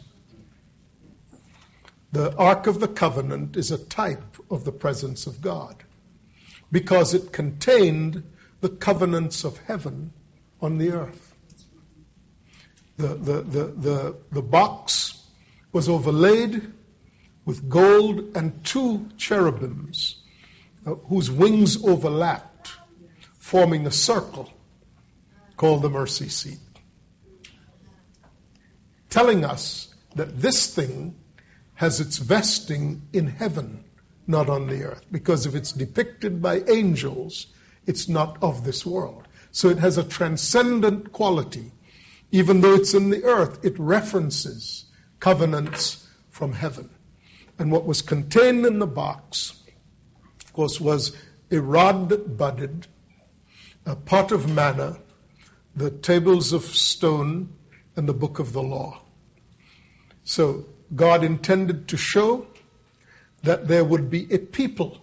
The 2.11 2.35
Ark 2.35 2.67
of 2.67 2.79
the 2.79 2.87
Covenant 2.87 3.55
is 3.55 3.71
a 3.71 3.77
type 3.77 4.37
of 4.49 4.65
the 4.65 4.71
presence 4.71 5.27
of 5.27 5.41
God 5.41 5.75
because 6.71 7.13
it 7.13 7.31
contained 7.31 8.23
the 8.61 8.69
covenants 8.69 9.43
of 9.43 9.57
heaven 9.59 10.11
on 10.61 10.77
the 10.77 10.91
earth. 10.91 11.35
The, 12.97 13.07
the, 13.07 13.41
the, 13.41 13.63
the, 13.65 14.15
the 14.31 14.41
box 14.41 15.18
was 15.71 15.89
overlaid 15.89 16.73
with 17.45 17.69
gold 17.69 18.35
and 18.35 18.63
two 18.63 19.07
cherubims 19.17 20.15
uh, 20.85 20.95
whose 20.95 21.29
wings 21.29 21.83
overlapped, 21.83 22.71
forming 23.37 23.85
a 23.85 23.91
circle 23.91 24.51
called 25.57 25.81
the 25.81 25.89
mercy 25.89 26.29
seat. 26.29 26.59
Telling 29.09 29.43
us 29.43 29.93
that 30.15 30.39
this 30.39 30.73
thing 30.73 31.15
has 31.73 31.99
its 31.99 32.17
vesting 32.17 33.01
in 33.13 33.27
heaven, 33.27 33.83
not 34.27 34.49
on 34.49 34.67
the 34.67 34.83
earth. 34.83 35.03
Because 35.11 35.45
if 35.45 35.55
it's 35.55 35.71
depicted 35.71 36.41
by 36.41 36.61
angels, 36.67 37.47
it's 37.85 38.07
not 38.07 38.43
of 38.43 38.63
this 38.63 38.85
world. 38.85 39.27
So 39.51 39.69
it 39.69 39.79
has 39.79 39.97
a 39.97 40.03
transcendent 40.03 41.11
quality. 41.11 41.71
Even 42.31 42.61
though 42.61 42.75
it's 42.75 42.93
in 42.93 43.09
the 43.09 43.23
earth, 43.23 43.65
it 43.65 43.79
references 43.79 44.85
covenants 45.19 46.07
from 46.29 46.53
heaven. 46.53 46.89
And 47.57 47.71
what 47.71 47.85
was 47.85 48.01
contained 48.01 48.65
in 48.65 48.79
the 48.79 48.87
box, 48.87 49.53
of 50.45 50.53
course, 50.53 50.79
was 50.79 51.15
a 51.51 51.59
rod 51.59 52.09
that 52.09 52.37
budded, 52.37 52.87
a 53.85 53.95
pot 53.95 54.31
of 54.31 54.49
manna, 54.49 54.97
the 55.75 55.91
tables 55.91 56.53
of 56.53 56.63
stone, 56.63 57.53
and 57.95 58.07
the 58.07 58.13
book 58.13 58.39
of 58.39 58.53
the 58.53 58.61
law. 58.61 59.01
So 60.23 60.65
God 60.95 61.23
intended 61.23 61.89
to 61.89 61.97
show 61.97 62.47
that 63.43 63.67
there 63.67 63.83
would 63.83 64.09
be 64.09 64.33
a 64.33 64.37
people 64.37 65.01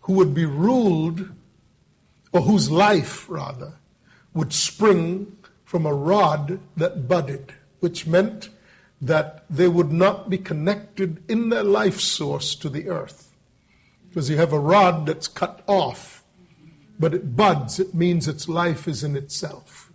who 0.00 0.14
would 0.14 0.34
be 0.34 0.44
ruled 0.44 1.28
or 2.32 2.40
whose 2.40 2.70
life, 2.70 3.28
rather, 3.28 3.74
would 4.34 4.52
spring 4.52 5.36
from 5.64 5.86
a 5.86 5.94
rod 5.94 6.58
that 6.76 7.06
budded, 7.06 7.52
which 7.80 8.06
meant 8.06 8.48
that 9.02 9.44
they 9.50 9.68
would 9.68 9.92
not 9.92 10.30
be 10.30 10.38
connected 10.38 11.24
in 11.28 11.48
their 11.48 11.64
life 11.64 12.00
source 12.00 12.56
to 12.56 12.68
the 12.68 12.88
earth. 12.88 13.28
Because 14.08 14.30
you 14.30 14.36
have 14.36 14.52
a 14.52 14.58
rod 14.58 15.06
that's 15.06 15.28
cut 15.28 15.62
off, 15.66 16.22
but 16.98 17.14
it 17.14 17.36
buds, 17.36 17.80
it 17.80 17.94
means 17.94 18.28
its 18.28 18.48
life 18.48 18.88
is 18.88 19.04
in 19.04 19.16
itself. 19.16 19.90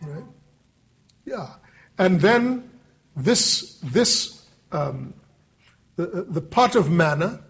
Right? 0.00 0.24
Yeah. 1.24 1.48
And 1.98 2.20
then 2.20 2.70
this, 3.16 3.78
this 3.82 4.42
um, 4.70 5.14
the, 5.96 6.26
the 6.28 6.40
pot 6.40 6.76
of 6.76 6.90
manna 6.90 7.40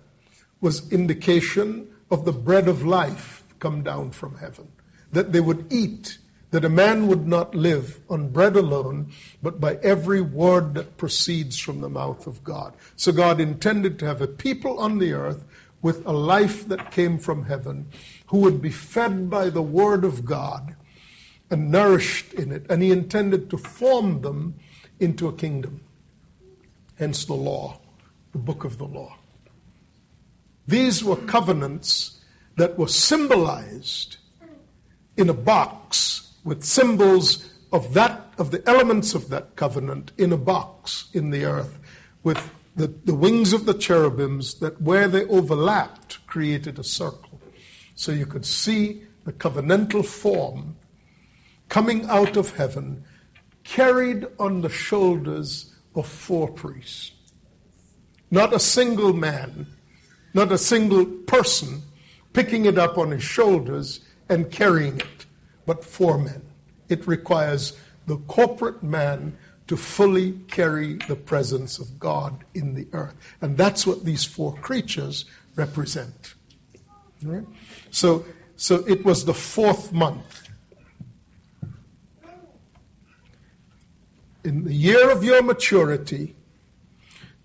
was 0.60 0.90
indication 0.90 1.88
of 2.10 2.24
the 2.24 2.32
bread 2.32 2.66
of 2.66 2.84
life 2.84 3.44
come 3.58 3.82
down 3.82 4.10
from 4.10 4.36
heaven, 4.36 4.68
that 5.12 5.30
they 5.32 5.40
would 5.40 5.72
eat, 5.72 6.18
that 6.50 6.64
a 6.64 6.70
man 6.70 7.08
would 7.08 7.26
not 7.26 7.54
live 7.54 8.00
on 8.08 8.30
bread 8.30 8.56
alone, 8.56 9.12
but 9.42 9.60
by 9.60 9.74
every 9.74 10.20
word 10.20 10.74
that 10.74 10.96
proceeds 10.96 11.58
from 11.58 11.80
the 11.80 11.88
mouth 11.88 12.26
of 12.26 12.42
God. 12.42 12.74
So 12.96 13.12
God 13.12 13.40
intended 13.40 13.98
to 13.98 14.06
have 14.06 14.22
a 14.22 14.26
people 14.26 14.78
on 14.78 14.98
the 14.98 15.12
earth 15.12 15.44
with 15.82 16.06
a 16.06 16.12
life 16.12 16.68
that 16.68 16.90
came 16.90 17.18
from 17.18 17.44
heaven 17.44 17.88
who 18.28 18.38
would 18.38 18.62
be 18.62 18.70
fed 18.70 19.28
by 19.30 19.50
the 19.50 19.62
word 19.62 20.04
of 20.04 20.24
God 20.24 20.74
and 21.50 21.70
nourished 21.70 22.32
in 22.32 22.52
it. 22.52 22.66
And 22.70 22.82
he 22.82 22.90
intended 22.90 23.50
to 23.50 23.58
form 23.58 24.22
them 24.22 24.54
into 24.98 25.28
a 25.28 25.32
kingdom. 25.32 25.80
Hence 26.96 27.26
the 27.26 27.34
law, 27.34 27.78
the 28.32 28.38
book 28.38 28.64
of 28.64 28.78
the 28.78 28.86
law. 28.86 29.16
These 30.66 31.04
were 31.04 31.16
covenants 31.16 32.18
that 32.56 32.78
were 32.78 32.88
symbolized 32.88 34.16
in 35.16 35.28
a 35.28 35.34
box 35.34 36.27
with 36.48 36.64
symbols 36.64 37.46
of 37.70 37.94
that 37.94 38.32
of 38.38 38.50
the 38.50 38.62
elements 38.66 39.14
of 39.14 39.28
that 39.28 39.54
covenant 39.54 40.12
in 40.16 40.32
a 40.32 40.36
box 40.36 41.08
in 41.12 41.28
the 41.30 41.44
earth 41.44 41.78
with 42.22 42.40
the, 42.74 42.86
the 42.86 43.14
wings 43.14 43.52
of 43.52 43.66
the 43.66 43.74
cherubims 43.74 44.54
that 44.60 44.80
where 44.80 45.08
they 45.08 45.24
overlapped 45.24 46.26
created 46.26 46.78
a 46.78 46.84
circle 46.84 47.38
so 47.94 48.12
you 48.12 48.24
could 48.24 48.46
see 48.46 49.02
the 49.24 49.32
covenantal 49.32 50.04
form 50.04 50.76
coming 51.68 52.06
out 52.06 52.38
of 52.38 52.54
heaven 52.56 53.04
carried 53.62 54.26
on 54.38 54.62
the 54.62 54.70
shoulders 54.70 55.74
of 55.94 56.06
four 56.06 56.48
priests. 56.48 57.12
Not 58.30 58.54
a 58.54 58.58
single 58.58 59.12
man, 59.12 59.66
not 60.32 60.52
a 60.52 60.58
single 60.58 61.04
person 61.04 61.82
picking 62.32 62.64
it 62.64 62.78
up 62.78 62.96
on 62.96 63.10
his 63.10 63.22
shoulders 63.22 64.00
and 64.28 64.50
carrying 64.50 65.00
it, 65.00 65.26
but 65.68 65.84
four 65.84 66.16
men. 66.16 66.40
It 66.88 67.06
requires 67.06 67.76
the 68.06 68.16
corporate 68.16 68.82
man 68.82 69.36
to 69.66 69.76
fully 69.76 70.32
carry 70.32 70.94
the 70.94 71.14
presence 71.14 71.78
of 71.78 72.00
God 72.00 72.42
in 72.54 72.74
the 72.74 72.88
earth. 72.94 73.14
And 73.42 73.58
that's 73.58 73.86
what 73.86 74.02
these 74.02 74.24
four 74.24 74.54
creatures 74.54 75.26
represent. 75.56 76.34
Right? 77.22 77.44
So, 77.90 78.24
so 78.56 78.76
it 78.76 79.04
was 79.04 79.26
the 79.26 79.34
fourth 79.34 79.92
month. 79.92 80.48
In 84.44 84.64
the 84.64 84.72
year 84.72 85.10
of 85.10 85.22
your 85.22 85.42
maturity, 85.42 86.34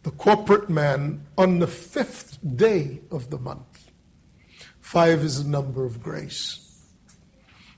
the 0.04 0.12
corporate 0.12 0.70
man 0.70 1.26
on 1.38 1.60
the 1.60 1.68
fifth 1.68 2.40
day 2.42 3.02
of 3.12 3.30
the 3.30 3.38
month. 3.38 3.92
Five 4.80 5.26
is 5.26 5.40
a 5.40 5.48
number 5.48 5.84
of 5.84 6.02
grace. 6.02 6.73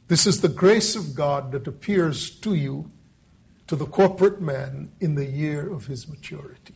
This 0.08 0.28
is 0.28 0.41
the 0.41 0.49
grace 0.49 0.95
of 0.95 1.16
God 1.16 1.53
that 1.53 1.68
appears 1.68 2.30
to 2.41 2.53
you, 2.53 2.91
to 3.68 3.76
the 3.76 3.88
corporate 3.88 4.39
man, 4.39 4.91
in 4.99 5.16
the 5.16 5.26
year 5.26 5.72
of 5.72 5.88
his 5.88 6.08
maturity. 6.08 6.76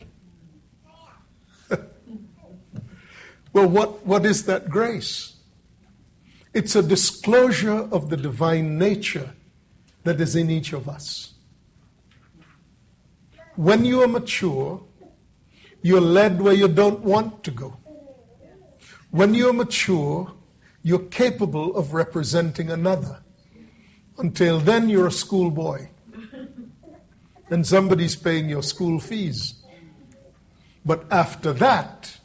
well, 3.52 3.68
what, 3.68 4.04
what 4.04 4.26
is 4.26 4.46
that 4.46 4.68
grace? 4.68 5.36
It's 6.52 6.74
a 6.74 6.82
disclosure 6.82 7.78
of 7.92 8.10
the 8.10 8.16
divine 8.16 8.78
nature 8.78 9.30
that 10.02 10.20
is 10.20 10.34
in 10.34 10.50
each 10.50 10.72
of 10.72 10.88
us. 10.88 11.32
When 13.54 13.84
you 13.84 14.02
are 14.02 14.08
mature, 14.08 14.82
you're 15.82 16.00
led 16.00 16.40
where 16.40 16.52
you 16.52 16.66
don't 16.66 17.00
want 17.00 17.44
to 17.44 17.52
go. 17.52 17.76
When 19.10 19.34
you're 19.34 19.52
mature, 19.52 20.32
you're 20.82 20.98
capable 20.98 21.76
of 21.76 21.94
representing 21.94 22.70
another. 22.70 23.20
Until 24.18 24.60
then, 24.60 24.88
you're 24.88 25.08
a 25.08 25.12
schoolboy. 25.12 25.88
And 27.48 27.66
somebody's 27.66 28.16
paying 28.16 28.48
your 28.48 28.62
school 28.62 29.00
fees. 29.00 29.54
But 30.84 31.12
after 31.12 31.52
that, 31.54 32.16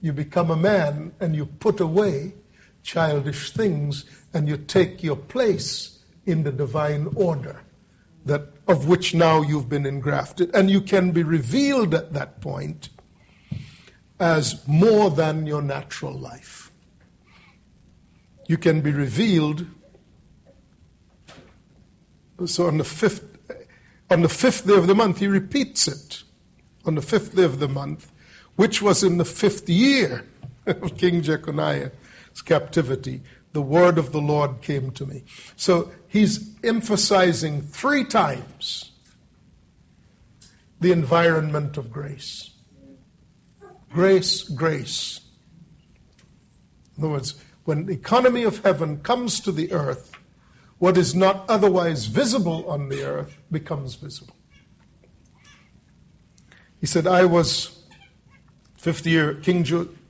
you 0.00 0.12
become 0.12 0.50
a 0.50 0.56
man 0.56 1.12
and 1.20 1.34
you 1.34 1.46
put 1.46 1.80
away 1.80 2.34
childish 2.82 3.50
things 3.50 4.04
and 4.32 4.48
you 4.48 4.56
take 4.56 5.02
your 5.02 5.16
place 5.16 5.98
in 6.26 6.42
the 6.42 6.52
divine 6.52 7.08
order 7.16 7.60
that 8.24 8.42
of 8.66 8.86
which 8.86 9.14
now 9.14 9.42
you've 9.42 9.68
been 9.68 9.86
engrafted 9.86 10.54
and 10.54 10.70
you 10.70 10.80
can 10.80 11.12
be 11.12 11.22
revealed 11.22 11.94
at 11.94 12.12
that 12.12 12.40
point 12.40 12.88
as 14.20 14.66
more 14.66 15.10
than 15.10 15.46
your 15.46 15.62
natural 15.62 16.12
life. 16.12 16.67
You 18.48 18.56
can 18.56 18.80
be 18.80 18.90
revealed. 18.90 19.66
So 22.46 22.66
on 22.66 22.78
the 22.78 22.84
fifth, 22.84 23.22
on 24.10 24.22
the 24.22 24.28
fifth 24.28 24.66
day 24.66 24.74
of 24.74 24.86
the 24.86 24.94
month, 24.94 25.18
he 25.18 25.28
repeats 25.28 25.86
it. 25.86 26.22
On 26.86 26.94
the 26.94 27.02
fifth 27.02 27.36
day 27.36 27.44
of 27.44 27.58
the 27.58 27.68
month, 27.68 28.10
which 28.56 28.80
was 28.80 29.04
in 29.04 29.18
the 29.18 29.24
fifth 29.26 29.68
year 29.68 30.24
of 30.66 30.96
King 30.96 31.22
Jeconiah's 31.22 31.92
captivity, 32.42 33.20
the 33.52 33.60
word 33.60 33.98
of 33.98 34.12
the 34.12 34.20
Lord 34.20 34.62
came 34.62 34.92
to 34.92 35.04
me. 35.04 35.24
So 35.56 35.92
he's 36.08 36.48
emphasizing 36.64 37.60
three 37.62 38.04
times 38.04 38.90
the 40.80 40.92
environment 40.92 41.76
of 41.76 41.92
grace. 41.92 42.50
Grace, 43.92 44.42
grace. 44.42 45.20
In 46.96 47.04
other 47.04 47.12
words, 47.12 47.34
when 47.68 47.84
the 47.84 47.92
economy 47.92 48.44
of 48.44 48.64
heaven 48.64 48.96
comes 48.96 49.40
to 49.40 49.52
the 49.52 49.72
earth, 49.72 50.16
what 50.78 50.96
is 50.96 51.14
not 51.14 51.50
otherwise 51.50 52.06
visible 52.06 52.66
on 52.70 52.88
the 52.88 53.02
earth 53.02 53.36
becomes 53.52 53.94
visible. 53.94 54.34
He 56.80 56.86
said, 56.86 57.06
I 57.06 57.26
was 57.26 57.78
50 58.78 59.10
year 59.10 59.34
King 59.34 59.66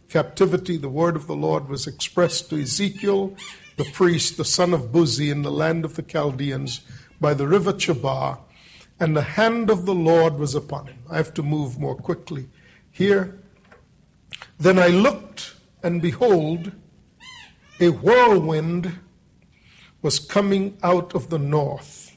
captivity, 0.09 0.77
the 0.77 0.89
word 0.89 1.17
of 1.17 1.27
the 1.27 1.35
Lord 1.35 1.69
was 1.69 1.89
expressed 1.89 2.51
to 2.51 2.63
Ezekiel, 2.63 3.37
the 3.75 3.85
priest, 3.85 4.37
the 4.37 4.45
son 4.45 4.73
of 4.73 4.93
Buzi, 4.93 5.33
in 5.33 5.43
the 5.43 5.51
land 5.51 5.85
of 5.85 5.97
the 5.97 6.03
Chaldeans 6.03 6.81
by 7.21 7.35
the 7.35 7.49
river 7.49 7.73
Chebar, 7.73 8.39
and 9.01 9.17
the 9.17 9.23
hand 9.23 9.71
of 9.71 9.85
the 9.85 9.97
Lord 9.97 10.39
was 10.39 10.55
upon 10.55 10.87
him. 10.87 10.99
I 11.11 11.17
have 11.17 11.35
to 11.35 11.43
move 11.43 11.77
more 11.77 11.97
quickly 11.97 12.51
here. 12.93 13.43
Then 14.61 14.79
I 14.79 14.87
looked, 14.87 15.53
and 15.83 16.01
behold, 16.01 16.71
a 17.81 17.89
whirlwind 17.91 18.93
was 20.03 20.19
coming 20.19 20.79
out 20.83 21.15
of 21.15 21.31
the 21.31 21.39
north. 21.39 22.17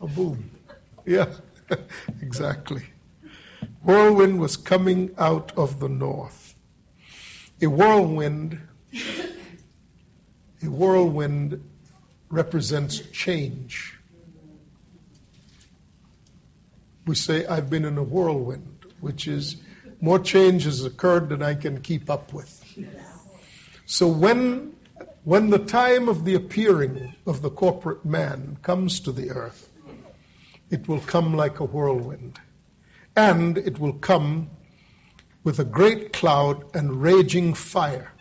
A 0.00 0.06
boom. 0.06 0.50
Yeah, 1.04 1.32
exactly. 2.20 2.82
Whirlwind 3.82 4.38
was 4.40 4.56
coming 4.56 5.14
out 5.18 5.52
of 5.56 5.80
the 5.80 5.88
north. 5.88 6.54
A 7.62 7.66
whirlwind, 7.66 8.60
a 10.62 10.66
whirlwind 10.66 11.62
represents 12.28 13.00
change. 13.12 13.98
We 17.06 17.14
say, 17.14 17.46
I've 17.46 17.70
been 17.70 17.84
in 17.84 17.96
a 17.96 18.02
whirlwind 18.02 18.76
which 19.00 19.28
is 19.28 19.56
more 20.00 20.18
change 20.18 20.64
has 20.64 20.84
occurred 20.84 21.28
than 21.28 21.42
I 21.42 21.54
can 21.54 21.80
keep 21.80 22.10
up 22.10 22.32
with. 22.32 22.52
So 23.86 24.08
when 24.08 24.74
when 25.24 25.50
the 25.50 25.58
time 25.58 26.08
of 26.08 26.24
the 26.24 26.36
appearing 26.36 27.14
of 27.26 27.42
the 27.42 27.50
corporate 27.50 28.04
man 28.04 28.56
comes 28.62 29.00
to 29.00 29.12
the 29.12 29.30
earth, 29.30 29.68
it 30.70 30.86
will 30.86 31.00
come 31.00 31.34
like 31.34 31.58
a 31.58 31.64
whirlwind. 31.64 32.38
And 33.16 33.58
it 33.58 33.78
will 33.78 33.94
come 33.94 34.50
with 35.42 35.58
a 35.58 35.64
great 35.64 36.12
cloud 36.12 36.76
and 36.76 37.02
raging 37.02 37.54
fire. 37.54 38.12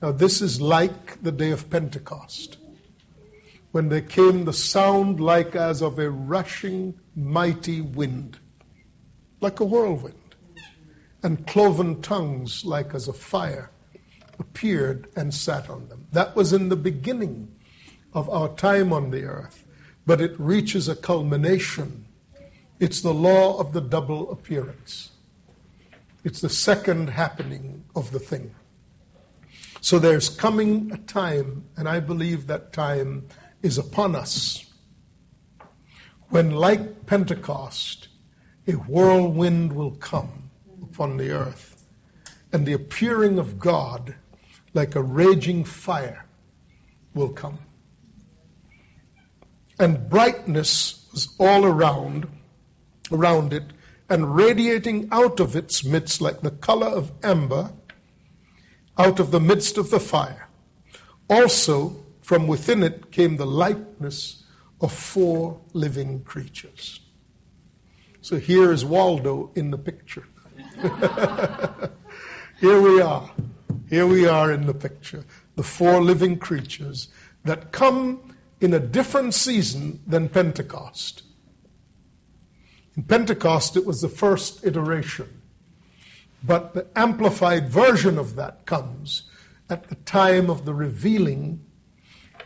Now, 0.00 0.10
this 0.10 0.42
is 0.42 0.60
like 0.60 1.22
the 1.22 1.30
day 1.30 1.52
of 1.52 1.70
Pentecost, 1.70 2.56
when 3.70 3.88
there 3.88 4.00
came 4.00 4.44
the 4.44 4.52
sound 4.52 5.20
like 5.20 5.54
as 5.54 5.80
of 5.80 5.98
a 6.00 6.10
rushing 6.10 6.94
mighty 7.14 7.80
wind 7.80 8.36
like 9.40 9.60
a 9.60 9.64
whirlwind, 9.64 10.21
and 11.22 11.46
cloven 11.46 12.02
tongues 12.02 12.64
like 12.64 12.94
as 12.94 13.08
a 13.08 13.12
fire 13.12 13.70
appeared 14.38 15.08
and 15.16 15.32
sat 15.32 15.70
on 15.70 15.88
them. 15.88 16.06
That 16.12 16.34
was 16.34 16.52
in 16.52 16.68
the 16.68 16.76
beginning 16.76 17.54
of 18.12 18.28
our 18.28 18.48
time 18.48 18.92
on 18.92 19.10
the 19.10 19.24
earth, 19.24 19.64
but 20.04 20.20
it 20.20 20.38
reaches 20.38 20.88
a 20.88 20.96
culmination. 20.96 22.06
It's 22.80 23.02
the 23.02 23.14
law 23.14 23.58
of 23.58 23.72
the 23.72 23.80
double 23.80 24.32
appearance. 24.32 25.10
It's 26.24 26.40
the 26.40 26.48
second 26.48 27.08
happening 27.08 27.84
of 27.94 28.10
the 28.10 28.18
thing. 28.18 28.54
So 29.80 29.98
there's 29.98 30.28
coming 30.28 30.92
a 30.92 30.98
time, 30.98 31.64
and 31.76 31.88
I 31.88 32.00
believe 32.00 32.48
that 32.48 32.72
time 32.72 33.28
is 33.62 33.78
upon 33.78 34.16
us, 34.16 34.64
when, 36.28 36.50
like 36.50 37.06
Pentecost, 37.06 38.08
a 38.66 38.72
whirlwind 38.72 39.72
will 39.72 39.90
come 39.92 40.41
upon 40.92 41.16
the 41.16 41.30
earth, 41.30 41.84
and 42.52 42.66
the 42.66 42.74
appearing 42.74 43.38
of 43.38 43.58
God, 43.58 44.14
like 44.74 44.94
a 44.94 45.02
raging 45.02 45.64
fire, 45.64 46.26
will 47.14 47.30
come. 47.30 47.58
And 49.78 50.10
brightness 50.10 51.08
was 51.12 51.34
all 51.38 51.64
around, 51.64 52.28
around 53.10 53.54
it, 53.54 53.64
and 54.08 54.36
radiating 54.36 55.08
out 55.12 55.40
of 55.40 55.56
its 55.56 55.82
midst 55.82 56.20
like 56.20 56.42
the 56.42 56.50
color 56.50 56.88
of 56.88 57.10
amber, 57.22 57.72
out 58.98 59.18
of 59.18 59.30
the 59.30 59.40
midst 59.40 59.78
of 59.78 59.90
the 59.90 60.00
fire. 60.00 60.46
Also, 61.30 62.04
from 62.20 62.46
within 62.46 62.82
it 62.82 63.10
came 63.10 63.36
the 63.36 63.46
likeness 63.46 64.44
of 64.80 64.92
four 64.92 65.60
living 65.72 66.22
creatures. 66.22 67.00
So 68.20 68.36
here 68.36 68.70
is 68.72 68.84
Waldo 68.84 69.52
in 69.54 69.70
the 69.70 69.78
picture. 69.78 70.24
here 72.60 72.80
we 72.80 73.00
are. 73.00 73.30
Here 73.88 74.06
we 74.06 74.26
are 74.26 74.52
in 74.52 74.66
the 74.66 74.74
picture. 74.74 75.24
The 75.56 75.62
four 75.62 76.02
living 76.02 76.38
creatures 76.38 77.08
that 77.44 77.72
come 77.72 78.34
in 78.60 78.74
a 78.74 78.80
different 78.80 79.34
season 79.34 80.00
than 80.06 80.28
Pentecost. 80.28 81.22
In 82.96 83.02
Pentecost, 83.02 83.76
it 83.76 83.84
was 83.84 84.00
the 84.00 84.08
first 84.08 84.64
iteration. 84.64 85.42
But 86.44 86.74
the 86.74 86.86
amplified 86.96 87.68
version 87.68 88.18
of 88.18 88.36
that 88.36 88.66
comes 88.66 89.22
at 89.70 89.88
the 89.88 89.94
time 89.94 90.50
of 90.50 90.64
the 90.64 90.74
revealing 90.74 91.64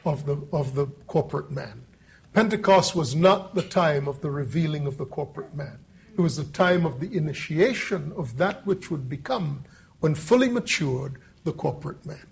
of 0.05 0.27
the, 0.27 0.37
of 0.53 0.75
the 0.75 0.87
corporate 1.07 1.51
man. 1.51 1.85
Pentecost 2.33 2.95
was 2.95 3.15
not 3.15 3.55
the 3.55 3.63
time 3.63 4.09
of 4.09 4.21
the 4.21 4.31
revealing 4.31 4.87
of 4.87 4.99
the 4.99 5.07
corporate 5.07 5.55
man. 5.55 5.79
It 6.17 6.23
was 6.23 6.37
the 6.37 6.45
time 6.45 6.87
of 6.87 6.99
the 6.99 7.15
initiation 7.15 8.15
of 8.17 8.39
that 8.39 8.67
which 8.67 8.91
would 8.91 9.07
become, 9.07 9.65
when 10.01 10.15
fully 10.15 10.49
matured, 10.49 11.21
the 11.45 11.53
corporate 11.53 12.07
man. 12.07 12.27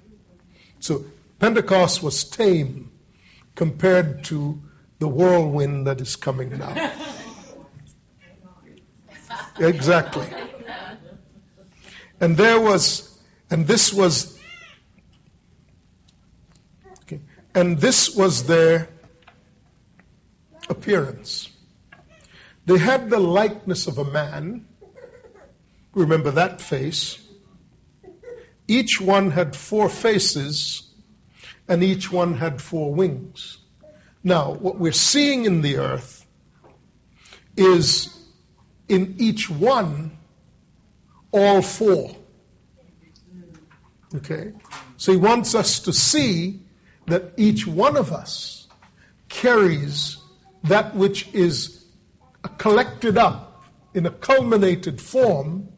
So 0.81 1.05
Pentecost 1.39 2.03
was 2.03 2.25
tame 2.25 2.91
compared 3.55 4.25
to 4.25 4.63
the 5.01 5.07
whirlwind 5.07 5.87
that 5.87 6.01
is 6.01 6.17
coming 6.17 6.57
now. 6.57 6.75
exactly. 9.59 10.29
And 12.21 12.39
there 12.39 12.59
was, 12.59 13.15
and 13.51 13.67
this 13.67 13.93
was, 13.93 14.39
okay, 17.03 17.21
and 17.55 17.79
this 17.79 18.17
was 18.17 18.45
their 18.45 18.89
appearance. 20.71 21.51
They 22.67 22.79
had 22.79 23.11
the 23.11 23.19
likeness 23.21 23.87
of 23.87 23.99
a 23.99 24.05
man. 24.05 24.67
Remember 25.93 26.33
that 26.33 26.61
face. 26.61 27.19
Each 28.67 29.01
one 29.01 29.31
had 29.31 29.55
four 29.55 29.89
faces, 29.91 30.91
and 31.69 31.85
each 31.85 32.11
one 32.11 32.35
had 32.35 32.63
four 32.63 32.95
wings. 32.95 33.59
Now, 34.23 34.55
what 34.55 34.79
we're 34.79 34.93
seeing 34.93 35.45
in 35.45 35.61
the 35.61 35.77
earth 35.77 36.25
is 37.57 38.19
in 38.89 39.17
each 39.19 39.51
one 39.51 40.17
all 41.31 41.61
four. 41.61 42.17
Okay? 44.15 44.53
So 44.97 45.13
he 45.13 45.19
wants 45.19 45.55
us 45.55 45.81
to 45.81 45.93
see 45.93 46.63
that 47.07 47.35
each 47.37 47.67
one 47.67 47.99
of 47.99 48.13
us 48.13 48.67
carries 49.29 50.17
that 50.63 50.95
which 50.95 51.29
is 51.35 51.84
collected 52.49 53.19
up 53.19 53.65
in 53.95 54.07
a 54.07 54.11
culminated 54.11 55.01
form 55.01 55.69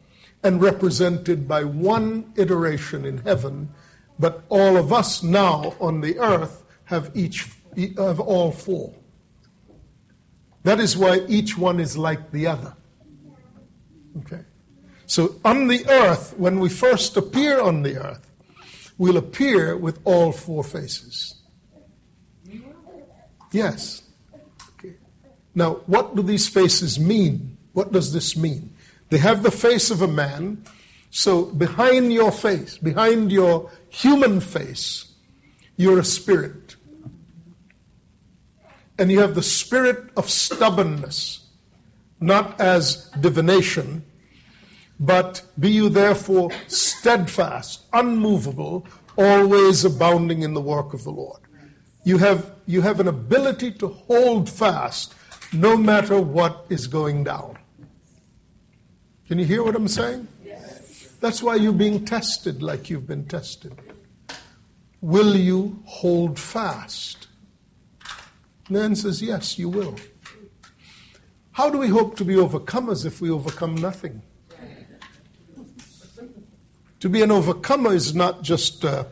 and 0.42 0.60
represented 0.60 1.48
by 1.48 1.64
one 1.64 2.32
iteration 2.36 3.04
in 3.04 3.18
heaven, 3.18 3.70
but 4.18 4.44
all 4.48 4.76
of 4.76 4.92
us 4.92 5.22
now 5.22 5.74
on 5.80 6.00
the 6.00 6.18
earth 6.18 6.62
have 6.84 7.10
each 7.14 7.48
have 7.96 8.20
all 8.20 8.52
four. 8.52 8.94
That 10.62 10.80
is 10.80 10.96
why 10.96 11.20
each 11.28 11.56
one 11.56 11.78
is 11.78 11.96
like 11.96 12.30
the 12.30 12.48
other. 12.48 12.74
Okay. 14.18 14.40
So 15.06 15.36
on 15.44 15.68
the 15.68 15.86
earth, 15.88 16.34
when 16.36 16.58
we 16.58 16.68
first 16.68 17.16
appear 17.16 17.60
on 17.60 17.82
the 17.82 17.98
earth, 17.98 18.26
we'll 18.98 19.18
appear 19.18 19.76
with 19.76 20.00
all 20.04 20.32
four 20.32 20.64
faces. 20.64 21.34
Yes. 23.52 24.02
Now, 25.56 25.80
what 25.86 26.14
do 26.14 26.22
these 26.22 26.46
faces 26.46 27.00
mean? 27.00 27.56
What 27.72 27.90
does 27.90 28.12
this 28.12 28.36
mean? 28.36 28.74
They 29.08 29.16
have 29.16 29.42
the 29.42 29.50
face 29.50 29.90
of 29.90 30.02
a 30.02 30.06
man. 30.06 30.64
So 31.10 31.46
behind 31.46 32.12
your 32.12 32.30
face, 32.30 32.76
behind 32.76 33.32
your 33.32 33.70
human 33.88 34.40
face, 34.40 35.10
you're 35.78 35.98
a 35.98 36.04
spirit. 36.04 36.76
And 38.98 39.10
you 39.10 39.20
have 39.20 39.34
the 39.34 39.42
spirit 39.42 40.10
of 40.14 40.28
stubbornness, 40.28 41.42
not 42.20 42.60
as 42.60 43.08
divination, 43.18 44.04
but 45.00 45.42
be 45.58 45.70
you 45.70 45.88
therefore 45.88 46.50
steadfast, 46.66 47.82
unmovable, 47.94 48.86
always 49.16 49.86
abounding 49.86 50.42
in 50.42 50.52
the 50.52 50.60
work 50.60 50.92
of 50.92 51.02
the 51.02 51.10
Lord. 51.12 51.40
You 52.04 52.18
have, 52.18 52.50
you 52.66 52.82
have 52.82 53.00
an 53.00 53.08
ability 53.08 53.72
to 53.72 53.88
hold 53.88 54.50
fast 54.50 55.14
no 55.52 55.76
matter 55.76 56.20
what 56.20 56.66
is 56.68 56.86
going 56.86 57.24
down. 57.24 57.58
Can 59.28 59.38
you 59.38 59.44
hear 59.44 59.62
what 59.62 59.74
I'm 59.74 59.88
saying? 59.88 60.28
Yes. 60.44 61.08
That's 61.20 61.42
why 61.42 61.56
you're 61.56 61.72
being 61.72 62.04
tested 62.04 62.62
like 62.62 62.90
you've 62.90 63.06
been 63.06 63.26
tested. 63.26 63.76
Will 65.00 65.36
you 65.36 65.82
hold 65.84 66.38
fast? 66.38 67.26
Man 68.68 68.96
says, 68.96 69.22
Yes, 69.22 69.58
you 69.58 69.68
will. 69.68 69.96
How 71.52 71.70
do 71.70 71.78
we 71.78 71.88
hope 71.88 72.16
to 72.16 72.24
be 72.24 72.34
overcomers 72.34 73.06
if 73.06 73.20
we 73.20 73.30
overcome 73.30 73.76
nothing? 73.76 74.22
To 77.00 77.08
be 77.08 77.22
an 77.22 77.30
overcomer 77.30 77.94
is 77.94 78.14
not 78.14 78.42
just 78.42 78.84
a, 78.84 79.06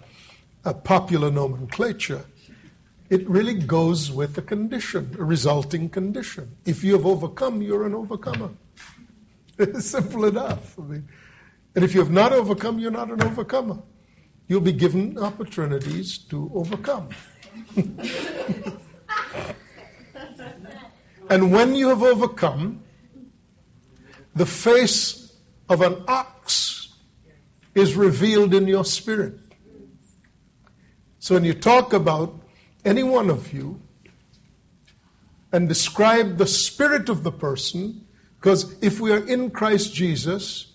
a 0.64 0.74
popular 0.74 1.30
nomenclature. 1.30 2.24
It 3.10 3.28
really 3.28 3.54
goes 3.54 4.10
with 4.10 4.38
a 4.38 4.42
condition, 4.42 5.16
a 5.18 5.24
resulting 5.24 5.90
condition. 5.90 6.56
If 6.64 6.84
you 6.84 6.94
have 6.94 7.04
overcome, 7.04 7.60
you're 7.60 7.86
an 7.86 7.94
overcomer. 7.94 8.50
It's 9.58 9.86
simple 9.90 10.24
enough. 10.24 10.78
I 10.78 10.82
mean, 10.82 11.08
and 11.74 11.84
if 11.84 11.94
you 11.94 12.00
have 12.00 12.10
not 12.10 12.32
overcome, 12.32 12.78
you're 12.78 12.90
not 12.90 13.10
an 13.10 13.22
overcomer. 13.22 13.82
You'll 14.46 14.60
be 14.60 14.72
given 14.72 15.18
opportunities 15.18 16.18
to 16.30 16.50
overcome. 16.54 17.10
and 21.28 21.52
when 21.52 21.74
you 21.74 21.88
have 21.88 22.02
overcome, 22.02 22.84
the 24.34 24.46
face 24.46 25.32
of 25.68 25.80
an 25.82 26.04
ox 26.08 26.88
is 27.74 27.94
revealed 27.96 28.54
in 28.54 28.66
your 28.66 28.84
spirit. 28.84 29.34
So 31.18 31.34
when 31.34 31.44
you 31.44 31.54
talk 31.54 31.92
about 31.92 32.43
any 32.84 33.02
one 33.02 33.30
of 33.30 33.52
you 33.52 33.80
and 35.52 35.68
describe 35.68 36.36
the 36.36 36.46
spirit 36.46 37.08
of 37.08 37.22
the 37.22 37.32
person, 37.32 38.06
because 38.40 38.74
if 38.82 39.00
we 39.00 39.12
are 39.12 39.26
in 39.26 39.50
Christ 39.50 39.94
Jesus, 39.94 40.66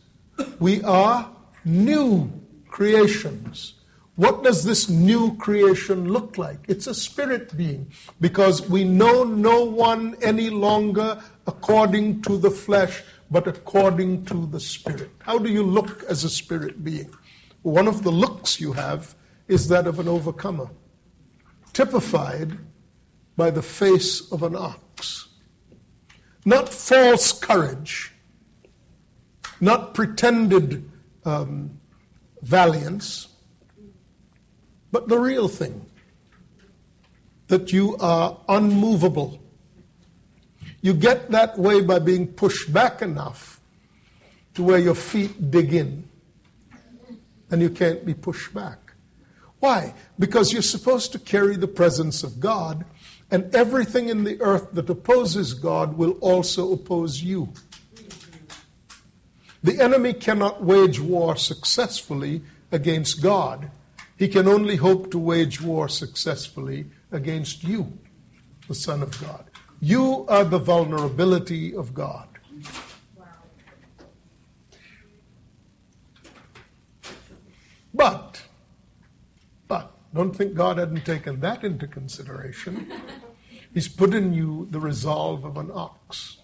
we 0.60 0.84
are 0.84 1.30
new 1.66 2.32
creations. 2.68 3.74
What 4.16 4.43
does 4.43 4.66
this 4.66 4.89
new 4.89 5.38
creation 5.38 6.12
look 6.12 6.38
like? 6.38 6.66
It's 6.68 6.88
a 6.88 6.93
spirit 6.93 7.55
being 7.55 7.91
because 8.20 8.68
we 8.68 8.84
know 8.84 9.24
no 9.24 9.66
one 9.66 10.18
any 10.22 10.49
longer 10.49 11.22
according 11.47 12.24
to 12.24 12.38
the 12.38 12.51
flesh, 12.51 13.01
but 13.32 13.47
according 13.47 14.26
to 14.26 14.45
the 14.45 14.60
spirit. 14.60 15.10
How 15.20 15.38
do 15.38 15.49
you 15.49 15.64
look 15.64 16.03
as 16.03 16.26
a 16.26 16.30
spirit 16.30 16.84
being? 16.84 17.14
One 17.62 17.88
of 17.88 18.03
the 18.03 18.12
looks 18.12 18.60
you 18.60 18.74
have 18.74 19.16
is 19.47 19.70
that 19.70 19.88
of 19.88 19.99
an 19.99 20.07
overcomer, 20.07 20.70
typified 21.74 22.57
by 23.36 23.51
the 23.51 23.61
face 23.61 24.32
of 24.32 24.43
an 24.43 24.55
ox. 24.55 25.28
Not 26.45 26.70
false 26.70 27.34
courage, 27.34 28.11
not 29.59 29.93
pretended 29.93 30.89
um, 31.26 31.80
valiance, 32.41 33.28
but 34.91 35.07
the 35.07 35.17
real 35.17 35.47
thing 35.47 35.86
that 37.47 37.74
you 37.74 37.97
are 37.97 38.39
unmovable. 38.47 39.39
You 40.82 40.93
get 40.93 41.32
that 41.32 41.57
way 41.57 41.82
by 41.82 41.99
being 41.99 42.28
pushed 42.28 42.72
back 42.72 43.01
enough 43.01 43.59
to 44.53 44.63
where 44.63 44.80
your 44.80 44.95
feet 44.95 45.51
dig 45.51 45.74
in 45.74 46.07
and 47.51 47.61
you 47.61 47.70
can't 47.70 48.05
be 48.05 48.13
pushed 48.13 48.53
back. 48.53 48.88
Why? 49.60 49.93
Because 50.18 50.53
you're 50.53 50.62
supposed 50.62 51.14
to 51.14 51.20
carry 51.20 51.57
the 51.57 51.68
presence 51.68 52.24
of 52.24 52.39
God 52.39 52.86
and 53.32 53.53
everything 53.53 54.10
in 54.10 54.24
the 54.24 54.41
earth 54.41 54.70
that 54.74 54.89
opposes 54.89 55.53
God 55.53 55.97
will 55.97 56.14
also 56.22 56.74
oppose 56.74 57.22
you. 57.22 57.53
The 59.62 59.82
enemy 59.82 60.14
cannot 60.14 60.64
wage 60.64 60.99
war 60.99 61.36
successfully 61.36 62.43
against 62.72 63.22
God. 63.22 63.70
He 64.18 64.30
can 64.30 64.47
only 64.47 64.78
hope 64.78 65.12
to 65.12 65.20
wage 65.20 65.62
war 65.62 65.89
successfully 65.89 66.86
against 67.12 67.64
you, 67.64 67.91
the 68.68 68.76
Son 68.76 69.03
of 69.03 69.20
God. 69.22 69.45
You 69.82 70.26
are 70.28 70.45
the 70.45 70.60
vulnerability 70.60 71.76
of 71.76 71.93
God. 71.93 72.28
But 77.93 78.41
don't 80.14 80.36
think 80.36 80.55
God 80.55 80.78
hadn't 80.78 81.05
taken 81.05 81.41
that 81.41 81.64
into 81.64 81.88
consideration. 81.88 82.91
He's 83.74 83.88
put 83.88 84.14
in 84.14 84.34
you 84.34 84.68
the 84.70 84.80
resolve 84.80 85.45
of 85.45 85.57
an 85.57 85.70
ox. 85.72 86.38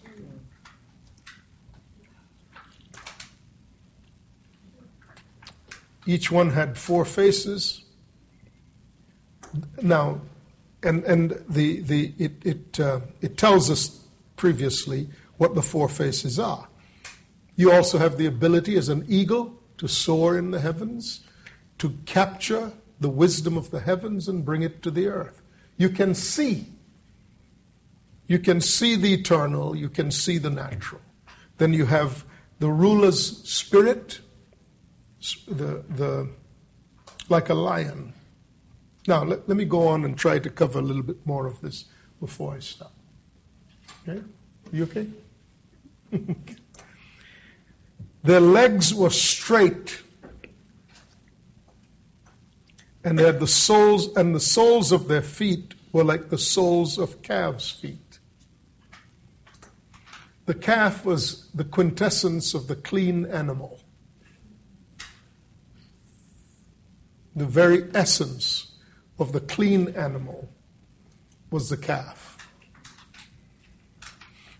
Each 6.06 6.30
one 6.30 6.52
had 6.52 6.78
four 6.78 7.04
faces. 7.04 7.84
Now, 9.82 10.22
and 10.84 11.04
and 11.04 11.44
the 11.50 11.82
the 11.82 12.14
it 12.20 12.46
it 12.46 12.80
uh, 12.80 13.00
it 13.22 13.38
tells 13.38 13.72
us 13.72 14.00
previously 14.36 15.10
what 15.38 15.56
the 15.56 15.64
four 15.64 15.90
faces 15.90 16.38
are. 16.38 16.68
You 17.56 17.72
also 17.72 17.98
have 17.98 18.18
the 18.18 18.28
ability 18.28 18.78
as 18.78 18.90
an 18.90 19.06
eagle 19.08 19.60
to 19.80 19.88
soar 19.88 20.38
in 20.38 20.52
the 20.52 20.60
heavens, 20.60 21.22
to 21.80 21.90
capture 22.06 22.72
the 23.00 23.10
wisdom 23.10 23.58
of 23.58 23.72
the 23.72 23.80
heavens 23.80 24.28
and 24.28 24.46
bring 24.46 24.62
it 24.62 24.84
to 24.84 24.92
the 24.92 25.08
earth. 25.08 25.42
You 25.78 25.90
can 25.90 26.16
see. 26.16 26.68
You 28.28 28.40
can 28.40 28.62
see 28.62 28.96
the 28.96 29.14
eternal, 29.14 29.76
you 29.76 29.90
can 29.90 30.12
see 30.12 30.40
the 30.40 30.50
natural. 30.50 31.02
Then 31.58 31.74
you 31.74 31.86
have 31.86 32.26
the 32.60 32.70
ruler's 32.70 33.48
spirit, 33.50 34.20
the, 35.48 35.84
the, 35.88 36.30
like 37.30 37.50
a 37.50 37.54
lion. 37.54 38.14
Now, 39.08 39.24
let, 39.24 39.48
let 39.48 39.56
me 39.56 39.66
go 39.66 39.90
on 39.90 40.06
and 40.06 40.18
try 40.18 40.40
to 40.40 40.50
cover 40.50 40.80
a 40.80 40.82
little 40.82 41.04
bit 41.04 41.26
more 41.26 41.46
of 41.46 41.62
this 41.62 41.86
before 42.20 42.56
I 42.56 42.60
stop. 42.60 42.94
Okay? 44.08 44.22
You 44.72 44.84
okay? 44.84 45.08
Their 48.24 48.40
legs 48.40 48.94
were 48.94 49.12
straight, 49.12 50.02
and 53.06 53.18
they 53.18 53.24
had 53.24 53.40
the 53.40 53.48
soles, 53.48 54.18
and 54.18 54.34
the 54.34 54.40
soles 54.40 54.92
of 54.92 55.08
their 55.08 55.22
feet 55.22 55.76
were 55.94 56.04
like 56.04 56.30
the 56.30 56.38
soles 56.38 56.98
of 56.98 57.22
calves' 57.22 57.70
feet. 57.70 58.20
The 60.48 60.56
calf 60.56 61.06
was 61.06 61.48
the 61.54 61.64
quintessence 61.64 62.56
of 62.56 62.68
the 62.68 62.76
clean 62.76 63.28
animal. 63.28 63.80
The 67.36 67.46
very 67.46 67.90
essence 67.94 68.72
of 69.20 69.32
the 69.32 69.40
clean 69.40 69.96
animal 69.96 70.50
was 71.52 71.70
the 71.70 71.78
calf. 71.78 72.38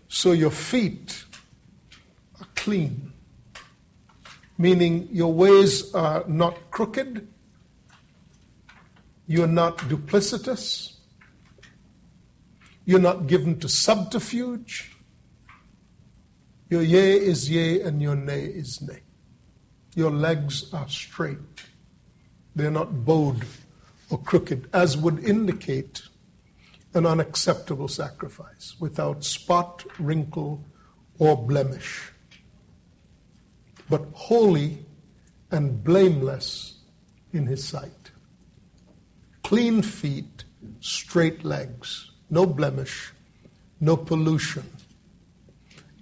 So 0.08 0.32
your 0.32 0.50
feet 0.50 1.24
are 2.40 2.46
clean 2.54 3.12
meaning 4.58 5.08
your 5.12 5.32
ways 5.32 5.94
are 5.94 6.24
not 6.26 6.70
crooked, 6.70 7.28
you're 9.26 9.46
not 9.46 9.78
duplicitous, 9.78 10.92
you're 12.84 13.00
not 13.00 13.26
given 13.26 13.60
to 13.60 13.68
subterfuge. 13.68 14.92
Your 16.68 16.82
yea 16.82 17.16
is 17.16 17.48
yea 17.50 17.82
and 17.82 18.02
your 18.02 18.16
nay 18.16 18.44
is 18.44 18.80
nay. 18.80 19.02
Your 19.94 20.10
legs 20.10 20.72
are 20.72 20.88
straight. 20.88 21.38
They're 22.54 22.70
not 22.70 23.04
bowed 23.04 23.44
or 24.10 24.18
crooked, 24.18 24.68
as 24.72 24.96
would 24.96 25.24
indicate 25.24 26.02
an 26.94 27.06
unacceptable 27.06 27.88
sacrifice 27.88 28.74
without 28.78 29.24
spot, 29.24 29.84
wrinkle, 29.98 30.64
or 31.18 31.36
blemish 31.36 32.12
but 33.88 34.06
holy 34.12 34.84
and 35.50 35.82
blameless 35.82 36.74
in 37.32 37.46
his 37.46 37.66
sight. 37.66 38.10
Clean 39.46 39.80
feet, 39.80 40.42
straight 40.80 41.44
legs, 41.44 42.10
no 42.28 42.46
blemish, 42.46 43.12
no 43.78 43.96
pollution, 43.96 44.64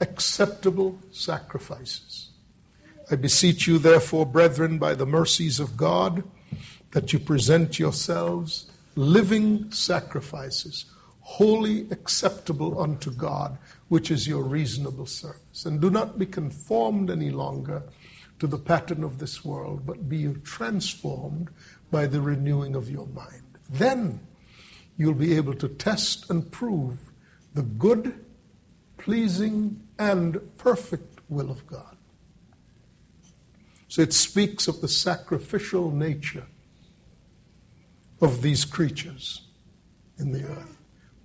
acceptable 0.00 0.98
sacrifices. 1.12 2.30
I 3.10 3.16
beseech 3.16 3.66
you, 3.66 3.78
therefore, 3.78 4.24
brethren, 4.24 4.78
by 4.78 4.94
the 4.94 5.04
mercies 5.04 5.60
of 5.60 5.76
God, 5.76 6.24
that 6.92 7.12
you 7.12 7.18
present 7.18 7.78
yourselves 7.78 8.64
living 8.94 9.72
sacrifices, 9.72 10.86
wholly 11.20 11.86
acceptable 11.90 12.80
unto 12.80 13.10
God, 13.10 13.58
which 13.88 14.10
is 14.10 14.26
your 14.26 14.42
reasonable 14.42 15.04
service. 15.04 15.66
And 15.66 15.82
do 15.82 15.90
not 15.90 16.18
be 16.18 16.24
conformed 16.24 17.10
any 17.10 17.28
longer 17.28 17.82
to 18.38 18.46
the 18.46 18.58
pattern 18.58 19.04
of 19.04 19.18
this 19.18 19.44
world, 19.44 19.84
but 19.84 20.08
be 20.08 20.32
transformed 20.44 21.50
by 21.94 22.06
the 22.08 22.20
renewing 22.20 22.74
of 22.74 22.90
your 22.90 23.06
mind. 23.06 23.58
Then 23.70 24.18
you'll 24.96 25.14
be 25.14 25.36
able 25.36 25.54
to 25.54 25.68
test 25.68 26.28
and 26.28 26.50
prove 26.50 26.98
the 27.54 27.62
good, 27.62 28.12
pleasing, 28.98 29.80
and 29.96 30.40
perfect 30.58 31.20
will 31.28 31.52
of 31.52 31.68
God. 31.68 31.96
So 33.86 34.02
it 34.02 34.12
speaks 34.12 34.66
of 34.66 34.80
the 34.80 34.88
sacrificial 34.88 35.92
nature 35.92 36.48
of 38.20 38.42
these 38.42 38.64
creatures 38.64 39.40
in 40.18 40.32
the 40.32 40.42
earth 40.48 40.76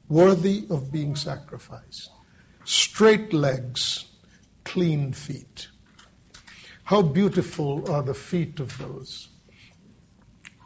worthy 0.07 0.67
of 0.69 0.91
being 0.91 1.15
sacrificed. 1.15 2.11
Straight 2.63 3.33
legs, 3.33 4.05
clean 4.65 5.13
feet. 5.13 5.67
How 6.83 7.01
beautiful 7.01 7.91
are 7.91 8.03
the 8.03 8.13
feet 8.13 8.59
of 8.59 8.77
those 8.77 9.29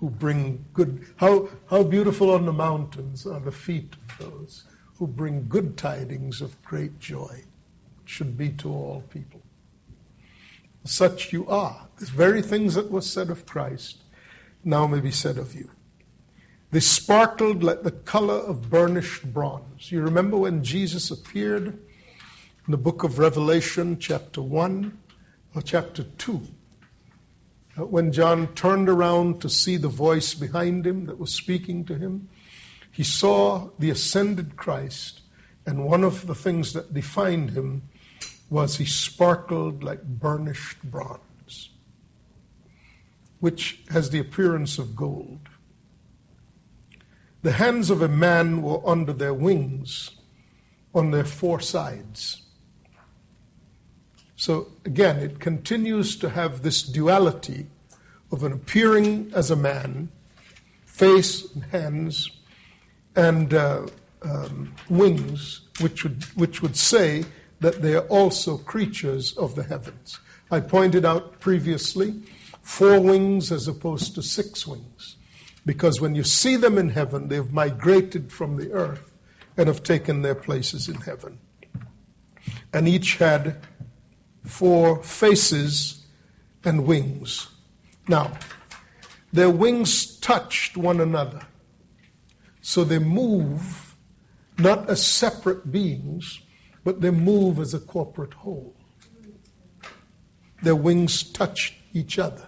who 0.04 0.10
bring 0.10 0.66
good, 0.74 1.06
how, 1.16 1.48
how 1.70 1.82
beautiful 1.82 2.32
on 2.32 2.46
the 2.46 2.52
mountains 2.52 3.26
are 3.26 3.40
the 3.40 3.54
feet 3.54 3.96
of 3.96 4.18
those 4.18 4.66
who 4.98 5.08
bring 5.08 5.48
good 5.48 5.78
tidings 5.78 6.42
of 6.42 6.62
great 6.62 7.00
joy. 7.00 7.42
Should 8.04 8.38
be 8.38 8.50
to 8.50 8.68
all 8.68 9.02
people. 9.10 9.42
Such 10.84 11.32
you 11.32 11.48
are. 11.48 11.88
The 12.00 12.08
very 12.08 12.42
things 12.42 12.74
that 12.74 12.92
were 12.92 13.00
said 13.00 13.30
of 13.30 13.46
Christ 13.46 13.96
now 14.66 14.88
may 14.88 15.00
be 15.00 15.12
said 15.12 15.38
of 15.38 15.56
you. 15.56 15.70
They 16.72 16.82
sparkled 16.82 17.64
like 17.64 17.84
the 17.84 17.92
color 17.92 18.36
of 18.36 18.70
burnished 18.70 19.24
bronze. 19.24 19.90
You 19.90 20.02
remember 20.02 20.36
when 20.36 20.66
Jesus 20.66 21.12
appeared 21.12 21.68
in 21.68 22.72
the 22.72 22.76
book 22.76 23.06
of 23.06 23.20
Revelation, 23.20 24.00
chapter 24.00 24.42
1 24.42 24.98
or 25.56 25.62
chapter 25.62 26.04
2? 26.04 26.42
Uh, 27.78 27.86
when 27.86 28.12
John 28.12 28.54
turned 28.54 28.88
around 28.88 29.42
to 29.42 29.50
see 29.50 29.78
the 29.78 29.88
voice 29.88 30.36
behind 30.36 30.86
him 30.86 31.06
that 31.08 31.18
was 31.18 31.34
speaking 31.34 31.86
to 31.86 31.96
him, 31.98 32.30
he 32.92 33.04
saw 33.04 33.70
the 33.80 33.90
ascended 33.90 34.56
Christ, 34.56 35.22
and 35.66 35.86
one 35.86 36.04
of 36.04 36.28
the 36.28 36.36
things 36.36 36.74
that 36.74 36.94
defined 36.94 37.50
him 37.50 37.90
was 38.50 38.78
he 38.78 38.86
sparkled 38.86 39.84
like 39.84 40.04
burnished 40.04 40.84
bronze, 40.84 41.70
which 43.40 43.82
has 43.90 44.12
the 44.12 44.20
appearance 44.20 44.78
of 44.78 44.96
gold. 44.96 45.40
The 47.42 47.52
hands 47.52 47.90
of 47.90 48.04
a 48.04 48.08
man 48.08 48.62
were 48.62 48.88
under 48.88 49.14
their 49.14 49.34
wings, 49.34 50.12
on 50.94 51.10
their 51.10 51.26
four 51.26 51.60
sides. 51.60 52.43
So 54.44 54.68
again, 54.84 55.20
it 55.20 55.40
continues 55.40 56.18
to 56.18 56.30
have 56.30 56.62
this 56.62 56.84
duality 56.84 57.68
of 58.30 58.44
an 58.44 58.52
appearing 58.52 59.32
as 59.34 59.52
a 59.52 59.56
man, 59.56 60.10
face 60.84 61.50
and 61.56 61.64
hands, 61.64 62.30
and 63.16 63.54
uh, 63.54 63.88
um, 64.22 64.76
wings, 64.90 65.62
which 65.80 66.04
would, 66.04 66.26
which 66.36 66.62
would 66.62 66.76
say 66.76 67.24
that 67.62 67.82
they 67.82 67.96
are 67.96 68.06
also 68.08 68.58
creatures 68.58 69.38
of 69.38 69.56
the 69.56 69.64
heavens. 69.64 70.20
I 70.52 70.60
pointed 70.60 71.06
out 71.06 71.40
previously 71.40 72.24
four 72.64 73.00
wings 73.00 73.50
as 73.54 73.70
opposed 73.70 74.16
to 74.16 74.22
six 74.22 74.68
wings. 74.68 75.16
Because 75.66 76.02
when 76.02 76.16
you 76.16 76.26
see 76.26 76.58
them 76.58 76.78
in 76.78 76.90
heaven, 76.90 77.30
they've 77.30 77.50
migrated 77.50 78.30
from 78.30 78.58
the 78.58 78.74
earth 78.74 79.10
and 79.56 79.70
have 79.70 79.84
taken 79.84 80.22
their 80.22 80.36
places 80.36 80.90
in 80.90 80.96
heaven. 80.96 81.40
And 82.74 82.90
each 82.90 83.16
had 83.16 83.62
four 84.44 85.04
faces 85.04 86.04
and 86.64 86.86
wings. 86.86 87.48
Now, 88.08 88.38
their 89.32 89.50
wings 89.50 90.18
touched 90.20 90.78
one 90.78 91.00
another. 91.00 91.42
So 92.62 92.84
they 92.84 93.00
move 93.00 93.96
not 94.58 94.90
as 94.90 95.06
separate 95.06 95.70
beings, 95.70 96.40
but 96.84 97.02
they 97.02 97.12
move 97.12 97.60
as 97.60 97.74
a 97.74 97.80
corporate 97.80 98.34
whole. 98.34 98.76
Their 100.62 100.76
wings 100.76 101.24
touched 101.24 101.74
each 101.94 102.20
other 102.20 102.48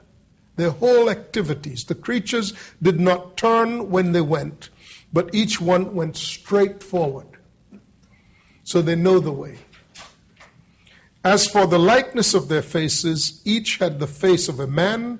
their 0.55 0.71
whole 0.71 1.09
activities. 1.09 1.85
The 1.85 1.95
creatures 1.95 2.53
did 2.81 2.99
not 2.99 3.37
turn 3.37 3.89
when 3.89 4.11
they 4.11 4.21
went, 4.21 4.69
but 5.11 5.35
each 5.35 5.59
one 5.59 5.95
went 5.95 6.15
straight 6.17 6.81
forward. 6.81 7.27
So 8.63 8.81
they 8.81 8.95
know 8.95 9.19
the 9.19 9.31
way. 9.31 9.57
As 11.25 11.47
for 11.47 11.65
the 11.65 11.79
likeness 11.79 12.35
of 12.35 12.47
their 12.49 12.61
faces, 12.61 13.41
each 13.45 13.77
had 13.77 13.97
the 13.99 14.05
face 14.05 14.47
of 14.47 14.59
a 14.59 14.67
man, 14.67 15.17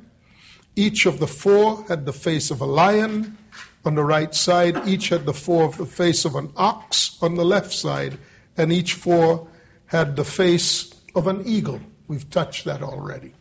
each 0.76 1.08
of 1.08 1.18
the 1.18 1.26
four 1.26 1.84
had 1.88 2.06
the 2.06 2.14
face 2.14 2.52
of 2.52 2.62
a 2.62 2.66
lion 2.66 3.36
on 3.84 3.96
the 3.96 4.04
right 4.04 4.34
side, 4.36 4.88
each 4.88 5.10
had 5.10 5.26
the 5.26 5.34
four 5.34 5.64
of 5.64 5.78
the 5.78 5.86
face 5.88 6.26
of 6.26 6.36
an 6.36 6.52
ox 6.56 7.18
on 7.24 7.34
the 7.34 7.44
left 7.44 7.74
side, 7.74 8.20
and 8.56 8.72
each 8.72 8.94
four 8.94 9.48
had 9.88 10.16
the 10.16 10.24
face 10.24 10.94
of 11.16 11.26
an 11.26 11.48
eagle. 11.48 11.82
We've 12.08 12.30
touched 12.30 12.66
that 12.66 12.84
already. 12.84 13.34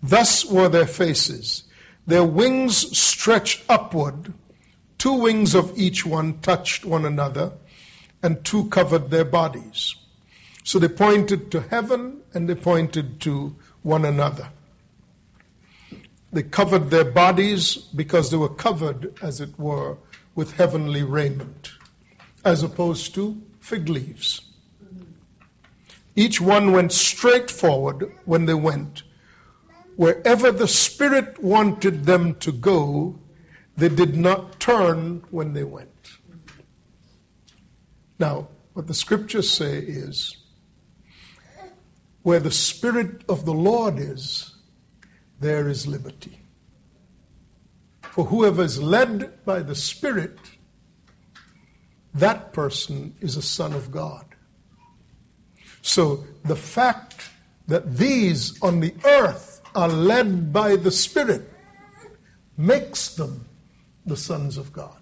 Thus 0.00 0.44
were 0.44 0.68
their 0.68 0.86
faces. 0.86 1.64
Their 2.06 2.22
wings 2.22 2.96
stretched 2.96 3.64
upward. 3.68 4.32
Two 4.96 5.14
wings 5.14 5.56
of 5.56 5.76
each 5.76 6.06
one 6.06 6.38
touched 6.38 6.84
one 6.84 7.04
another, 7.04 7.50
and 8.22 8.44
two 8.44 8.68
covered 8.68 9.10
their 9.10 9.24
bodies. 9.24 9.96
So 10.62 10.78
they 10.78 10.88
pointed 10.88 11.52
to 11.52 11.60
heaven 11.60 12.20
and 12.34 12.48
they 12.48 12.54
pointed 12.54 13.20
to 13.22 13.56
one 13.82 14.04
another. 14.04 14.48
They 16.32 16.42
covered 16.42 16.90
their 16.90 17.04
bodies 17.04 17.76
because 17.76 18.30
they 18.30 18.36
were 18.36 18.54
covered, 18.54 19.18
as 19.20 19.40
it 19.40 19.58
were, 19.58 19.98
with 20.34 20.52
heavenly 20.52 21.02
raiment, 21.02 21.72
as 22.44 22.62
opposed 22.62 23.14
to 23.16 23.42
fig 23.60 23.88
leaves. 23.88 24.42
Each 26.14 26.40
one 26.40 26.72
went 26.72 26.92
straight 26.92 27.50
forward 27.50 28.12
when 28.24 28.46
they 28.46 28.54
went. 28.54 29.02
Wherever 29.96 30.52
the 30.52 30.68
Spirit 30.68 31.42
wanted 31.42 32.04
them 32.04 32.36
to 32.36 32.52
go, 32.52 33.18
they 33.76 33.88
did 33.88 34.16
not 34.16 34.60
turn 34.60 35.24
when 35.30 35.52
they 35.52 35.64
went. 35.64 35.88
Now, 38.18 38.48
what 38.72 38.86
the 38.86 38.94
scriptures 38.94 39.50
say 39.50 39.78
is 39.78 40.36
where 42.22 42.40
the 42.40 42.50
Spirit 42.50 43.24
of 43.28 43.44
the 43.44 43.54
Lord 43.54 43.98
is, 43.98 44.54
there 45.40 45.68
is 45.68 45.86
liberty. 45.86 46.38
For 48.02 48.24
whoever 48.24 48.62
is 48.62 48.80
led 48.82 49.44
by 49.44 49.60
the 49.60 49.74
Spirit, 49.74 50.38
that 52.14 52.52
person 52.52 53.14
is 53.20 53.36
a 53.36 53.42
son 53.42 53.72
of 53.72 53.90
God. 53.90 54.24
So 55.82 56.24
the 56.44 56.56
fact 56.56 57.28
that 57.68 57.96
these 57.96 58.62
on 58.62 58.80
the 58.80 58.94
earth 59.04 59.62
are 59.74 59.88
led 59.88 60.52
by 60.52 60.76
the 60.76 60.90
Spirit 60.90 61.50
makes 62.56 63.14
them 63.14 63.46
the 64.04 64.16
sons 64.16 64.58
of 64.58 64.72
God. 64.72 64.96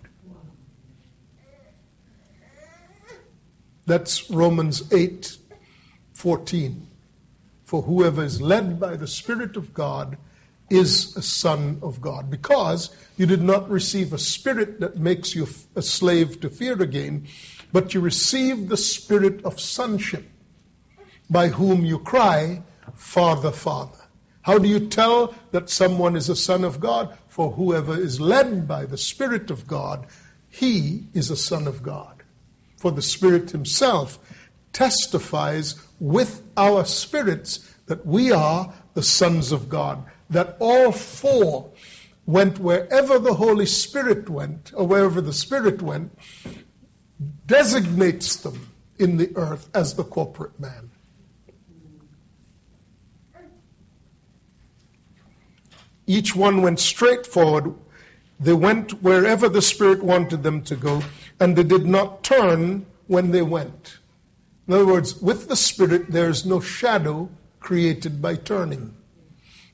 That's 3.86 4.30
Romans 4.30 4.92
8 4.92 5.36
14. 6.12 6.86
For 7.68 7.82
whoever 7.82 8.24
is 8.24 8.40
led 8.40 8.80
by 8.80 8.96
the 8.96 9.06
Spirit 9.06 9.58
of 9.58 9.74
God 9.74 10.16
is 10.70 11.18
a 11.18 11.22
son 11.22 11.80
of 11.82 12.00
God. 12.00 12.30
Because 12.30 12.88
you 13.18 13.26
did 13.26 13.42
not 13.42 13.68
receive 13.68 14.14
a 14.14 14.18
spirit 14.18 14.80
that 14.80 14.96
makes 14.96 15.34
you 15.34 15.46
a 15.76 15.82
slave 15.82 16.40
to 16.40 16.48
fear 16.48 16.80
again, 16.82 17.26
but 17.70 17.92
you 17.92 18.00
received 18.00 18.70
the 18.70 18.78
spirit 18.78 19.44
of 19.44 19.60
sonship, 19.60 20.26
by 21.28 21.48
whom 21.48 21.84
you 21.84 21.98
cry, 21.98 22.62
Father, 22.94 23.52
Father. 23.52 24.00
How 24.40 24.56
do 24.56 24.66
you 24.66 24.88
tell 24.88 25.34
that 25.50 25.68
someone 25.68 26.16
is 26.16 26.30
a 26.30 26.36
son 26.36 26.64
of 26.64 26.80
God? 26.80 27.18
For 27.28 27.50
whoever 27.50 28.00
is 28.00 28.18
led 28.18 28.66
by 28.66 28.86
the 28.86 28.96
Spirit 28.96 29.50
of 29.50 29.66
God, 29.66 30.06
he 30.48 31.04
is 31.12 31.30
a 31.30 31.36
son 31.36 31.66
of 31.66 31.82
God. 31.82 32.22
For 32.78 32.92
the 32.92 33.02
Spirit 33.02 33.50
himself 33.50 34.18
testifies 34.72 35.74
with 36.00 36.42
our 36.56 36.84
spirits 36.84 37.58
that 37.86 38.04
we 38.06 38.32
are 38.32 38.72
the 38.94 39.02
sons 39.02 39.52
of 39.52 39.68
God 39.68 40.04
that 40.30 40.56
all 40.60 40.92
four 40.92 41.72
went 42.26 42.58
wherever 42.58 43.18
the 43.18 43.32
Holy 43.32 43.66
Spirit 43.66 44.28
went, 44.28 44.72
or 44.74 44.86
wherever 44.86 45.20
the 45.20 45.32
Spirit 45.32 45.80
went, 45.80 46.16
designates 47.46 48.36
them 48.36 48.68
in 48.98 49.16
the 49.16 49.34
earth 49.36 49.68
as 49.74 49.94
the 49.94 50.04
corporate 50.04 50.60
man. 50.60 50.90
Each 56.06 56.34
one 56.34 56.62
went 56.62 56.80
straight 56.80 57.26
forward. 57.26 57.74
They 58.40 58.52
went 58.52 59.02
wherever 59.02 59.48
the 59.48 59.62
Spirit 59.62 60.02
wanted 60.02 60.42
them 60.42 60.62
to 60.64 60.76
go, 60.76 61.02
and 61.40 61.56
they 61.56 61.64
did 61.64 61.86
not 61.86 62.22
turn 62.22 62.86
when 63.06 63.30
they 63.30 63.42
went. 63.42 63.97
In 64.68 64.74
other 64.74 64.86
words, 64.86 65.16
with 65.20 65.48
the 65.48 65.56
Spirit, 65.56 66.10
there 66.10 66.28
is 66.28 66.44
no 66.44 66.60
shadow 66.60 67.30
created 67.58 68.20
by 68.20 68.36
turning 68.36 68.94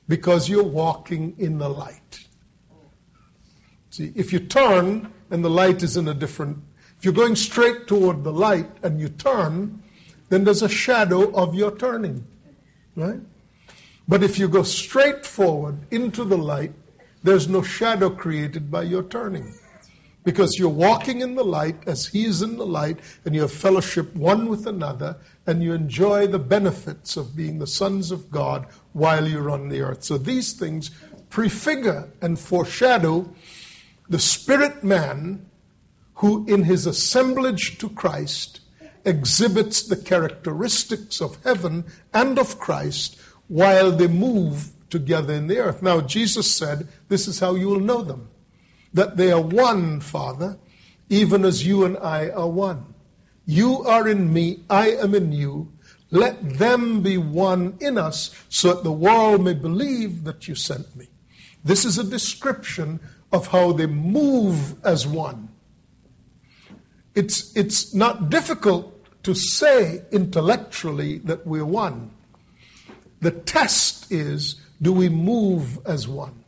because 0.07 0.47
you're 0.47 0.63
walking 0.63 1.35
in 1.37 1.57
the 1.57 1.67
light. 1.67 2.19
See, 3.89 4.11
if 4.15 4.31
you 4.31 4.39
turn 4.39 5.11
and 5.29 5.43
the 5.43 5.49
light 5.49 5.83
is 5.83 5.97
in 5.97 6.07
a 6.07 6.13
different, 6.13 6.59
if 6.97 7.03
you're 7.03 7.13
going 7.13 7.35
straight 7.35 7.87
toward 7.87 8.23
the 8.23 8.31
light 8.31 8.69
and 8.83 9.01
you 9.01 9.09
turn, 9.09 9.83
then 10.29 10.45
there's 10.45 10.63
a 10.63 10.69
shadow 10.69 11.29
of 11.29 11.55
your 11.55 11.75
turning, 11.75 12.25
right? 12.95 13.19
But 14.07 14.23
if 14.23 14.39
you 14.39 14.47
go 14.47 14.63
straight 14.63 15.25
forward 15.25 15.77
into 15.91 16.23
the 16.23 16.37
light, 16.37 16.71
there's 17.21 17.49
no 17.49 17.63
shadow 17.63 18.11
created 18.11 18.71
by 18.71 18.83
your 18.83 19.03
turning. 19.03 19.53
Because 20.25 20.57
you're 20.57 20.69
walking 20.69 21.21
in 21.21 21.35
the 21.35 21.45
light 21.45 21.87
as 21.87 22.07
He 22.07 22.25
is 22.25 22.41
in 22.41 22.57
the 22.57 22.65
light, 22.65 22.99
and 23.23 23.33
you 23.35 23.41
have 23.41 23.51
fellowship 23.51 24.15
one 24.15 24.49
with 24.49 24.65
another, 24.65 25.17
and 25.45 25.63
you 25.63 25.73
enjoy 25.73 26.27
the 26.27 26.39
benefits 26.39 27.15
of 27.15 27.35
being 27.35 27.59
the 27.59 27.67
sons 27.67 28.11
of 28.11 28.31
God 28.31 28.65
while 28.91 29.27
you're 29.27 29.51
on 29.51 29.69
the 29.69 29.81
earth. 29.81 30.03
So 30.03 30.17
these 30.17 30.53
things 30.53 30.89
prefigure 31.29 32.09
and 32.21 32.39
foreshadow 32.39 33.29
the 34.09 34.19
spirit 34.19 34.83
man 34.83 35.45
who, 36.15 36.45
in 36.47 36.63
his 36.63 36.87
assemblage 36.87 37.77
to 37.79 37.89
Christ, 37.89 38.61
exhibits 39.03 39.83
the 39.83 39.97
characteristics 39.97 41.21
of 41.21 41.37
heaven 41.43 41.85
and 42.13 42.39
of 42.39 42.59
Christ 42.59 43.19
while 43.47 43.91
they 43.91 44.07
move 44.07 44.71
together 44.89 45.33
in 45.33 45.47
the 45.47 45.59
earth. 45.59 45.83
Now, 45.83 46.01
Jesus 46.01 46.49
said, 46.49 46.87
This 47.09 47.27
is 47.27 47.39
how 47.39 47.55
you 47.55 47.67
will 47.67 47.79
know 47.79 48.01
them 48.01 48.29
that 48.95 49.17
they 49.17 49.31
are 49.31 49.41
one, 49.41 49.99
Father, 49.99 50.57
even 51.09 51.45
as 51.45 51.65
you 51.65 51.85
and 51.85 51.97
I 51.97 52.29
are 52.29 52.49
one. 52.49 52.93
You 53.45 53.83
are 53.83 54.07
in 54.07 54.31
me, 54.31 54.63
I 54.69 54.91
am 54.91 55.13
in 55.13 55.31
you. 55.31 55.73
Let 56.11 56.57
them 56.57 57.01
be 57.01 57.17
one 57.17 57.77
in 57.81 57.97
us 57.97 58.33
so 58.49 58.73
that 58.73 58.83
the 58.83 58.91
world 58.91 59.43
may 59.43 59.53
believe 59.53 60.23
that 60.23 60.47
you 60.47 60.55
sent 60.55 60.95
me. 60.95 61.09
This 61.63 61.83
is 61.83 61.97
a 61.97 62.03
description 62.05 63.01
of 63.31 63.47
how 63.47 63.73
they 63.73 63.85
move 63.85 64.85
as 64.85 65.05
one. 65.05 65.49
It's, 67.13 67.55
it's 67.57 67.93
not 67.93 68.29
difficult 68.29 69.23
to 69.23 69.33
say 69.33 70.03
intellectually 70.11 71.17
that 71.19 71.45
we're 71.45 71.65
one. 71.65 72.11
The 73.19 73.31
test 73.31 74.11
is 74.11 74.61
do 74.81 74.93
we 74.93 75.09
move 75.09 75.85
as 75.85 76.07
one? 76.07 76.44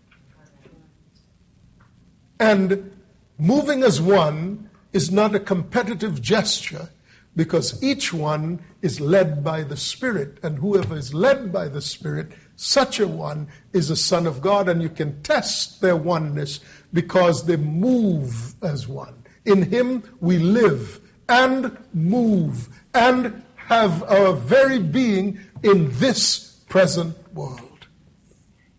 And 2.39 2.91
moving 3.37 3.83
as 3.83 4.01
one 4.01 4.69
is 4.93 5.11
not 5.11 5.35
a 5.35 5.39
competitive 5.39 6.21
gesture 6.21 6.89
because 7.35 7.83
each 7.83 8.11
one 8.11 8.59
is 8.81 8.99
led 8.99 9.43
by 9.43 9.63
the 9.63 9.77
Spirit. 9.77 10.39
And 10.43 10.57
whoever 10.57 10.97
is 10.97 11.13
led 11.13 11.53
by 11.53 11.67
the 11.67 11.81
Spirit, 11.81 12.31
such 12.55 12.99
a 12.99 13.07
one 13.07 13.49
is 13.73 13.91
a 13.91 13.95
son 13.95 14.25
of 14.25 14.41
God. 14.41 14.69
And 14.69 14.81
you 14.81 14.89
can 14.89 15.21
test 15.21 15.79
their 15.79 15.95
oneness 15.95 16.59
because 16.91 17.45
they 17.45 17.57
move 17.57 18.55
as 18.63 18.87
one. 18.87 19.23
In 19.45 19.61
Him 19.61 20.03
we 20.19 20.39
live 20.39 20.99
and 21.29 21.77
move 21.93 22.67
and 22.93 23.43
have 23.55 24.03
our 24.03 24.33
very 24.33 24.79
being 24.79 25.39
in 25.61 25.91
this 25.99 26.51
present 26.69 27.15
world. 27.33 27.87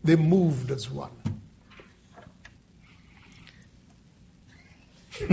They 0.03 0.17
moved 0.17 0.71
as 0.71 0.91
one. 0.91 1.11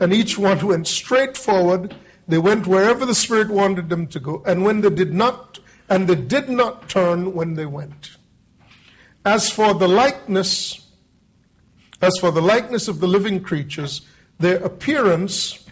and 0.00 0.12
each 0.12 0.36
one 0.38 0.66
went 0.66 0.86
straight 0.86 1.36
forward. 1.36 1.94
They 2.26 2.38
went 2.38 2.66
wherever 2.66 3.06
the 3.06 3.14
Spirit 3.14 3.50
wanted 3.50 3.88
them 3.88 4.08
to 4.08 4.20
go. 4.20 4.42
And 4.44 4.64
when 4.64 4.80
they 4.80 4.90
did 4.90 5.12
not, 5.12 5.58
and 5.88 6.08
they 6.08 6.14
did 6.14 6.48
not 6.48 6.88
turn 6.88 7.34
when 7.34 7.54
they 7.54 7.66
went. 7.66 8.10
As 9.24 9.50
for 9.50 9.74
the 9.74 9.88
likeness, 9.88 10.84
as 12.00 12.18
for 12.18 12.32
the 12.32 12.42
likeness 12.42 12.88
of 12.88 12.98
the 12.98 13.06
living 13.06 13.42
creatures, 13.42 14.00
their 14.38 14.56
appearance 14.56 15.64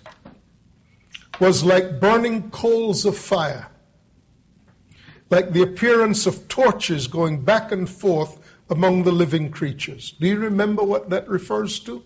was 1.41 1.65
like 1.65 2.01
burning 2.01 2.51
coals 2.51 3.07
of 3.07 3.17
fire, 3.17 3.67
like 5.31 5.53
the 5.53 5.63
appearance 5.63 6.27
of 6.27 6.47
torches 6.49 7.09
going 7.09 7.43
back 7.43 7.73
and 7.73 7.89
forth 7.89 8.40
among 8.71 9.03
the 9.03 9.13
living 9.13 9.51
creatures. 9.51 10.13
Do 10.13 10.29
you 10.29 10.39
remember 10.39 10.83
what 10.83 11.11
that 11.11 11.29
refers 11.29 11.81
to? 11.81 12.03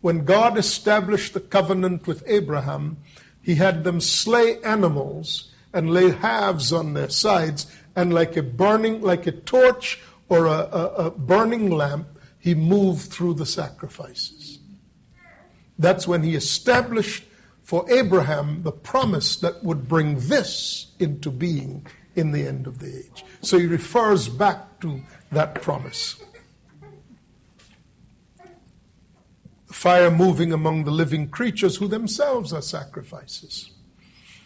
When 0.00 0.24
God 0.24 0.58
established 0.58 1.34
the 1.34 1.40
covenant 1.40 2.06
with 2.06 2.24
Abraham, 2.26 2.96
he 3.42 3.54
had 3.54 3.84
them 3.84 4.00
slay 4.00 4.60
animals 4.62 5.52
and 5.72 5.90
lay 5.90 6.10
halves 6.10 6.72
on 6.72 6.94
their 6.94 7.10
sides, 7.10 7.66
and 7.94 8.12
like 8.12 8.36
a 8.36 8.42
burning, 8.42 9.02
like 9.02 9.26
a 9.26 9.32
torch 9.32 10.00
or 10.28 10.46
a, 10.46 10.50
a, 10.50 10.84
a 11.06 11.10
burning 11.10 11.70
lamp, 11.70 12.08
he 12.38 12.54
moved 12.54 13.12
through 13.12 13.34
the 13.34 13.46
sacrifices. 13.46 14.58
That's 15.78 16.08
when 16.08 16.22
he 16.22 16.34
established 16.34 17.24
for 17.62 17.90
Abraham 17.90 18.62
the 18.62 18.72
promise 18.72 19.36
that 19.38 19.62
would 19.62 19.88
bring 19.88 20.18
this 20.20 20.86
into 20.98 21.30
being 21.30 21.86
in 22.16 22.32
the 22.32 22.46
end 22.46 22.66
of 22.66 22.78
the 22.78 22.98
age. 22.98 23.24
So 23.42 23.58
he 23.58 23.66
refers 23.66 24.28
back 24.28 24.80
to 24.80 25.02
that 25.32 25.62
promise. 25.62 26.16
The 29.68 29.74
fire 29.74 30.10
moving 30.10 30.52
among 30.52 30.84
the 30.84 30.90
living 30.90 31.28
creatures 31.28 31.76
who 31.76 31.88
themselves 31.88 32.52
are 32.52 32.62
sacrifices. 32.62 33.70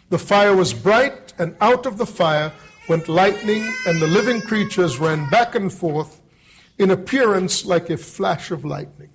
The 0.09 0.19
fire 0.19 0.53
was 0.53 0.73
bright, 0.73 1.33
and 1.39 1.55
out 1.61 1.85
of 1.85 1.97
the 1.97 2.05
fire 2.05 2.51
went 2.89 3.07
lightning, 3.07 3.71
and 3.87 4.01
the 4.01 4.07
living 4.07 4.41
creatures 4.41 4.99
ran 4.99 5.29
back 5.29 5.55
and 5.55 5.71
forth 5.71 6.19
in 6.77 6.91
appearance 6.91 7.65
like 7.65 7.89
a 7.89 7.97
flash 7.97 8.51
of 8.51 8.65
lightning. 8.65 9.11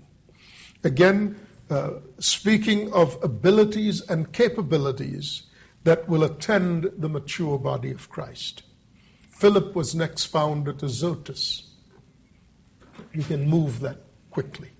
Again, 0.82 1.38
uh, 1.68 1.90
speaking 2.18 2.92
of 2.92 3.22
abilities 3.22 4.00
and 4.00 4.32
capabilities 4.32 5.42
that 5.86 6.08
will 6.08 6.24
attend 6.24 6.90
the 6.98 7.08
mature 7.08 7.60
body 7.60 7.92
of 7.92 8.10
Christ. 8.10 8.64
Philip 9.30 9.76
was 9.76 9.94
next 9.94 10.24
found 10.24 10.66
at 10.66 10.82
Azotus. 10.82 11.62
You 13.12 13.22
can 13.22 13.48
move 13.48 13.80
that 13.80 13.98
quickly. 14.32 14.70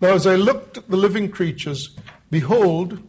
Now, 0.00 0.14
as 0.14 0.28
I 0.28 0.36
looked 0.36 0.78
at 0.78 0.88
the 0.88 0.96
living 0.96 1.32
creatures, 1.32 1.90
behold, 2.30 3.02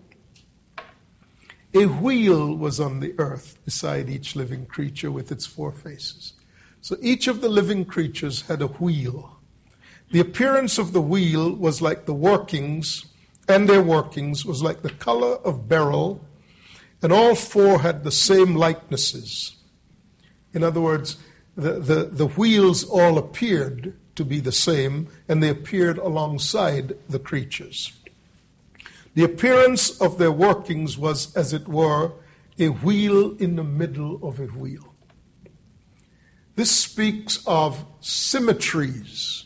a 1.71 1.85
wheel 1.85 2.55
was 2.55 2.79
on 2.79 2.99
the 2.99 3.13
earth 3.19 3.59
beside 3.63 4.09
each 4.09 4.35
living 4.35 4.65
creature 4.65 5.11
with 5.11 5.31
its 5.31 5.45
four 5.45 5.71
faces. 5.71 6.33
So 6.81 6.97
each 6.99 7.27
of 7.27 7.41
the 7.41 7.49
living 7.49 7.85
creatures 7.85 8.41
had 8.41 8.63
a 8.63 8.67
wheel. 8.67 9.39
The 10.09 10.21
appearance 10.21 10.79
of 10.79 10.93
the 10.93 11.01
wheel 11.01 11.53
was 11.53 11.79
like 11.79 12.07
the 12.07 12.13
workings, 12.31 13.05
and 13.47 13.69
their 13.69 13.83
workings 13.83 14.43
was 14.43 14.63
like 14.63 14.81
the 14.81 14.89
color 14.89 15.35
of 15.35 15.69
beryl, 15.69 16.25
and 17.01 17.13
all 17.13 17.35
four 17.35 17.79
had 17.79 18.03
the 18.03 18.11
same 18.11 18.55
likenesses. 18.55 19.55
In 20.53 20.63
other 20.63 20.81
words, 20.81 21.17
the, 21.55 21.79
the, 21.79 22.03
the 22.05 22.27
wheels 22.27 22.83
all 22.83 23.17
appeared 23.17 23.93
to 24.15 24.25
be 24.25 24.39
the 24.39 24.51
same, 24.51 25.07
and 25.27 25.41
they 25.41 25.49
appeared 25.49 25.97
alongside 25.97 26.97
the 27.07 27.19
creatures. 27.19 27.91
The 29.15 29.23
appearance 29.23 30.01
of 30.01 30.17
their 30.17 30.31
workings 30.31 30.97
was, 30.97 31.35
as 31.35 31.53
it 31.53 31.67
were, 31.67 32.13
a 32.57 32.67
wheel 32.67 33.37
in 33.37 33.55
the 33.55 33.63
middle 33.63 34.27
of 34.27 34.39
a 34.39 34.45
wheel. 34.45 34.93
This 36.55 36.71
speaks 36.71 37.45
of 37.47 37.83
symmetries 38.01 39.45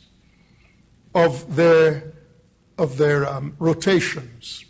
of 1.13 1.55
their, 1.55 2.13
of 2.77 2.97
their 2.97 3.27
um, 3.27 3.55
rotations. 3.59 4.65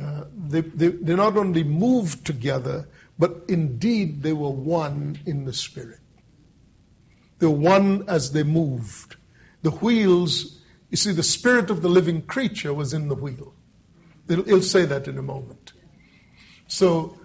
Uh, 0.00 0.24
they, 0.48 0.60
they, 0.62 0.88
they 0.88 1.14
not 1.14 1.36
only 1.36 1.62
moved 1.62 2.24
together, 2.24 2.88
but 3.18 3.44
indeed 3.48 4.22
they 4.22 4.32
were 4.32 4.50
one 4.50 5.18
in 5.26 5.44
the 5.44 5.52
Spirit. 5.52 6.00
They 7.38 7.46
were 7.46 7.52
one 7.52 8.08
as 8.08 8.32
they 8.32 8.42
moved. 8.42 9.16
The 9.62 9.70
wheels, 9.70 10.58
you 10.90 10.96
see, 10.96 11.12
the 11.12 11.22
spirit 11.22 11.70
of 11.70 11.82
the 11.82 11.88
living 11.88 12.22
creature 12.22 12.72
was 12.72 12.94
in 12.94 13.08
the 13.08 13.14
wheel. 13.14 13.54
He'll, 14.28 14.44
he'll 14.44 14.62
say 14.62 14.86
that 14.86 15.08
in 15.08 15.18
a 15.18 15.22
moment. 15.22 15.72
So, 16.68 17.18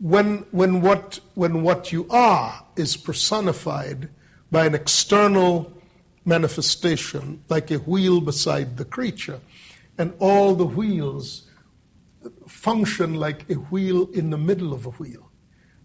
when, 0.00 0.46
when, 0.52 0.80
what, 0.80 1.20
when 1.34 1.62
what 1.62 1.92
you 1.92 2.06
are 2.10 2.64
is 2.76 2.96
personified 2.96 4.08
by 4.50 4.66
an 4.66 4.74
external 4.74 5.72
manifestation, 6.24 7.42
like 7.48 7.70
a 7.70 7.76
wheel 7.76 8.20
beside 8.20 8.76
the 8.76 8.84
creature, 8.84 9.40
and 9.96 10.14
all 10.20 10.54
the 10.54 10.66
wheels 10.66 11.47
function 12.46 13.14
like 13.14 13.50
a 13.50 13.54
wheel 13.54 14.08
in 14.12 14.30
the 14.30 14.38
middle 14.38 14.72
of 14.72 14.86
a 14.86 14.90
wheel, 14.90 15.30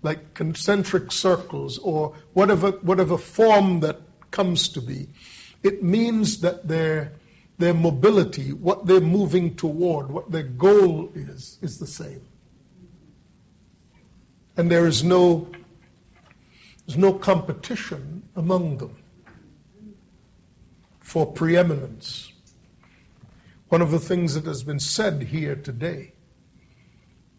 like 0.01 0.33
concentric 0.33 1.11
circles 1.11 1.77
or 1.77 2.15
whatever, 2.33 2.71
whatever 2.71 3.17
form 3.17 3.81
that 3.81 4.01
comes 4.31 4.69
to 4.69 4.81
be. 4.81 5.09
It 5.61 5.83
means 5.83 6.41
that 6.41 6.67
their, 6.67 7.13
their 7.57 7.73
mobility, 7.73 8.51
what 8.51 8.85
they're 8.85 8.99
moving 8.99 9.55
toward, 9.55 10.09
what 10.09 10.31
their 10.31 10.43
goal 10.43 11.11
is, 11.13 11.57
is 11.61 11.77
the 11.79 11.87
same. 11.87 12.21
And 14.57 14.69
there 14.69 14.87
is 14.87 15.03
no, 15.03 15.47
there's 16.85 16.97
no 16.97 17.13
competition 17.13 18.23
among 18.35 18.77
them 18.77 18.95
for 20.99 21.31
preeminence. 21.31 22.31
One 23.69 23.81
of 23.81 23.91
the 23.91 23.99
things 23.99 24.35
that 24.35 24.45
has 24.45 24.63
been 24.63 24.79
said 24.79 25.23
here 25.23 25.55
today 25.55 26.12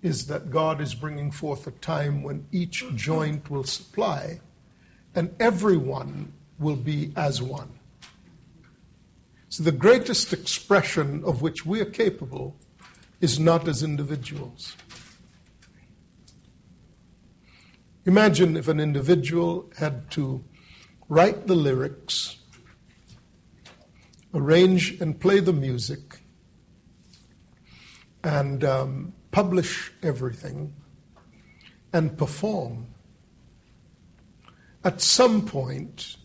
is 0.05 0.27
that 0.27 0.51
God 0.51 0.83
is 0.83 0.95
bringing 0.95 1.31
forth 1.31 1.67
a 1.67 1.71
time 1.71 2.23
when 2.23 2.47
each 2.53 2.85
joint 2.95 3.51
will 3.51 3.65
supply 3.65 4.39
and 5.15 5.35
everyone 5.41 6.35
will 6.59 6.77
be 6.77 7.15
as 7.17 7.41
one. 7.41 7.71
So 9.49 9.63
the 9.63 9.73
greatest 9.73 10.35
expression 10.35 11.25
of 11.25 11.41
which 11.41 11.65
we 11.65 11.81
are 11.81 11.87
capable 11.87 12.55
is 13.23 13.41
not 13.41 13.67
as 13.67 13.83
individuals. 13.83 14.77
Imagine 18.05 18.59
if 18.59 18.69
an 18.69 18.81
individual 18.81 19.71
had 19.79 20.11
to 20.11 20.45
write 21.09 21.47
the 21.47 21.55
lyrics, 21.55 22.37
arrange 24.35 25.01
and 25.01 25.19
play 25.19 25.41
the 25.41 25.55
music, 25.55 26.21
and 28.25 28.65
um, 28.65 29.13
publish 29.31 29.93
everything, 30.03 30.75
and 31.93 32.17
perform. 32.17 32.87
At 34.83 35.01
some 35.01 35.47
point, 35.47 36.17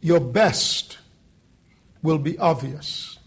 your 0.00 0.20
best 0.20 0.98
will 2.02 2.18
be 2.18 2.38
obvious. 2.38 3.18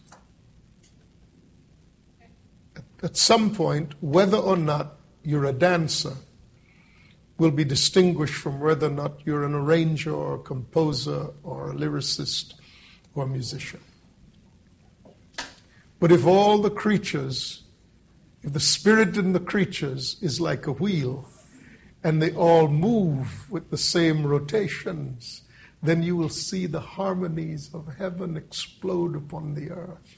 At 3.03 3.17
some 3.17 3.55
point, 3.55 3.93
whether 4.01 4.37
or 4.37 4.57
not 4.57 4.97
you're 5.23 5.45
a 5.45 5.53
dancer 5.53 6.13
will 7.37 7.51
be 7.51 7.63
distinguished 7.63 8.35
from 8.35 8.59
whether 8.59 8.87
or 8.87 8.91
not 8.91 9.21
you're 9.25 9.43
an 9.43 9.55
arranger 9.55 10.13
or 10.13 10.35
a 10.35 10.39
composer 10.39 11.29
or 11.43 11.71
a 11.71 11.73
lyricist 11.73 12.53
or 13.15 13.23
a 13.23 13.27
musician. 13.27 13.79
But 16.01 16.11
if 16.11 16.25
all 16.25 16.57
the 16.57 16.71
creatures, 16.71 17.61
if 18.41 18.51
the 18.51 18.59
spirit 18.59 19.17
in 19.17 19.33
the 19.33 19.39
creatures 19.39 20.17
is 20.19 20.41
like 20.41 20.65
a 20.65 20.71
wheel, 20.71 21.29
and 22.03 22.19
they 22.19 22.33
all 22.33 22.67
move 22.67 23.51
with 23.51 23.69
the 23.69 23.77
same 23.77 24.25
rotations, 24.25 25.43
then 25.83 26.01
you 26.01 26.15
will 26.15 26.29
see 26.29 26.65
the 26.65 26.79
harmonies 26.79 27.69
of 27.75 27.87
heaven 27.99 28.35
explode 28.35 29.15
upon 29.15 29.53
the 29.53 29.69
earth. 29.69 30.15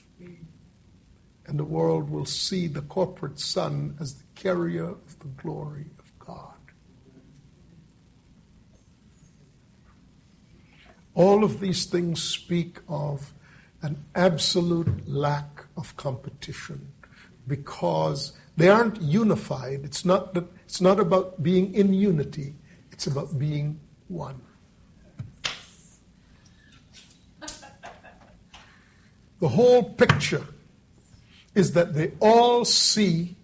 And 1.47 1.59
the 1.59 1.65
world 1.65 2.09
will 2.09 2.25
see 2.25 2.67
the 2.67 2.81
corporate 2.81 3.41
son 3.41 3.97
as 3.99 4.13
the 4.13 4.23
carrier 4.35 4.87
of 4.87 5.19
the 5.19 5.27
glory 5.43 5.87
of 5.99 6.25
God. 6.25 6.53
All 11.13 11.43
of 11.43 11.59
these 11.59 11.87
things 11.87 12.23
speak 12.23 12.79
of 12.87 13.33
an 13.81 14.01
absolute 14.15 15.09
lack 15.09 15.52
of 15.77 15.95
competition 15.97 16.91
because 17.47 18.33
they 18.55 18.69
aren't 18.69 19.01
unified. 19.01 19.81
It's 19.83 20.05
not, 20.05 20.33
that, 20.33 20.45
it's 20.65 20.81
not 20.81 20.99
about 20.99 21.41
being 21.41 21.73
in 21.73 21.93
unity, 21.93 22.55
it's 22.91 23.07
about 23.07 23.37
being 23.37 23.79
one. 24.07 24.41
The 29.39 29.49
whole 29.49 29.83
picture 29.83 30.45
is 31.53 31.73
that 31.73 31.93
they 31.93 32.13
all 32.21 32.63
see 32.63 33.35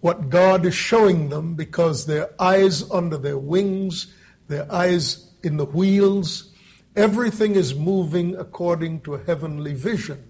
what 0.00 0.28
God 0.28 0.66
is 0.66 0.74
showing 0.74 1.30
them 1.30 1.54
because 1.54 2.04
their 2.04 2.30
eyes 2.38 2.90
under 2.90 3.16
their 3.16 3.38
wings, 3.38 4.12
their 4.48 4.70
eyes 4.70 5.26
in 5.42 5.56
the 5.56 5.64
wheels. 5.64 6.52
Everything 6.94 7.54
is 7.56 7.74
moving 7.74 8.36
according 8.36 9.00
to 9.00 9.14
a 9.14 9.24
heavenly 9.24 9.74
vision. 9.74 10.22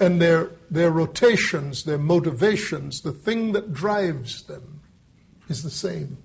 And 0.00 0.20
their, 0.20 0.50
their 0.70 0.90
rotations, 0.90 1.82
their 1.84 1.98
motivations, 1.98 3.00
the 3.00 3.12
thing 3.12 3.52
that 3.52 3.72
drives 3.72 4.44
them 4.44 4.80
is 5.48 5.62
the 5.62 5.70
same. 5.70 6.18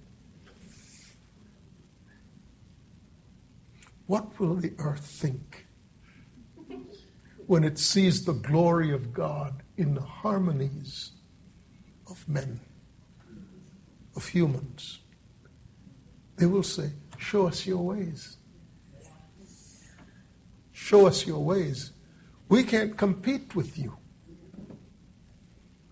What 4.06 4.40
will 4.40 4.56
the 4.56 4.74
earth 4.78 5.06
think 5.06 5.66
when 7.48 7.64
it 7.64 7.80
sees 7.80 8.26
the 8.26 8.34
glory 8.34 8.94
of 8.94 9.14
God 9.14 9.64
in 9.78 9.96
the 9.96 10.02
harmonies 10.02 11.12
of 12.10 12.28
men, 12.28 12.60
of 14.16 14.28
humans? 14.28 15.00
They 16.36 16.46
will 16.46 16.64
say, 16.64 16.92
Show 17.18 17.48
us 17.48 17.66
your 17.66 17.82
ways. 17.82 18.36
Show 20.74 21.08
us 21.08 21.26
your 21.26 21.40
ways. 21.40 21.93
We 22.54 22.62
can't 22.62 22.96
compete 22.96 23.56
with 23.56 23.80
you. 23.80 23.98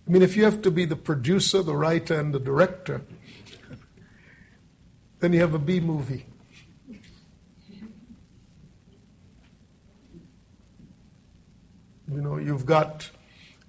I 0.07 0.11
mean, 0.11 0.21
if 0.21 0.37
you 0.37 0.43
have 0.43 0.61
to 0.61 0.69
be 0.69 0.85
the 0.85 0.95
producer, 0.95 1.63
the 1.63 1.75
writer, 1.75 2.19
and 2.19 2.31
the 2.31 2.39
director, 2.39 3.01
then 5.19 5.33
you 5.33 5.39
have 5.39 5.55
a 5.55 5.57
B 5.57 5.79
movie. 5.79 6.27
You 12.11 12.21
know, 12.21 12.37
you've 12.37 12.67
got 12.67 13.09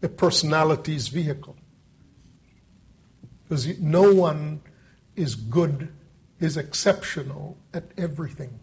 a 0.03 0.09
personality's 0.09 1.09
vehicle. 1.09 1.57
Because 3.45 3.79
no 3.79 4.13
one 4.13 4.61
is 5.17 5.35
good 5.35 5.89
is 6.41 6.59
exceptional 6.59 7.57
at 7.73 7.85
everything. 7.97 8.61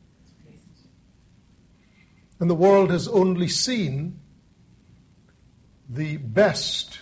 And 2.40 2.50
the 2.50 2.56
world 2.56 2.92
has 2.92 3.08
only 3.08 3.50
seen 3.50 4.20
the 5.90 6.18
best 6.18 7.00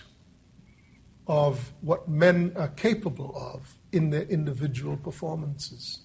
of 1.26 1.72
what 1.80 2.08
men 2.08 2.54
are 2.56 2.68
capable 2.68 3.36
of 3.36 3.78
in 3.92 4.10
their 4.10 4.22
individual 4.22 4.96
performances. 4.96 6.00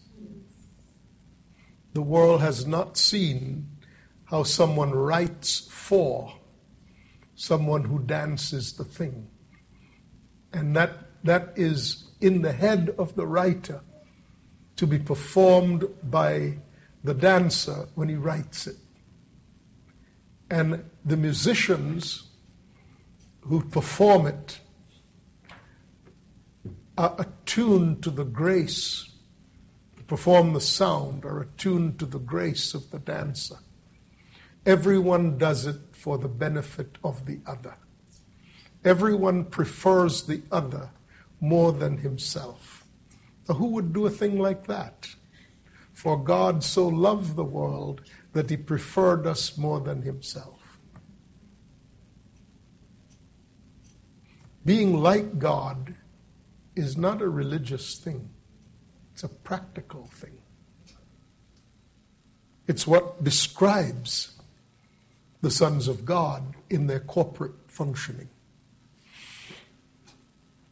The 1.93 2.01
world 2.01 2.41
has 2.41 2.67
not 2.67 2.97
seen 2.97 3.77
how 4.25 4.43
someone 4.43 4.91
writes 4.91 5.59
for 5.59 6.33
someone 7.35 7.83
who 7.83 7.99
dances 7.99 8.73
the 8.73 8.83
thing. 8.83 9.27
And 10.51 10.75
that, 10.75 10.91
that 11.23 11.53
is 11.55 12.03
in 12.21 12.41
the 12.41 12.51
head 12.51 12.95
of 12.97 13.15
the 13.15 13.25
writer 13.25 13.81
to 14.77 14.87
be 14.87 14.99
performed 14.99 15.85
by 16.03 16.59
the 17.03 17.13
dancer 17.13 17.87
when 17.95 18.09
he 18.09 18.15
writes 18.15 18.67
it. 18.67 18.77
And 20.53 20.83
the 21.03 21.17
musicians 21.17 22.21
who 23.41 23.63
perform 23.63 24.27
it 24.27 24.59
are 26.95 27.15
attuned 27.17 28.03
to 28.03 28.11
the 28.11 28.23
grace, 28.23 29.09
to 29.97 30.03
perform 30.03 30.53
the 30.53 30.61
sound, 30.61 31.25
are 31.25 31.41
attuned 31.41 31.97
to 31.99 32.05
the 32.05 32.19
grace 32.19 32.75
of 32.75 32.91
the 32.91 32.99
dancer. 32.99 33.55
Everyone 34.63 35.39
does 35.39 35.65
it 35.65 35.81
for 35.93 36.19
the 36.19 36.29
benefit 36.29 36.99
of 37.03 37.25
the 37.25 37.39
other. 37.47 37.75
Everyone 38.85 39.45
prefers 39.45 40.21
the 40.21 40.43
other 40.51 40.91
more 41.41 41.71
than 41.71 41.97
himself. 41.97 42.85
Now, 43.49 43.55
who 43.55 43.69
would 43.69 43.91
do 43.91 44.05
a 44.05 44.11
thing 44.11 44.37
like 44.37 44.67
that? 44.67 45.07
For 45.93 46.23
God 46.23 46.63
so 46.63 46.89
loved 46.89 47.35
the 47.35 47.43
world 47.43 48.01
that 48.33 48.49
he 48.49 48.57
preferred 48.57 49.27
us 49.27 49.57
more 49.57 49.79
than 49.79 50.01
himself. 50.01 50.59
Being 54.65 54.97
like 54.97 55.39
God 55.39 55.95
is 56.75 56.97
not 56.97 57.21
a 57.21 57.29
religious 57.29 57.97
thing, 57.97 58.29
it's 59.13 59.23
a 59.23 59.29
practical 59.29 60.07
thing. 60.07 60.37
It's 62.65 62.87
what 62.87 63.23
describes 63.23 64.31
the 65.41 65.51
sons 65.51 65.89
of 65.89 66.05
God 66.05 66.55
in 66.69 66.87
their 66.87 67.01
corporate 67.01 67.53
functioning. 67.67 68.29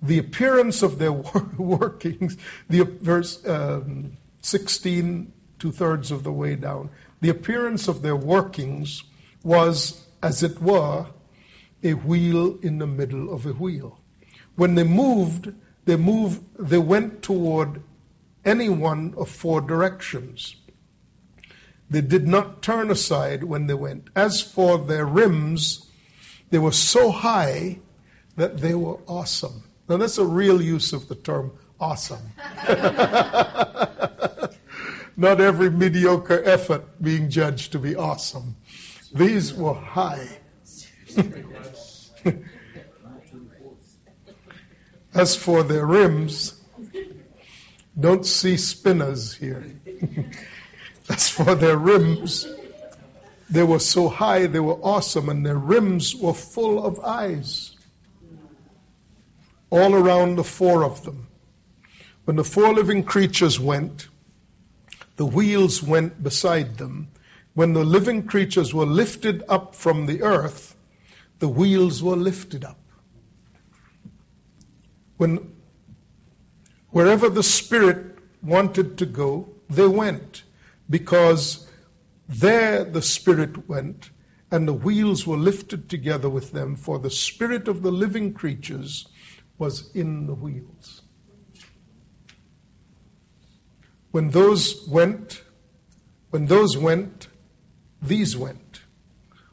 The 0.01 0.17
appearance 0.19 0.81
of 0.81 0.97
their 0.97 1.11
workings, 1.57 2.37
the 2.69 2.83
verse 2.83 3.45
um, 3.45 4.17
16, 4.41 5.33
two 5.59 5.71
thirds 5.71 6.11
of 6.11 6.23
the 6.23 6.31
way 6.31 6.55
down, 6.55 6.89
the 7.21 7.29
appearance 7.29 7.87
of 7.87 8.01
their 8.01 8.15
workings 8.15 9.03
was, 9.43 10.03
as 10.21 10.43
it 10.43 10.61
were, 10.61 11.05
a 11.83 11.93
wheel 11.93 12.59
in 12.61 12.77
the 12.77 12.87
middle 12.87 13.33
of 13.33 13.45
a 13.45 13.53
wheel. 13.53 13.99
When 14.55 14.75
they 14.75 14.83
moved, 14.83 15.51
they 15.85 15.95
moved, 15.95 16.41
they 16.59 16.77
went 16.77 17.23
toward 17.23 17.81
any 18.43 18.69
one 18.69 19.13
of 19.17 19.29
four 19.29 19.61
directions. 19.61 20.55
They 21.89 22.01
did 22.01 22.27
not 22.27 22.61
turn 22.61 22.89
aside 22.89 23.43
when 23.43 23.67
they 23.67 23.73
went. 23.73 24.07
As 24.15 24.41
for 24.41 24.77
their 24.77 25.05
rims, 25.05 25.85
they 26.49 26.59
were 26.59 26.71
so 26.71 27.11
high 27.11 27.79
that 28.35 28.57
they 28.57 28.73
were 28.73 28.97
awesome. 29.07 29.63
Now, 29.89 29.97
that's 29.97 30.17
a 30.17 30.25
real 30.25 30.61
use 30.61 30.93
of 30.93 31.07
the 31.07 31.15
term 31.15 31.51
awesome. 31.79 32.21
not 35.21 35.39
every 35.39 35.69
mediocre 35.69 36.43
effort 36.43 37.01
being 37.01 37.29
judged 37.29 37.71
to 37.73 37.79
be 37.79 37.95
awesome. 37.95 38.55
These 39.13 39.53
were 39.53 39.75
high. 39.75 40.27
As 45.13 45.35
for 45.35 45.61
their 45.63 45.85
rims, 45.85 46.59
don't 47.99 48.25
see 48.25 48.57
spinners 48.57 49.33
here. 49.33 49.63
As 51.09 51.29
for 51.29 51.53
their 51.53 51.77
rims, 51.77 52.47
they 53.49 53.63
were 53.63 53.79
so 53.79 54.07
high, 54.09 54.47
they 54.47 54.59
were 54.59 54.79
awesome, 54.81 55.29
and 55.29 55.45
their 55.45 55.57
rims 55.57 56.15
were 56.15 56.33
full 56.33 56.83
of 56.83 56.99
eyes. 57.01 57.75
All 59.69 59.93
around 59.93 60.37
the 60.37 60.43
four 60.43 60.83
of 60.83 61.03
them. 61.03 61.27
When 62.23 62.37
the 62.37 62.43
four 62.43 62.73
living 62.73 63.03
creatures 63.03 63.59
went, 63.59 64.07
the 65.15 65.25
wheels 65.25 65.83
went 65.83 66.21
beside 66.21 66.77
them. 66.77 67.09
When 67.53 67.73
the 67.73 67.83
living 67.83 68.27
creatures 68.27 68.73
were 68.73 68.85
lifted 68.85 69.43
up 69.49 69.75
from 69.75 70.05
the 70.05 70.23
earth, 70.23 70.75
the 71.39 71.49
wheels 71.49 72.01
were 72.01 72.15
lifted 72.15 72.63
up. 72.63 72.79
When 75.17 75.51
wherever 76.89 77.29
the 77.29 77.43
Spirit 77.43 78.17
wanted 78.41 78.99
to 78.99 79.05
go, 79.05 79.49
they 79.69 79.87
went 79.87 80.43
because 80.89 81.67
there 82.27 82.83
the 82.83 83.01
Spirit 83.01 83.67
went, 83.67 84.09
and 84.51 84.67
the 84.67 84.73
wheels 84.73 85.25
were 85.27 85.37
lifted 85.37 85.89
together 85.89 86.29
with 86.29 86.51
them, 86.51 86.75
for 86.75 86.99
the 86.99 87.09
Spirit 87.09 87.67
of 87.67 87.81
the 87.81 87.91
living 87.91 88.33
creatures 88.33 89.07
was 89.57 89.91
in 89.93 90.27
the 90.27 90.33
wheels. 90.33 91.00
When 94.11 94.29
those 94.29 94.87
went, 94.87 95.41
when 96.29 96.45
those 96.45 96.77
went, 96.77 97.27
these 98.01 98.35
went. 98.35 98.81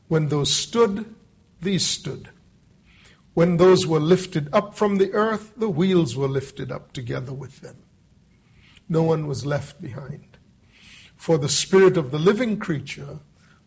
When 0.08 0.28
those 0.28 0.52
stood, 0.52 1.14
these 1.60 1.86
stood. 1.86 2.28
When 3.34 3.56
those 3.56 3.86
were 3.86 4.00
lifted 4.00 4.48
up 4.52 4.74
from 4.74 4.96
the 4.96 5.12
earth, 5.12 5.52
the 5.56 5.68
wheels 5.68 6.16
were 6.16 6.28
lifted 6.28 6.72
up 6.72 6.92
together 6.92 7.32
with 7.32 7.60
them. 7.60 7.76
No 8.88 9.02
one 9.02 9.26
was 9.26 9.46
left 9.46 9.80
behind 9.80 10.38
for 11.18 11.36
the 11.36 11.48
spirit 11.48 11.96
of 11.96 12.10
the 12.10 12.18
living 12.18 12.58
creature 12.58 13.18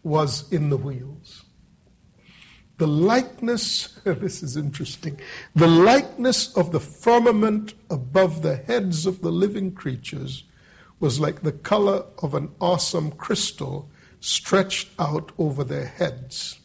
was 0.02 0.52
in 0.52 0.70
the 0.70 0.78
wheels. 0.78 1.44
The 2.78 2.88
likeness, 2.88 3.88
this 4.04 4.42
is 4.42 4.58
interesting, 4.58 5.20
the 5.54 5.68
likeness 5.68 6.56
of 6.56 6.72
the 6.72 6.80
firmament 6.80 7.76
above 7.90 8.42
the 8.42 8.56
heads 8.56 9.06
of 9.06 9.22
the 9.22 9.32
living 9.32 9.74
creatures 9.74 10.44
was 11.02 11.20
like 11.20 11.42
the 11.42 11.52
color 11.52 12.06
of 12.20 12.36
an 12.36 12.52
awesome 12.62 13.12
crystal 13.12 13.90
stretched 14.20 14.88
out 15.00 15.32
over 15.38 15.64
their 15.64 15.86
heads. 15.86 16.58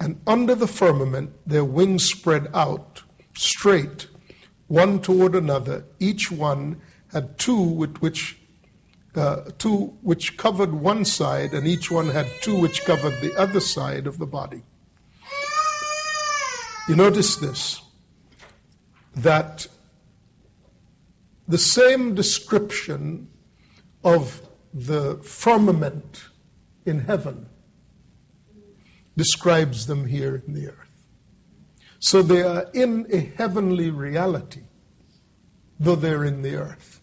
And 0.00 0.20
under 0.26 0.54
the 0.54 0.68
firmament, 0.68 1.32
their 1.46 1.64
wings 1.64 2.04
spread 2.04 2.48
out 2.54 3.02
straight, 3.36 4.06
one 4.68 5.02
toward 5.02 5.34
another. 5.34 5.84
Each 5.98 6.30
one 6.30 6.82
had 7.12 7.38
two 7.38 7.60
with 7.60 7.98
which 7.98 8.38
uh, 9.14 9.50
two 9.58 9.98
which 10.00 10.36
covered 10.38 10.72
one 10.72 11.04
side, 11.04 11.52
and 11.52 11.66
each 11.66 11.90
one 11.90 12.08
had 12.08 12.26
two 12.40 12.60
which 12.60 12.84
covered 12.84 13.20
the 13.20 13.34
other 13.36 13.60
side 13.60 14.06
of 14.06 14.18
the 14.18 14.26
body. 14.26 14.62
You 16.88 16.96
notice 16.96 17.36
this 17.36 17.82
that 19.16 19.66
the 21.46 21.58
same 21.58 22.14
description 22.14 23.28
of 24.04 24.40
the 24.74 25.16
firmament 25.16 26.24
in 26.84 27.00
heaven 27.00 27.46
describes 29.16 29.86
them 29.86 30.06
here 30.06 30.42
in 30.46 30.54
the 30.54 30.68
earth. 30.68 30.76
So 31.98 32.22
they 32.22 32.42
are 32.42 32.66
in 32.72 33.06
a 33.10 33.18
heavenly 33.36 33.90
reality, 33.90 34.62
though 35.78 35.94
they're 35.94 36.24
in 36.24 36.42
the 36.42 36.56
earth. 36.56 37.00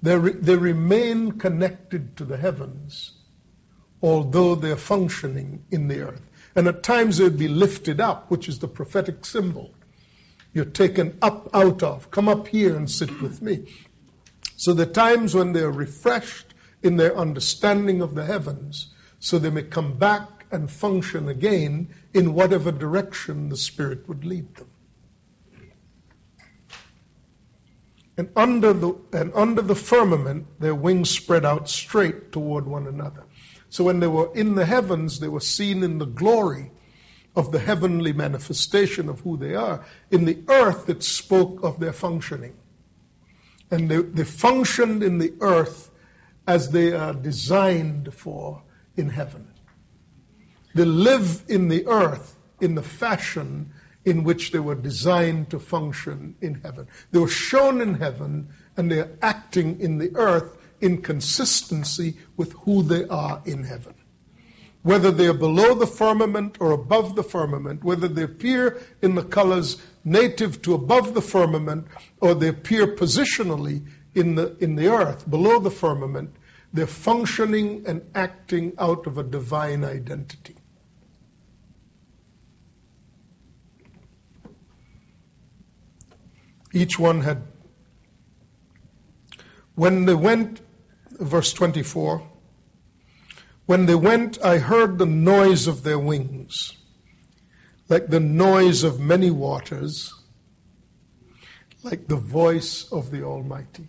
They, 0.00 0.16
re- 0.16 0.32
they 0.32 0.56
remain 0.56 1.32
connected 1.32 2.16
to 2.16 2.24
the 2.24 2.36
heavens, 2.36 3.12
although 4.00 4.54
they're 4.54 4.76
functioning 4.76 5.64
in 5.70 5.88
the 5.88 6.00
earth. 6.00 6.22
And 6.56 6.66
at 6.66 6.82
times 6.82 7.18
they'd 7.18 7.38
be 7.38 7.48
lifted 7.48 8.00
up, 8.00 8.30
which 8.30 8.48
is 8.48 8.58
the 8.58 8.68
prophetic 8.68 9.24
symbol. 9.24 9.74
You're 10.52 10.64
taken 10.64 11.18
up 11.22 11.50
out 11.54 11.82
of. 11.82 12.10
Come 12.10 12.28
up 12.28 12.48
here 12.48 12.76
and 12.76 12.90
sit 12.90 13.22
with 13.22 13.40
me. 13.40 13.68
So 14.56 14.74
the 14.74 14.86
times 14.86 15.34
when 15.34 15.52
they're 15.52 15.70
refreshed 15.70 16.54
in 16.82 16.96
their 16.96 17.16
understanding 17.16 18.00
of 18.00 18.14
the 18.14 18.24
heavens, 18.24 18.92
so 19.18 19.38
they 19.38 19.50
may 19.50 19.62
come 19.62 19.98
back 19.98 20.46
and 20.50 20.70
function 20.70 21.28
again 21.28 21.94
in 22.12 22.34
whatever 22.34 22.70
direction 22.72 23.48
the 23.48 23.56
Spirit 23.56 24.08
would 24.08 24.24
lead 24.24 24.54
them. 24.56 24.68
And 28.16 28.30
under 28.36 28.72
the, 28.72 28.94
and 29.12 29.32
under 29.34 29.62
the 29.62 29.74
firmament, 29.74 30.60
their 30.60 30.74
wings 30.74 31.10
spread 31.10 31.44
out 31.44 31.68
straight 31.68 32.30
toward 32.30 32.66
one 32.66 32.86
another. 32.86 33.24
So 33.70 33.84
when 33.84 34.00
they 34.00 34.06
were 34.06 34.34
in 34.34 34.54
the 34.54 34.66
heavens, 34.66 35.18
they 35.18 35.28
were 35.28 35.40
seen 35.40 35.82
in 35.82 35.98
the 35.98 36.06
glory 36.06 36.70
of 37.34 37.50
the 37.50 37.58
heavenly 37.58 38.12
manifestation 38.12 39.08
of 39.08 39.20
who 39.20 39.38
they 39.38 39.54
are. 39.54 39.86
In 40.10 40.26
the 40.26 40.38
earth, 40.48 40.90
it 40.90 41.02
spoke 41.02 41.62
of 41.62 41.80
their 41.80 41.94
functioning. 41.94 42.54
And 43.72 43.90
they, 43.90 43.96
they 43.96 44.24
functioned 44.24 45.02
in 45.02 45.18
the 45.18 45.32
earth 45.40 45.90
as 46.46 46.70
they 46.70 46.92
are 46.92 47.14
designed 47.14 48.12
for 48.12 48.62
in 48.96 49.08
heaven. 49.08 49.48
They 50.74 50.84
live 50.84 51.42
in 51.48 51.68
the 51.68 51.86
earth 51.86 52.36
in 52.60 52.74
the 52.74 52.82
fashion 52.82 53.72
in 54.04 54.24
which 54.24 54.52
they 54.52 54.58
were 54.58 54.74
designed 54.74 55.50
to 55.50 55.58
function 55.58 56.34
in 56.40 56.60
heaven. 56.60 56.86
They 57.12 57.18
were 57.18 57.28
shown 57.28 57.80
in 57.80 57.94
heaven 57.94 58.50
and 58.76 58.90
they 58.90 59.00
are 59.00 59.10
acting 59.22 59.80
in 59.80 59.98
the 59.98 60.16
earth 60.16 60.56
in 60.80 61.00
consistency 61.00 62.18
with 62.36 62.52
who 62.52 62.82
they 62.82 63.06
are 63.06 63.40
in 63.46 63.64
heaven. 63.64 63.94
Whether 64.82 65.12
they 65.12 65.28
are 65.28 65.34
below 65.34 65.74
the 65.74 65.86
firmament 65.86 66.56
or 66.60 66.72
above 66.72 67.14
the 67.14 67.22
firmament, 67.22 67.84
whether 67.84 68.08
they 68.08 68.24
appear 68.24 68.82
in 69.00 69.14
the 69.14 69.22
colors 69.22 69.80
native 70.04 70.62
to 70.62 70.74
above 70.74 71.14
the 71.14 71.22
firmament 71.22 71.86
or 72.20 72.34
they 72.34 72.48
appear 72.48 72.86
positionally 72.86 73.86
in 74.14 74.34
the, 74.34 74.56
in 74.58 74.74
the 74.76 74.88
earth 74.88 75.28
below 75.28 75.58
the 75.58 75.70
firmament, 75.70 76.34
they're 76.72 76.86
functioning 76.86 77.84
and 77.86 78.02
acting 78.14 78.74
out 78.78 79.06
of 79.06 79.18
a 79.18 79.22
divine 79.22 79.84
identity. 79.84 80.56
Each 86.72 86.98
one 86.98 87.20
had. 87.20 87.42
When 89.74 90.06
they 90.06 90.14
went, 90.14 90.60
verse 91.10 91.52
24, 91.52 92.22
when 93.66 93.86
they 93.86 93.94
went, 93.94 94.42
I 94.42 94.58
heard 94.58 94.98
the 94.98 95.06
noise 95.06 95.66
of 95.66 95.82
their 95.82 95.98
wings, 95.98 96.72
like 97.92 98.08
the 98.08 98.20
noise 98.20 98.84
of 98.84 98.98
many 98.98 99.30
waters, 99.30 100.14
like 101.82 102.08
the 102.08 102.16
voice 102.16 102.90
of 102.90 103.10
the 103.10 103.22
Almighty. 103.24 103.86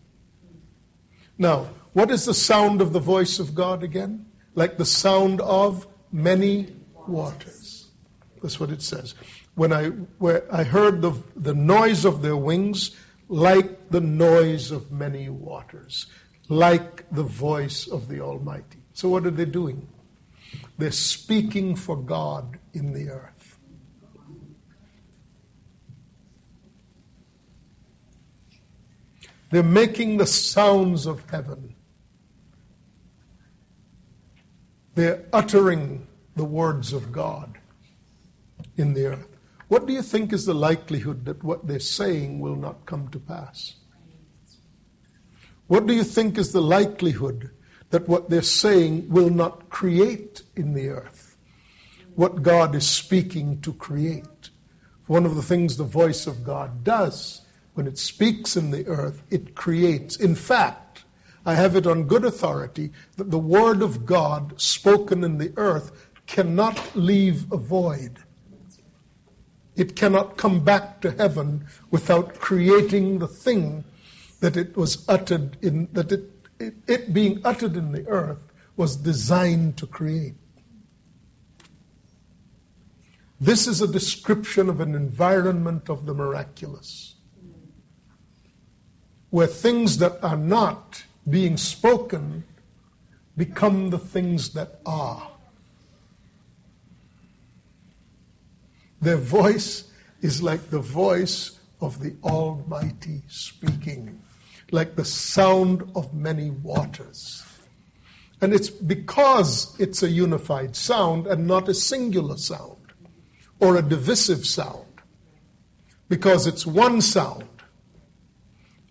Now, 1.37 1.69
what 1.93 2.11
is 2.11 2.25
the 2.25 2.33
sound 2.33 2.81
of 2.81 2.91
the 2.91 2.99
voice 2.99 3.39
of 3.39 3.55
God 3.55 3.81
again? 3.81 4.25
Like 4.55 4.77
the 4.77 4.85
sound 4.85 5.39
of 5.39 5.87
many 6.11 6.75
waters. 7.07 7.87
That's 8.41 8.59
what 8.59 8.71
it 8.71 8.81
says 8.81 9.15
when 9.55 9.71
I, 9.71 9.85
where 10.25 10.43
I 10.53 10.63
heard 10.63 11.01
the, 11.01 11.13
the 11.37 11.53
noise 11.53 12.03
of 12.03 12.21
their 12.21 12.35
wings 12.35 12.91
like 13.29 13.89
the 13.89 14.01
noise 14.01 14.71
of 14.71 14.91
many 14.91 15.29
waters, 15.29 16.07
like 16.49 17.09
the 17.09 17.23
voice 17.23 17.87
of 17.87 18.09
the 18.09 18.19
Almighty. 18.19 18.79
So, 18.95 19.07
what 19.07 19.25
are 19.25 19.31
they 19.31 19.45
doing? 19.45 19.87
They're 20.77 20.91
speaking 20.91 21.77
for 21.77 21.95
God 21.95 22.59
in 22.73 22.91
the 22.91 23.11
earth. 23.11 23.32
They're 29.53 29.61
making 29.61 30.17
the 30.17 30.25
sounds 30.25 31.05
of 31.05 31.29
heaven. 31.29 31.75
They're 34.95 35.25
uttering 35.31 36.07
the 36.35 36.43
words 36.43 36.91
of 36.91 37.11
God 37.11 37.59
in 38.77 38.95
the 38.95 39.05
earth. 39.09 39.27
What 39.67 39.85
do 39.85 39.93
you 39.93 40.01
think 40.01 40.33
is 40.33 40.47
the 40.47 40.55
likelihood 40.55 41.25
that 41.25 41.43
what 41.43 41.67
they're 41.67 41.77
saying 41.77 42.39
will 42.39 42.55
not 42.55 42.87
come 42.87 43.09
to 43.09 43.19
pass? 43.19 43.75
What 45.67 45.85
do 45.85 45.93
you 45.93 46.03
think 46.03 46.39
is 46.39 46.51
the 46.51 46.59
likelihood 46.59 47.51
that 47.91 48.09
what 48.09 48.31
they're 48.31 48.41
saying 48.41 49.09
will 49.09 49.29
not 49.29 49.69
create 49.69 50.41
in 50.55 50.73
the 50.73 50.89
earth? 50.89 51.37
What 52.15 52.41
God 52.41 52.73
is 52.73 52.89
speaking 52.89 53.61
to 53.61 53.71
create. 53.71 54.49
One 55.05 55.27
of 55.27 55.35
the 55.35 55.43
things 55.43 55.77
the 55.77 55.83
voice 55.83 56.25
of 56.25 56.43
God 56.43 56.83
does 56.83 57.42
when 57.73 57.87
it 57.87 57.97
speaks 57.97 58.55
in 58.55 58.71
the 58.71 58.87
earth, 58.87 59.21
it 59.29 59.55
creates. 59.55 60.17
In 60.17 60.35
fact, 60.35 61.03
I 61.45 61.55
have 61.55 61.75
it 61.75 61.87
on 61.87 62.03
good 62.03 62.23
authority 62.23 62.91
that 63.17 63.29
the 63.29 63.39
word 63.39 63.81
of 63.81 64.05
God 64.05 64.61
spoken 64.61 65.23
in 65.23 65.37
the 65.37 65.53
earth 65.57 65.91
cannot 66.25 66.95
leave 66.95 67.51
a 67.51 67.57
void. 67.57 68.17
It 69.75 69.95
cannot 69.95 70.37
come 70.37 70.63
back 70.63 71.01
to 71.01 71.11
heaven 71.11 71.65
without 71.89 72.39
creating 72.39 73.19
the 73.19 73.27
thing 73.27 73.83
that 74.39 74.55
it 74.55 74.77
was 74.77 75.07
uttered 75.09 75.57
in, 75.61 75.89
that 75.93 76.11
it, 76.11 76.29
it, 76.59 76.75
it 76.87 77.13
being 77.13 77.41
uttered 77.43 77.75
in 77.75 77.91
the 77.91 78.07
earth 78.07 78.39
was 78.75 78.95
designed 78.95 79.77
to 79.77 79.87
create. 79.87 80.35
This 83.39 83.67
is 83.67 83.81
a 83.81 83.87
description 83.87 84.69
of 84.69 84.79
an 84.79 84.95
environment 84.95 85.89
of 85.89 86.05
the 86.05 86.13
miraculous, 86.13 87.12
where 89.33 89.47
things 89.47 89.97
that 89.97 90.23
are 90.23 90.37
not 90.37 91.03
being 91.27 91.57
spoken 91.57 92.43
become 93.35 93.89
the 93.89 93.97
things 93.97 94.49
that 94.49 94.79
are. 94.85 95.27
Their 99.01 99.17
voice 99.17 99.85
is 100.21 100.43
like 100.43 100.69
the 100.69 100.77
voice 100.77 101.59
of 101.81 101.99
the 101.99 102.15
Almighty 102.23 103.23
speaking, 103.27 104.21
like 104.69 104.95
the 104.95 105.03
sound 105.03 105.93
of 105.95 106.13
many 106.13 106.51
waters. 106.51 107.43
And 108.39 108.53
it's 108.53 108.69
because 108.69 109.75
it's 109.79 110.03
a 110.03 110.09
unified 110.09 110.75
sound 110.75 111.25
and 111.25 111.47
not 111.47 111.69
a 111.69 111.73
singular 111.73 112.37
sound 112.37 112.93
or 113.59 113.77
a 113.77 113.81
divisive 113.81 114.45
sound. 114.45 114.85
Because 116.07 116.45
it's 116.45 116.67
one 116.67 117.01
sound 117.01 117.45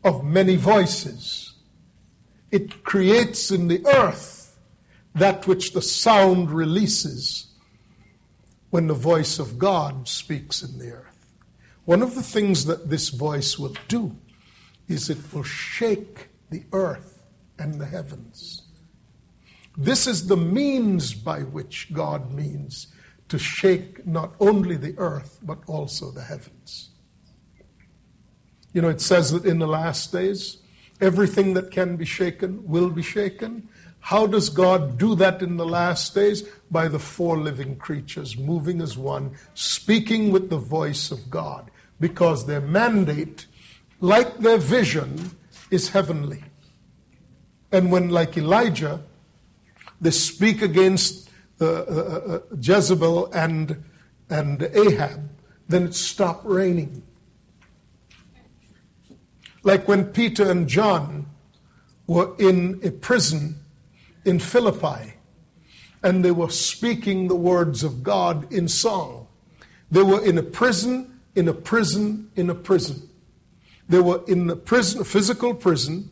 of 0.05 0.24
many 0.24 0.57
voices. 0.57 1.53
It 2.51 2.85
creates 2.85 3.51
in 3.51 3.69
the 3.69 3.87
earth 3.87 4.57
that 5.15 5.47
which 5.47 5.73
the 5.73 5.83
sound 5.83 6.51
releases 6.51 7.47
when 8.70 8.87
the 8.87 8.95
voice 8.95 9.39
of 9.39 9.59
God 9.59 10.09
speaks 10.09 10.62
in 10.62 10.79
the 10.79 10.93
earth. 10.93 11.35
One 11.85 12.03
of 12.03 12.15
the 12.15 12.23
things 12.23 12.66
that 12.66 12.89
this 12.89 13.09
voice 13.11 13.59
will 13.59 13.77
do 13.89 14.16
is 14.89 15.11
it 15.11 15.33
will 15.33 15.43
shake 15.43 16.29
the 16.51 16.65
earth 16.73 17.19
and 17.59 17.81
the 17.81 17.87
heavens. 17.87 18.62
This 19.77 20.07
is 20.07 20.27
the 20.27 20.37
means 20.37 21.15
by 21.15 21.41
which 21.41 21.93
God 21.93 22.33
means 22.33 22.89
to 23.29 23.39
shake 23.39 24.07
not 24.07 24.35
only 24.39 24.77
the 24.77 24.99
earth, 24.99 25.39
but 25.43 25.61
also 25.66 26.11
the 26.11 26.23
heavens. 26.23 26.91
You 28.73 28.82
know, 28.82 28.89
it 28.89 29.01
says 29.01 29.32
that 29.32 29.44
in 29.44 29.59
the 29.59 29.66
last 29.66 30.12
days, 30.12 30.57
everything 31.01 31.55
that 31.55 31.70
can 31.70 31.97
be 31.97 32.05
shaken 32.05 32.69
will 32.69 32.90
be 32.90 33.03
shaken, 33.03 33.69
how 34.01 34.27
does 34.27 34.49
God 34.49 34.99
do 34.99 35.15
that 35.16 35.43
in 35.43 35.57
the 35.57 35.65
last 35.65 36.15
days? 36.15 36.43
By 36.70 36.89
the 36.89 36.99
four 36.99 37.39
living 37.39 37.77
creatures 37.77 38.36
moving 38.36 38.81
as 38.81 38.99
one, 38.99 39.36
speaking 39.55 40.32
with 40.32 40.51
the 40.51 40.59
voice 40.59 41.12
of 41.12 41.31
God, 41.31 41.70
because 42.01 42.44
their 42.44 42.61
mandate, 42.61 43.47
like 44.01 44.39
their 44.39 44.59
vision, 44.59 45.31
is 45.70 45.89
heavenly. 45.89 46.43
And 47.70 47.93
when, 47.93 48.09
like 48.11 48.36
Elijah, 48.36 49.01
they 50.01 50.11
speak 50.11 50.62
against 50.62 51.31
uh, 51.61 51.65
uh, 51.65 51.70
uh, 51.70 52.40
Jezebel 52.61 53.32
and, 53.32 53.85
and 54.28 54.62
Ahab, 54.62 55.31
then 55.69 55.85
it 55.85 55.94
stopped 55.94 56.44
raining. 56.44 57.05
Like 59.62 59.86
when 59.86 60.06
Peter 60.06 60.51
and 60.51 60.68
John 60.68 61.26
were 62.06 62.34
in 62.39 62.80
a 62.82 62.90
prison 62.90 63.56
in 64.24 64.39
Philippi, 64.39 65.14
and 66.02 66.24
they 66.24 66.32
were 66.32 66.51
speaking 66.51 67.28
the 67.28 67.36
words 67.36 67.84
of 67.84 68.02
God 68.02 68.52
in 68.52 68.66
song. 68.68 69.28
They 69.90 70.02
were 70.02 70.24
in 70.24 70.36
a 70.39 70.43
prison, 70.43 71.20
in 71.36 71.48
a 71.48 71.55
prison, 71.55 72.30
in 72.34 72.51
a 72.51 72.55
prison. 72.55 73.09
They 73.89 74.01
were 74.01 74.22
in 74.26 74.51
a 74.51 74.56
prison, 74.56 75.01
a 75.02 75.05
physical 75.05 75.55
prison. 75.55 76.10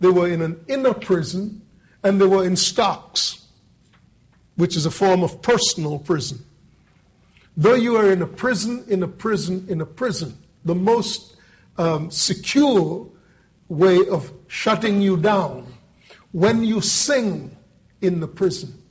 They 0.00 0.08
were 0.08 0.28
in 0.28 0.42
an 0.42 0.64
inner 0.66 0.94
prison, 0.94 1.62
and 2.02 2.20
they 2.20 2.26
were 2.26 2.44
in 2.44 2.56
stocks, 2.56 3.44
which 4.56 4.76
is 4.76 4.86
a 4.86 4.90
form 4.90 5.22
of 5.22 5.40
personal 5.42 5.98
prison. 5.98 6.44
Though 7.56 7.74
you 7.74 7.96
are 7.96 8.10
in 8.10 8.22
a 8.22 8.26
prison, 8.26 8.84
in 8.88 9.02
a 9.02 9.08
prison, 9.08 9.66
in 9.68 9.80
a 9.80 9.86
prison, 9.86 10.36
the 10.64 10.74
most 10.74 11.36
um, 11.78 12.10
secure 12.10 13.10
way 13.68 14.06
of 14.08 14.30
shutting 14.48 15.00
you 15.00 15.16
down 15.16 15.66
when 16.32 16.62
you 16.62 16.80
sing 16.80 17.56
in 18.00 18.20
the 18.20 18.28
prison, 18.28 18.82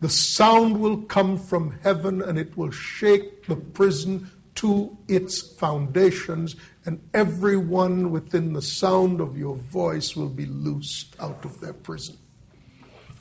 the 0.00 0.08
sound 0.08 0.78
will 0.78 1.02
come 1.02 1.38
from 1.38 1.78
heaven 1.82 2.22
and 2.22 2.38
it 2.38 2.56
will 2.56 2.70
shake 2.70 3.46
the 3.46 3.56
prison 3.56 4.30
to 4.56 4.98
its 5.08 5.40
foundations, 5.40 6.56
and 6.84 7.00
everyone 7.14 8.10
within 8.10 8.52
the 8.52 8.60
sound 8.60 9.20
of 9.20 9.38
your 9.38 9.56
voice 9.56 10.14
will 10.14 10.28
be 10.28 10.44
loosed 10.44 11.16
out 11.18 11.44
of 11.44 11.60
their 11.60 11.72
prison. 11.72 12.18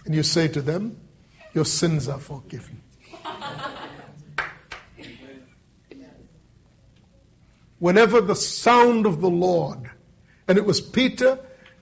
And 0.05 0.13
you 0.13 0.23
say 0.23 0.47
to 0.49 0.61
them, 0.61 0.99
Your 1.53 1.65
sins 1.65 2.09
are 2.09 2.19
forgiven. 2.19 2.81
Whenever 7.79 8.21
the 8.21 8.35
sound 8.35 9.05
of 9.05 9.21
the 9.21 9.29
Lord, 9.29 9.89
and 10.47 10.57
it 10.57 10.65
was 10.65 10.81
Peter 10.81 11.39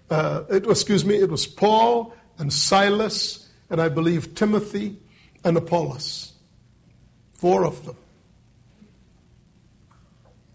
uh, 0.09 0.43
it 0.49 0.65
excuse 0.65 1.03
me, 1.03 1.15
it 1.15 1.29
was 1.29 1.45
Paul 1.45 2.13
and 2.37 2.51
Silas 2.51 3.47
and 3.69 3.81
I 3.81 3.89
believe 3.89 4.35
Timothy 4.35 4.97
and 5.43 5.57
Apollos. 5.57 6.31
Four 7.33 7.65
of 7.65 7.85
them. 7.85 7.97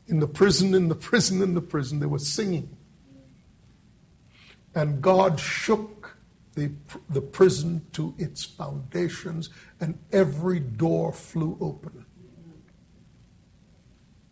In 0.08 0.20
the 0.20 0.26
prison, 0.26 0.74
in 0.74 0.88
the 0.88 0.94
prison, 0.94 1.42
in 1.42 1.54
the 1.54 1.60
prison, 1.60 2.00
they 2.00 2.06
were 2.06 2.18
singing. 2.18 2.76
And 4.74 5.02
God 5.02 5.38
shook 5.38 6.16
the, 6.54 6.72
the 7.08 7.20
prison 7.20 7.86
to 7.92 8.14
its 8.18 8.44
foundations, 8.44 9.50
and 9.80 9.98
every 10.10 10.60
door 10.60 11.12
flew 11.12 11.56
open. 11.60 12.06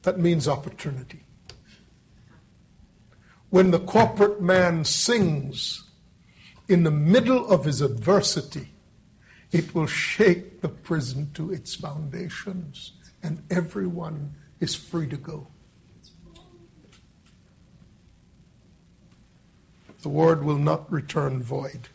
That 0.02 0.18
means 0.18 0.48
opportunity. 0.48 1.20
When 3.50 3.70
the 3.70 3.80
corporate 3.80 4.40
man 4.40 4.84
sings 4.84 5.82
in 6.68 6.84
the 6.84 6.90
middle 6.90 7.50
of 7.50 7.64
his 7.64 7.80
adversity, 7.80 8.68
it 9.52 9.74
will 9.74 9.86
shake 9.86 10.60
the 10.60 10.68
prison 10.68 11.30
to 11.34 11.52
its 11.52 11.74
foundations, 11.74 12.92
and 13.22 13.42
everyone 13.50 14.34
is 14.60 14.74
free 14.74 15.08
to 15.08 15.16
go. 15.16 15.48
The 20.02 20.08
word 20.08 20.44
will 20.44 20.58
not 20.58 20.90
return 20.90 21.42
void. 21.42 21.88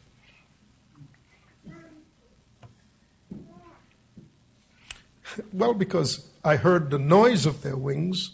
Well, 5.52 5.73
because 5.73 6.30
I 6.45 6.57
heard 6.57 6.91
the 6.91 6.99
noise 6.99 7.47
of 7.47 7.63
their 7.63 7.76
wings, 7.76 8.30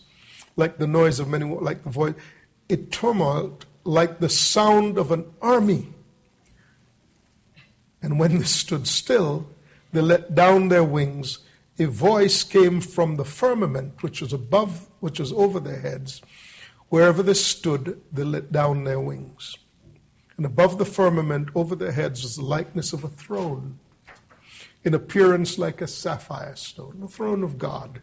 like 0.58 0.78
the 0.78 0.86
noise 0.86 1.22
of 1.22 1.30
many, 1.30 1.46
like 1.46 1.84
the 1.86 1.90
voice, 1.90 2.16
a 2.70 2.76
tumult 2.76 3.66
like 3.86 4.20
the 4.20 4.28
sound 4.28 4.98
of 4.98 5.12
an 5.12 5.26
army. 5.42 5.88
And 8.02 8.20
when 8.20 8.38
they 8.38 8.44
stood 8.44 8.86
still, 8.86 9.48
they 9.94 10.02
let 10.02 10.36
down 10.36 10.68
their 10.68 10.84
wings. 10.84 11.40
A 11.80 11.86
voice 11.86 12.44
came 12.44 12.82
from 12.82 13.16
the 13.16 13.24
firmament, 13.24 14.04
which 14.04 14.22
was 14.22 14.34
above, 14.34 14.90
which 15.00 15.20
was 15.20 15.32
over 15.32 15.62
their 15.62 15.80
heads. 15.80 16.22
Wherever 16.90 17.24
they 17.24 17.34
stood, 17.34 18.02
they 18.12 18.26
let 18.26 18.52
down 18.52 18.84
their 18.84 19.00
wings. 19.00 19.56
And 20.36 20.46
above 20.46 20.78
the 20.78 20.86
firmament, 20.86 21.50
over 21.56 21.76
their 21.76 21.94
heads, 21.94 22.24
was 22.24 22.36
the 22.36 22.44
likeness 22.44 22.92
of 22.92 23.06
a 23.06 23.08
throne, 23.08 23.80
in 24.84 24.94
appearance 24.94 25.58
like 25.58 25.82
a 25.82 25.88
sapphire 25.88 26.56
stone, 26.56 27.00
the 27.00 27.08
throne 27.08 27.44
of 27.44 27.58
God. 27.58 28.02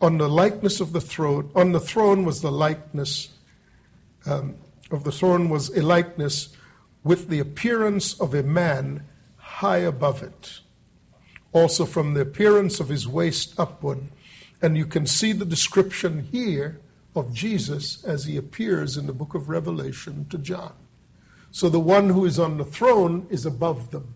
On 0.00 0.18
the 0.18 0.28
likeness 0.28 0.80
of 0.80 0.92
the 0.92 1.00
throne, 1.00 1.50
on 1.54 1.72
the 1.72 1.80
throne 1.80 2.24
was 2.24 2.42
the 2.42 2.52
likeness 2.52 3.28
um, 4.26 4.56
of 4.90 5.04
the 5.04 5.12
throne 5.12 5.48
was 5.48 5.70
a 5.70 5.82
likeness 5.82 6.48
with 7.02 7.28
the 7.28 7.38
appearance 7.38 8.20
of 8.20 8.34
a 8.34 8.42
man 8.42 9.04
high 9.36 9.78
above 9.78 10.22
it. 10.22 10.60
Also, 11.52 11.86
from 11.86 12.14
the 12.14 12.20
appearance 12.20 12.80
of 12.80 12.88
his 12.88 13.06
waist 13.08 13.58
upward. 13.58 14.00
And 14.60 14.76
you 14.76 14.86
can 14.86 15.06
see 15.06 15.32
the 15.32 15.44
description 15.44 16.22
here 16.32 16.80
of 17.14 17.32
Jesus 17.32 18.04
as 18.04 18.24
he 18.24 18.36
appears 18.36 18.96
in 18.96 19.06
the 19.06 19.12
book 19.12 19.34
of 19.34 19.48
Revelation 19.48 20.26
to 20.30 20.38
John. 20.38 20.72
So 21.52 21.68
the 21.68 21.80
one 21.80 22.10
who 22.10 22.24
is 22.24 22.38
on 22.38 22.58
the 22.58 22.64
throne 22.64 23.28
is 23.30 23.46
above 23.46 23.90
them. 23.90 24.14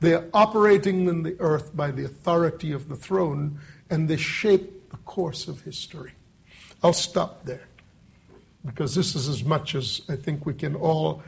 They 0.00 0.14
are 0.14 0.26
operating 0.34 1.08
in 1.08 1.22
the 1.22 1.36
earth 1.40 1.74
by 1.74 1.90
the 1.90 2.04
authority 2.04 2.72
of 2.72 2.88
the 2.88 2.96
throne, 2.96 3.60
and 3.88 4.08
they 4.08 4.16
shape 4.16 4.90
the 4.90 4.98
course 4.98 5.48
of 5.48 5.60
history. 5.62 6.12
I'll 6.82 6.92
stop 6.92 7.44
there 7.44 7.66
because 8.64 8.94
this 8.94 9.14
is 9.14 9.28
as 9.28 9.44
much 9.44 9.74
as 9.74 10.02
I 10.08 10.16
think 10.16 10.44
we 10.44 10.54
can 10.54 10.74
all, 10.74 11.22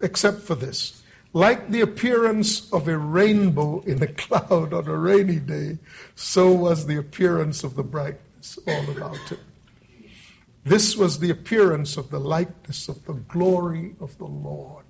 except 0.00 0.42
for 0.42 0.54
this. 0.54 1.02
Like 1.32 1.70
the 1.70 1.80
appearance 1.80 2.70
of 2.72 2.86
a 2.88 2.96
rainbow 2.96 3.80
in 3.80 4.02
a 4.02 4.06
cloud 4.22 4.72
on 4.72 4.86
a 4.86 4.96
rainy 4.96 5.40
day, 5.40 5.78
so 6.14 6.52
was 6.52 6.86
the 6.86 6.96
appearance 6.96 7.64
of 7.64 7.74
the 7.74 7.82
brightness 7.82 8.58
all 8.66 8.90
about 8.90 9.32
it. 9.32 9.40
This 10.64 10.96
was 10.96 11.18
the 11.18 11.30
appearance 11.30 11.96
of 11.96 12.10
the 12.10 12.20
likeness 12.20 12.88
of 12.88 13.04
the 13.04 13.14
glory 13.14 13.96
of 14.00 14.16
the 14.18 14.26
Lord. 14.26 14.81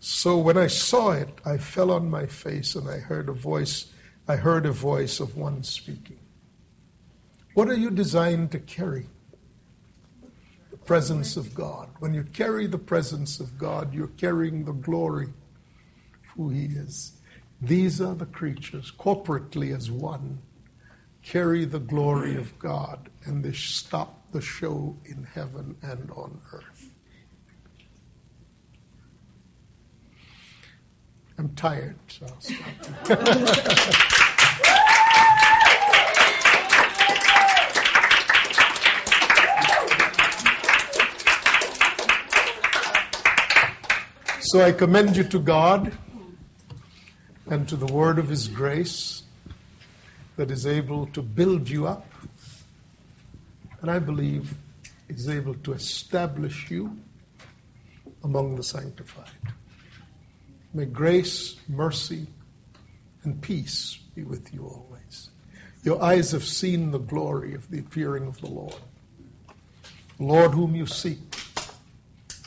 So 0.00 0.38
when 0.38 0.56
I 0.56 0.68
saw 0.68 1.12
it, 1.12 1.28
I 1.44 1.58
fell 1.58 1.90
on 1.90 2.08
my 2.08 2.26
face 2.26 2.76
and 2.76 2.88
I 2.88 2.98
heard 2.98 3.28
a 3.28 3.32
voice. 3.32 3.86
I 4.28 4.36
heard 4.36 4.66
a 4.66 4.72
voice 4.72 5.20
of 5.20 5.36
one 5.36 5.64
speaking. 5.64 6.18
What 7.54 7.68
are 7.68 7.74
you 7.74 7.90
designed 7.90 8.52
to 8.52 8.60
carry? 8.60 9.06
The 10.70 10.76
presence 10.76 11.36
of 11.36 11.54
God. 11.54 11.88
When 11.98 12.14
you 12.14 12.22
carry 12.22 12.68
the 12.68 12.78
presence 12.78 13.40
of 13.40 13.58
God, 13.58 13.92
you're 13.92 14.06
carrying 14.06 14.64
the 14.64 14.72
glory 14.72 15.26
of 15.26 15.32
who 16.36 16.50
He 16.50 16.66
is. 16.66 17.12
These 17.60 18.00
are 18.00 18.14
the 18.14 18.26
creatures, 18.26 18.92
corporately 18.96 19.74
as 19.74 19.90
one, 19.90 20.38
carry 21.24 21.64
the 21.64 21.80
glory 21.80 22.36
of 22.36 22.56
God, 22.60 23.08
and 23.24 23.44
they 23.44 23.52
stop 23.52 24.30
the 24.30 24.40
show 24.40 24.96
in 25.04 25.24
heaven 25.24 25.76
and 25.82 26.10
on 26.12 26.40
earth. 26.52 26.77
I'm 31.38 31.54
tired, 31.54 31.94
so 32.08 32.26
I'll 32.26 32.40
stop. 32.40 32.58
so 44.40 44.60
I 44.62 44.72
commend 44.72 45.16
you 45.16 45.22
to 45.24 45.38
God 45.38 45.96
and 47.46 47.68
to 47.68 47.76
the 47.76 47.86
word 47.86 48.18
of 48.18 48.28
His 48.28 48.48
grace 48.48 49.22
that 50.34 50.50
is 50.50 50.66
able 50.66 51.06
to 51.08 51.22
build 51.22 51.68
you 51.68 51.86
up, 51.86 52.10
and 53.80 53.88
I 53.88 54.00
believe 54.00 54.52
is 55.08 55.28
able 55.28 55.54
to 55.54 55.72
establish 55.72 56.68
you 56.68 56.98
among 58.24 58.56
the 58.56 58.64
sanctified. 58.64 59.30
May 60.78 60.84
grace, 60.84 61.56
mercy, 61.68 62.28
and 63.24 63.42
peace 63.42 63.98
be 64.14 64.22
with 64.22 64.54
you 64.54 64.64
always. 64.64 65.28
Your 65.82 66.00
eyes 66.00 66.30
have 66.30 66.44
seen 66.44 66.92
the 66.92 67.00
glory 67.00 67.54
of 67.54 67.68
the 67.68 67.80
appearing 67.80 68.28
of 68.28 68.40
the 68.40 68.46
Lord. 68.46 68.80
The 70.18 70.22
Lord 70.22 70.52
whom 70.52 70.76
you 70.76 70.86
seek 70.86 71.18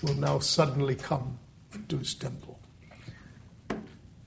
will 0.01 0.13
now 0.13 0.39
suddenly 0.39 0.95
come 0.95 1.39
into 1.73 1.97
his 1.97 2.15
temple. 2.15 2.57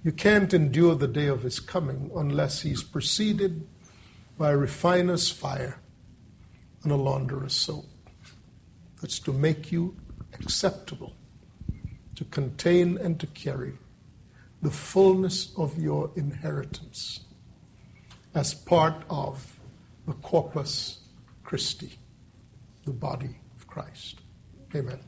You 0.02 0.12
can't 0.12 0.52
endure 0.52 0.97
the 0.97 1.09
day 1.09 1.28
of 1.28 1.43
his 1.43 1.59
coming 1.59 2.10
unless 2.14 2.60
he's 2.60 2.82
preceded 2.82 3.66
by 4.36 4.51
a 4.51 4.56
refiner's 4.59 5.31
fire 5.31 5.81
and 6.82 6.93
a 6.93 6.97
launderer's 6.97 7.55
soap. 7.55 7.86
That's 9.01 9.20
to 9.20 9.32
make 9.32 9.72
you 9.72 9.97
acceptable, 10.35 11.16
to 12.16 12.26
contain 12.26 12.98
and 12.98 13.18
to 13.20 13.26
carry 13.26 13.78
the 14.65 14.70
fullness 14.70 15.53
of 15.59 15.78
your 15.78 16.11
inheritance 16.16 17.20
as 18.35 18.55
part 18.55 18.95
of 19.11 19.61
the 20.07 20.15
corpus 20.15 20.99
Christi, 21.45 21.93
the 22.86 22.93
body 22.93 23.36
of 23.59 23.66
Christ. 23.66 24.19
Amen. 24.74 25.01